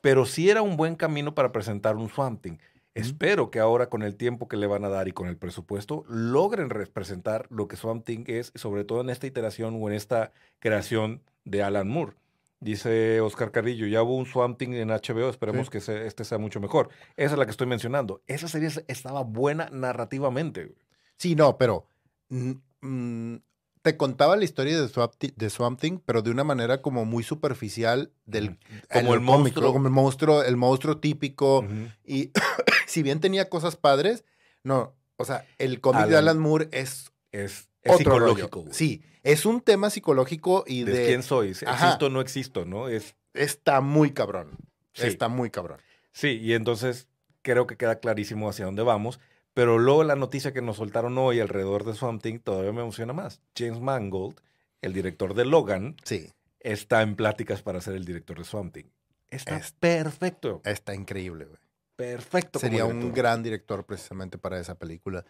pero 0.00 0.24
sí 0.26 0.50
era 0.50 0.62
un 0.62 0.76
buen 0.76 0.96
camino 0.96 1.34
para 1.34 1.52
presentar 1.52 1.96
un 1.96 2.08
Swamp 2.08 2.42
Thing. 2.42 2.58
Espero 2.94 3.50
que 3.50 3.58
ahora 3.58 3.88
con 3.88 4.02
el 4.02 4.16
tiempo 4.16 4.48
que 4.48 4.56
le 4.58 4.66
van 4.66 4.84
a 4.84 4.88
dar 4.90 5.08
y 5.08 5.12
con 5.12 5.26
el 5.28 5.36
presupuesto 5.38 6.04
logren 6.08 6.68
representar 6.68 7.46
lo 7.50 7.66
que 7.66 7.76
Swamp 7.76 8.04
Thing 8.04 8.24
es, 8.26 8.52
sobre 8.54 8.84
todo 8.84 9.00
en 9.00 9.08
esta 9.10 9.26
iteración 9.26 9.78
o 9.80 9.88
en 9.88 9.94
esta 9.94 10.32
creación 10.58 11.22
de 11.44 11.62
Alan 11.62 11.88
Moore. 11.88 12.12
Dice 12.60 13.20
Oscar 13.20 13.50
Carrillo, 13.50 13.86
ya 13.86 14.02
hubo 14.02 14.14
un 14.16 14.26
Swamp 14.26 14.58
Thing 14.58 14.74
en 14.74 14.90
HBO, 14.90 15.30
esperemos 15.30 15.66
Sí. 15.66 15.70
que 15.72 15.80
se- 15.80 16.06
este 16.06 16.24
sea 16.24 16.38
mucho 16.38 16.60
mejor. 16.60 16.90
Esa 17.16 17.32
es 17.32 17.38
la 17.38 17.44
que 17.46 17.50
estoy 17.50 17.66
mencionando. 17.66 18.22
Esa 18.26 18.46
serie 18.46 18.68
es- 18.68 18.84
estaba 18.88 19.22
buena 19.24 19.68
narrativamente. 19.72 20.74
Sí, 21.16 21.34
no, 21.34 21.56
pero 21.58 21.86
mm, 22.28 23.36
te 23.82 23.96
contaba 23.96 24.36
la 24.36 24.44
historia 24.44 24.80
de 24.80 24.88
Swamp, 24.88 25.12
Thi- 25.18 25.34
de 25.36 25.50
Swamp 25.50 25.80
Thing, 25.80 25.98
pero 26.06 26.22
de 26.22 26.30
una 26.30 26.44
manera 26.44 26.80
como 26.82 27.04
muy 27.04 27.22
superficial 27.24 28.12
del. 28.26 28.58
Como 28.92 29.14
el 29.14 29.20
monstruo. 29.20 29.72
como 29.72 29.86
el 29.86 29.92
monstruo, 29.92 30.42
el 30.42 30.56
monstruo 30.56 30.98
típico. 30.98 31.66
Y 32.04 32.30
si 32.86 33.02
bien 33.02 33.20
tenía 33.20 33.48
cosas 33.48 33.76
padres, 33.76 34.24
no, 34.62 34.94
o 35.16 35.24
sea, 35.24 35.46
el 35.58 35.80
cómic 35.80 36.06
de 36.06 36.16
Alan- 36.16 36.38
Moore 36.38 36.68
es 36.72 37.10
Es, 37.32 37.70
es 37.82 37.92
otro 37.92 37.98
psicológico. 37.98 38.64
Sí, 38.70 39.02
es 39.22 39.46
un 39.46 39.60
tema 39.60 39.90
psicológico 39.90 40.64
y 40.66 40.84
De 40.84 40.92
de, 40.92 41.06
quién 41.06 41.22
soy, 41.22 41.48
existo 41.50 42.06
o 42.06 42.10
no 42.10 42.20
existo, 42.20 42.64
¿no? 42.64 42.88
Es, 42.88 43.16
está 43.34 43.80
muy 43.80 44.12
cabrón. 44.12 44.50
Sí. 44.94 45.06
Está 45.06 45.28
muy 45.28 45.50
cabrón. 45.50 45.80
Sí, 46.12 46.38
y 46.42 46.52
entonces 46.52 47.08
creo 47.40 47.66
que 47.66 47.76
queda 47.76 47.98
clarísimo 47.98 48.48
hacia 48.48 48.66
dónde 48.66 48.82
vamos. 48.82 49.18
Pero 49.54 49.78
luego 49.78 50.02
la 50.04 50.16
noticia 50.16 50.52
que 50.52 50.62
nos 50.62 50.76
soltaron 50.78 51.18
hoy 51.18 51.40
alrededor 51.40 51.84
de 51.84 51.94
Swamp 51.94 52.22
Thing 52.22 52.38
todavía 52.38 52.72
me 52.72 52.80
emociona 52.80 53.12
más. 53.12 53.40
James 53.56 53.80
Mangold, 53.80 54.36
el 54.80 54.92
director 54.94 55.34
de 55.34 55.44
Logan, 55.44 55.96
Sí, 56.04 56.30
está 56.60 57.02
en 57.02 57.16
pláticas 57.16 57.62
para 57.62 57.80
ser 57.80 57.94
el 57.94 58.04
director 58.04 58.38
de 58.38 58.44
Swamp 58.44 58.72
Thing. 58.74 58.86
Está 59.30 59.56
Es- 59.56 59.72
perfecto, 59.72 60.60
está 60.64 60.94
increíble, 60.94 61.44
güey. 61.46 61.58
perfecto. 61.96 62.58
Sería 62.58 62.84
un 62.86 63.12
gran 63.12 63.42
director 63.42 63.84
precisamente 63.84 64.38
para 64.38 64.58
esa 64.58 64.74
película. 64.76 65.24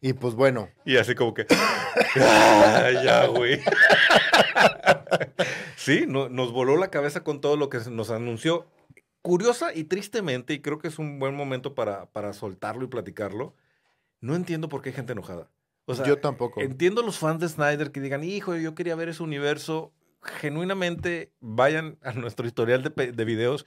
Y 0.00 0.12
pues 0.12 0.34
bueno, 0.34 0.68
Y 0.84 0.96
así 0.98 1.14
como 1.14 1.34
que. 1.34 1.46
"Ah, 2.16 2.90
ya, 3.04 3.26
güey. 3.26 3.60
sí, 5.76 6.04
no- 6.06 6.28
nos 6.28 6.52
voló 6.52 6.76
la 6.76 6.88
cabeza 6.90 7.22
con 7.24 7.40
todo 7.40 7.56
lo 7.56 7.68
que 7.68 7.78
nos 7.90 8.10
anunció. 8.10 8.66
Curiosa 9.24 9.72
y 9.74 9.84
tristemente, 9.84 10.52
y 10.52 10.60
creo 10.60 10.78
que 10.78 10.88
es 10.88 10.98
un 10.98 11.18
buen 11.18 11.34
momento 11.34 11.74
para, 11.74 12.04
para 12.12 12.34
soltarlo 12.34 12.84
y 12.84 12.88
platicarlo. 12.88 13.54
No 14.20 14.36
entiendo 14.36 14.68
por 14.68 14.82
qué 14.82 14.90
hay 14.90 14.94
gente 14.94 15.12
enojada. 15.12 15.48
O 15.86 15.94
sea, 15.94 16.04
yo 16.04 16.18
tampoco. 16.18 16.60
entiendo 16.60 17.02
los 17.02 17.18
fans 17.18 17.40
de 17.40 17.48
Snyder 17.48 17.90
que 17.90 18.02
digan, 18.02 18.22
hijo, 18.22 18.54
yo 18.56 18.74
quería 18.74 18.94
ver 18.96 19.08
ese 19.08 19.22
universo. 19.22 19.94
Genuinamente, 20.22 21.32
vayan 21.40 21.96
a 22.02 22.12
nuestro 22.12 22.46
historial 22.46 22.82
de, 22.82 23.12
de 23.12 23.24
videos. 23.24 23.64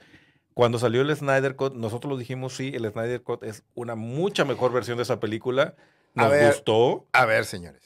Cuando 0.54 0.78
salió 0.78 1.02
el 1.02 1.16
Snyder 1.16 1.56
Cut, 1.56 1.74
nosotros 1.74 2.08
lo 2.08 2.16
dijimos, 2.16 2.54
sí, 2.54 2.70
el 2.72 2.88
Snyder 2.88 3.22
Cut 3.24 3.42
es 3.42 3.64
una 3.74 3.96
mucha 3.96 4.44
mejor 4.44 4.72
versión 4.72 4.96
de 4.96 5.02
esa 5.02 5.18
película. 5.18 5.74
A 6.14 6.22
Nos 6.22 6.30
ver. 6.30 6.52
gustó. 6.52 7.08
A 7.12 7.24
ver, 7.26 7.44
señores. 7.44 7.82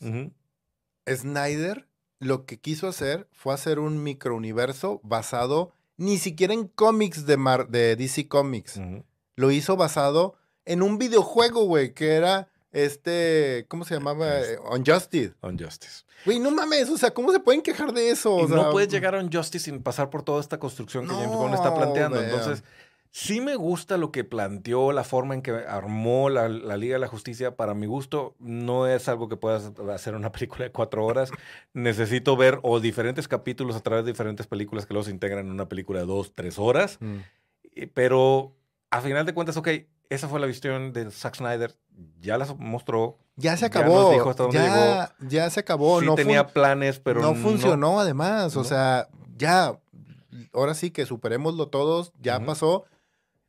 Snyder 1.09 1.89
lo 2.19 2.45
que 2.45 2.61
quiso 2.61 2.87
hacer 2.87 3.29
fue 3.33 3.55
hacer 3.55 3.79
un 3.79 4.03
microuniverso 4.03 5.01
basado 5.03 5.73
ni 6.03 6.19
siquiera 6.19 6.53
en 6.55 6.67
cómics 6.69 7.27
de, 7.27 7.37
Mar- 7.37 7.69
de 7.69 7.97
DC 7.97 8.29
Comics. 8.29 8.81
Lo 9.37 9.51
hizo 9.51 9.77
basado 9.77 10.35
en 10.65 10.83
un 10.83 10.99
videojuego, 10.99 11.65
güey, 11.65 11.95
que 11.95 12.13
era 12.15 12.49
este, 12.73 13.67
¿cómo 13.69 13.85
se 13.85 13.95
llamaba? 13.95 14.39
Este. 14.41 14.59
Unjustice. 14.59 15.35
Unjustice. 15.43 16.05
Güey, 16.25 16.39
no 16.39 16.51
mames, 16.51 16.89
o 16.89 16.97
sea, 16.97 17.13
¿cómo 17.13 17.33
se 17.33 17.41
pueden 17.41 17.63
quejar 17.63 17.93
de 17.93 18.11
eso? 18.11 18.35
O 18.35 18.45
y 18.45 18.49
sea, 18.49 18.57
no 18.57 18.71
puedes 18.71 18.89
llegar 18.89 19.15
a 19.15 19.21
Unjustice 19.21 19.65
sin 19.65 19.83
pasar 19.83 20.09
por 20.09 20.23
toda 20.23 20.41
esta 20.41 20.59
construcción 20.59 21.07
que 21.07 21.15
James 21.15 21.37
Gunn 21.37 21.53
está 21.55 21.71
No, 21.71 21.77
planteando. 21.77 22.21
Entonces, 22.23 22.63
sí 23.15 23.41
me 23.43 23.57
gusta 23.57 23.99
lo 23.99 24.11
que 24.11 24.25
planteó, 24.25 24.91
la 24.91 25.05
forma 25.05 25.35
en 25.35 25.43
que 25.43 25.51
armó 25.53 26.31
la, 26.31 26.49
la 26.49 26.77
Liga 26.79 26.95
de 26.95 26.99
la 27.01 27.07
Justicia. 27.09 27.57
Para 27.57 27.75
mi 27.75 27.87
gusto, 27.87 28.35
no 28.41 28.87
es 28.89 29.07
algo 29.09 29.29
que 29.29 29.37
puedas 29.37 29.71
hacer 29.93 30.15
una 30.15 30.33
película 30.33 30.65
de 30.65 30.73
cuatro 30.73 31.05
horas. 31.05 31.31
Necesito 31.75 32.37
ver 32.37 32.59
o 32.63 32.81
diferentes 32.81 33.29
capítulos 33.29 33.77
a 33.77 33.81
través 33.81 34.05
de 34.05 34.13
diferentes 34.13 34.47
películas 34.47 34.87
que 34.87 34.95
los 34.95 35.09
integran 35.09 35.47
en 35.47 35.53
una 35.53 35.69
película 35.69 36.01
de 36.01 36.07
dos, 36.07 36.33
tres 36.35 36.59
horas. 36.59 36.97
Mm. 37.01 37.17
Eh, 37.77 37.87
Pero 37.93 38.55
a 38.91 39.01
final 39.03 39.25
de 39.27 39.35
cuentas, 39.35 39.57
ok, 39.57 39.69
esa 40.09 40.29
fue 40.29 40.41
la 40.41 40.47
visión 40.47 40.93
de 40.93 41.11
Zack 41.11 41.37
Snyder. 41.37 41.75
Ya 42.21 42.39
la 42.39 42.47
mostró. 42.59 43.19
Ya 43.37 43.57
se 43.57 43.63
Ya 43.63 43.67
acabó. 43.69 44.03
nos 44.03 44.13
dijo 44.13 44.31
hasta 44.31 44.43
dónde 44.45 44.59
ya, 44.59 45.15
ya 45.21 45.51
se 45.51 45.61
acabó. 45.61 46.01
sí 46.01 46.07
no 46.07 46.15
tenía 46.15 46.47
planes, 46.49 46.99
pero 46.99 47.21
no 47.21 47.35
funcionó 47.35 48.01
además. 48.01 48.57
O 48.57 48.65
sea, 48.65 49.09
ya, 49.37 49.79
ahora 50.53 50.75
sí 50.75 50.91
que 50.91 51.05
superémoslo 51.07 51.69
todos, 51.69 52.13
ya 52.21 52.41
pasó. 52.41 52.85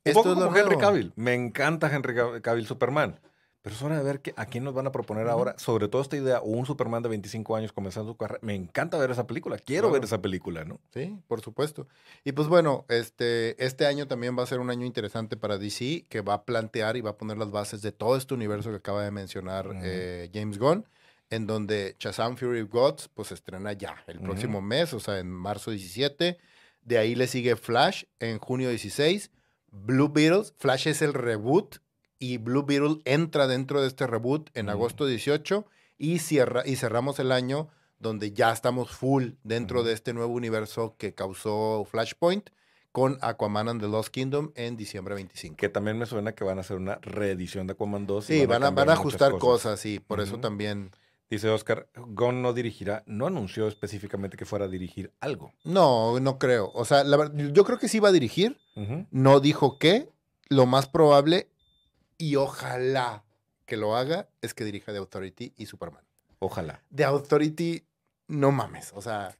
Un 0.05 0.09
Esto 0.09 0.23
poco 0.23 0.33
es 0.33 0.43
como 0.45 0.57
Henry. 0.57 0.77
Cavill. 0.77 1.13
Me 1.15 1.33
encanta 1.33 1.93
Henry 1.93 2.13
Cav- 2.13 2.41
Cavill 2.41 2.65
Superman. 2.67 3.19
Pero 3.61 3.75
es 3.77 3.81
hora 3.81 3.97
de 3.97 4.03
ver 4.03 4.19
que, 4.19 4.33
a 4.35 4.45
quién 4.45 4.65
nos 4.65 4.73
van 4.73 4.87
a 4.87 4.91
proponer 4.91 5.29
ahora, 5.29 5.55
sobre 5.57 5.87
todo 5.87 6.01
esta 6.01 6.17
idea, 6.17 6.39
o 6.41 6.47
un 6.47 6.65
Superman 6.65 7.01
de 7.01 7.07
25 7.07 7.55
años 7.55 7.71
comenzando 7.71 8.11
su 8.11 8.17
carrera. 8.17 8.41
Me 8.43 8.55
encanta 8.55 8.97
ver 8.97 9.09
esa 9.11 9.25
película. 9.25 9.57
Quiero 9.57 9.83
Claro. 9.83 9.93
ver 9.93 10.03
esa 10.03 10.21
película, 10.21 10.65
¿no? 10.65 10.81
Sí, 10.93 11.17
por 11.29 11.39
supuesto. 11.39 11.87
Y 12.25 12.33
pues 12.33 12.49
bueno, 12.49 12.83
este, 12.89 13.55
este 13.63 13.85
año 13.85 14.05
también 14.05 14.37
va 14.37 14.43
a 14.43 14.47
ser 14.47 14.59
un 14.59 14.69
año 14.69 14.85
interesante 14.85 15.37
para 15.37 15.57
DC, 15.57 16.05
que 16.09 16.19
va 16.19 16.33
a 16.33 16.43
plantear 16.43 16.97
y 16.97 17.01
va 17.01 17.11
a 17.11 17.17
poner 17.17 17.37
las 17.37 17.51
bases 17.51 17.81
de 17.81 17.93
todo 17.93 18.17
este 18.17 18.33
universo 18.33 18.69
que 18.69 18.75
acaba 18.75 19.01
de 19.05 19.11
mencionar 19.11 19.69
eh, 19.81 20.29
James 20.33 20.59
Gunn, 20.59 20.85
en 21.29 21.47
donde 21.47 21.95
Shazam 21.99 22.35
Fury 22.35 22.59
of 22.63 22.69
Gods 22.69 23.07
pues 23.13 23.29
se 23.29 23.35
estrena 23.35 23.71
ya, 23.71 23.95
el 24.07 24.19
próximo 24.19 24.61
mes, 24.61 24.93
o 24.93 24.99
sea, 24.99 25.19
en 25.19 25.31
marzo 25.31 25.71
17. 25.71 26.37
De 26.81 26.97
ahí 26.97 27.15
le 27.15 27.27
sigue 27.27 27.55
Flash 27.55 28.03
en 28.19 28.39
junio 28.39 28.67
16. 28.69 29.31
Blue 29.73 30.09
Beetles, 30.09 30.53
Flash 30.57 30.87
es 30.87 31.01
el 31.01 31.13
reboot 31.13 31.77
y 32.19 32.37
Blue 32.37 32.63
Beetle 32.63 33.01
entra 33.05 33.47
dentro 33.47 33.81
de 33.81 33.87
este 33.87 34.07
reboot 34.07 34.49
en 34.53 34.67
Ujú. 34.67 34.71
agosto 34.77 35.05
18 35.05 35.65
y, 35.97 36.19
cierra, 36.19 36.63
y 36.65 36.75
cerramos 36.75 37.19
el 37.19 37.31
año 37.31 37.69
donde 37.99 38.31
ya 38.31 38.51
estamos 38.51 38.91
full 38.91 39.31
dentro 39.43 39.83
de 39.83 39.93
este 39.93 40.13
nuevo 40.13 40.33
universo 40.33 40.95
que 40.97 41.13
causó 41.13 41.85
Flashpoint, 41.89 42.49
con 42.91 43.17
Aquaman 43.21 43.69
and 43.69 43.81
the 43.81 43.87
Lost 43.87 44.09
Kingdom 44.09 44.51
en 44.55 44.77
diciembre 44.77 45.15
25. 45.15 45.55
Que 45.57 45.67
también 45.67 45.97
me 45.97 46.05
suena 46.05 46.33
que 46.33 46.43
van 46.43 46.59
a 46.59 46.61
hacer 46.61 46.77
una 46.77 46.99
reedición 47.01 47.65
de 47.65 47.73
Aquaman 47.73 48.05
2. 48.05 48.29
y 48.29 48.33
Sí, 48.33 48.45
van 48.45 48.63
a, 48.63 48.69
van 48.69 48.89
ajustar 48.89 49.31
cosas, 49.39 49.79
sí, 49.79 49.99
por 49.99 50.21
eso 50.21 50.39
también. 50.39 50.91
Dice 51.29 51.49
Oscar, 51.49 51.87
Gon 51.95 52.41
no 52.43 52.53
dirigirá, 52.53 53.03
no 53.07 53.25
anunció 53.25 53.67
específicamente 53.67 54.37
que 54.37 54.45
fuera 54.45 54.65
a 54.65 54.67
dirigir 54.67 55.11
algo. 55.19 55.51
No, 55.63 56.19
no 56.19 56.37
creo. 56.37 56.71
O 56.75 56.85
sea, 56.85 57.03
la 57.03 57.17
ver- 57.17 57.53
yo 57.53 57.63
creo 57.63 57.79
que 57.79 57.87
sí 57.87 57.99
va 57.99 58.09
a 58.09 58.11
dirigir. 58.11 58.59
No 59.11 59.39
dijo 59.39 59.79
qué. 59.79 60.09
Lo 60.49 60.65
más 60.67 60.87
probable, 60.87 61.49
y 62.17 62.35
ojalá 62.35 63.23
que 63.65 63.77
lo 63.77 63.95
haga, 63.95 64.27
es 64.41 64.53
que 64.53 64.63
dirija 64.65 64.91
The 64.91 64.99
Authority 64.99 65.53
y 65.57 65.65
Superman. 65.65 66.03
Ojalá. 66.39 66.83
The 66.93 67.05
Authority, 67.05 67.83
no 68.27 68.51
mames. 68.51 68.91
O 68.93 69.01
sea, 69.01 69.35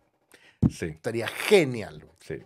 Sí, 0.71 0.85
estaría 0.87 1.27
genial. 1.27 2.03
sí. 2.19 2.37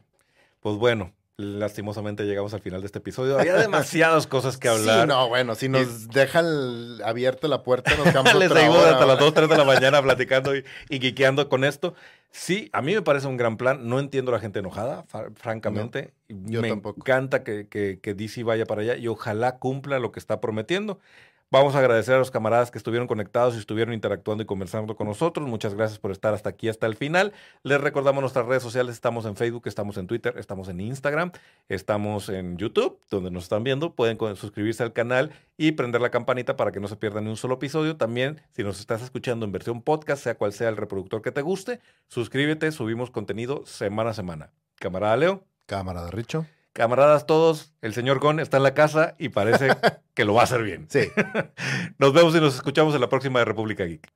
Pues 0.59 0.75
bueno, 0.77 1.13
lastimosamente 1.37 2.23
llegamos 2.25 2.53
al 2.55 2.61
final 2.61 2.81
de 2.81 2.87
este 2.87 2.97
episodio. 2.97 3.37
Había 3.39 3.55
demasiadas 3.55 4.25
cosas 4.25 4.57
que 4.57 4.67
hablar. 4.69 5.01
Sí, 5.01 5.07
no, 5.07 5.29
bueno, 5.29 5.53
si 5.53 5.69
nos 5.69 6.07
dejan 6.09 6.45
abierta 7.03 7.47
la 7.47 7.61
puerta, 7.63 7.95
nos 7.95 8.07
quedamos 8.07 8.33
Les 8.35 8.51
seguimos 8.51 8.77
hora, 8.77 8.91
hasta 8.93 9.05
las 9.05 9.17
güey. 9.17 9.25
2, 9.31 9.33
3 9.35 9.49
de 9.49 9.57
la 9.57 9.63
mañana 9.63 10.01
platicando 10.01 10.55
y, 10.55 10.65
y 10.89 10.99
geekeando 10.99 11.47
con 11.47 11.63
esto. 11.63 11.93
Sí, 12.31 12.69
a 12.73 12.81
mí 12.81 12.93
me 12.95 13.03
parece 13.03 13.27
un 13.27 13.37
gran 13.37 13.55
plan. 13.57 13.87
No 13.87 13.99
entiendo 13.99 14.31
a 14.31 14.35
la 14.35 14.39
gente 14.41 14.59
enojada, 14.59 15.05
francamente. 15.35 16.13
yo 16.27 16.61
me 16.61 16.69
tampoco. 16.69 16.99
encanta 17.01 17.43
que, 17.43 17.67
que, 17.67 17.99
que 18.01 18.13
DC 18.15 18.43
vaya 18.43 18.65
para 18.65 18.81
allá 18.81 18.95
y 18.97 19.07
ojalá 19.07 19.57
cumpla 19.59 19.99
lo 19.99 20.11
que 20.11 20.19
está 20.19 20.41
prometiendo. 20.41 20.99
Vamos 21.49 21.75
a 21.75 21.79
agradecer 21.79 22.13
a 22.13 22.17
los 22.17 22.29
camaradas 22.29 22.71
que 22.71 22.77
estuvieron 22.77 23.07
conectados 23.07 23.55
y 23.55 23.59
estuvieron 23.59 23.93
interactuando 23.93 24.43
y 24.43 24.45
conversando 24.45 24.97
con 24.97 25.07
nosotros. 25.07 25.47
Muchas 25.47 25.75
gracias 25.75 25.97
por 25.97 26.11
estar 26.11 26.33
hasta 26.33 26.49
aquí, 26.49 26.67
hasta 26.67 26.87
el 26.87 26.97
final. 26.97 27.31
Les 27.63 27.79
recordamos 27.79 28.19
nuestras 28.19 28.45
redes 28.45 28.61
sociales. 28.61 28.95
Estamos 28.95 29.25
en 29.25 29.37
Facebook, 29.37 29.63
estamos 29.65 29.95
en 29.95 30.07
Twitter, 30.07 30.33
estamos 30.37 30.67
en 30.67 30.81
Instagram, 30.81 31.31
estamos 31.69 32.27
en 32.27 32.57
YouTube, 32.57 32.99
donde 33.09 33.31
nos 33.31 33.43
están 33.43 33.63
viendo. 33.63 33.95
Pueden 33.95 34.17
suscribirse 34.35 34.83
al 34.83 34.91
canal 34.91 35.31
y 35.55 35.71
prender 35.71 36.01
la 36.01 36.09
campanita 36.09 36.57
para 36.57 36.73
que 36.73 36.81
no 36.81 36.89
se 36.89 36.97
pierdan 36.97 37.23
ni 37.23 37.29
un 37.29 37.37
solo 37.37 37.53
episodio. 37.53 37.95
También, 37.95 38.41
si 38.51 38.63
nos 38.63 38.81
estás 38.81 39.01
escuchando 39.01 39.45
en 39.45 39.53
versión 39.53 39.81
podcast, 39.81 40.23
sea 40.23 40.35
cual 40.35 40.51
sea 40.51 40.67
el 40.67 40.75
reproductor 40.75 41.21
que 41.21 41.31
te 41.31 41.41
guste, 41.41 41.79
suscríbete. 42.09 42.73
Subimos 42.73 43.09
contenido 43.09 43.65
semana 43.65 44.09
a 44.09 44.13
semana. 44.13 44.51
Camarada 44.75 45.15
Leo. 45.15 45.45
Cámara 45.65 46.03
de 46.03 46.11
Richo. 46.11 46.45
Camaradas 46.77 47.25
todos, 47.25 47.73
el 47.81 47.95
señor 47.95 48.19
Gon 48.19 48.39
está 48.39 48.57
en 48.57 48.63
la 48.63 48.75
casa 48.75 49.15
y 49.17 49.29
parece 49.29 49.69
que 50.13 50.25
lo 50.25 50.35
va 50.35 50.41
a 50.41 50.43
hacer 50.43 50.61
bien. 50.61 50.85
Sí. 50.91 51.09
Nos 51.97 52.13
vemos 52.13 52.35
y 52.35 52.39
nos 52.39 52.53
escuchamos 52.53 52.93
en 52.93 53.01
la 53.01 53.09
próxima 53.09 53.39
de 53.39 53.45
República 53.45 53.83
Geek. 53.83 54.13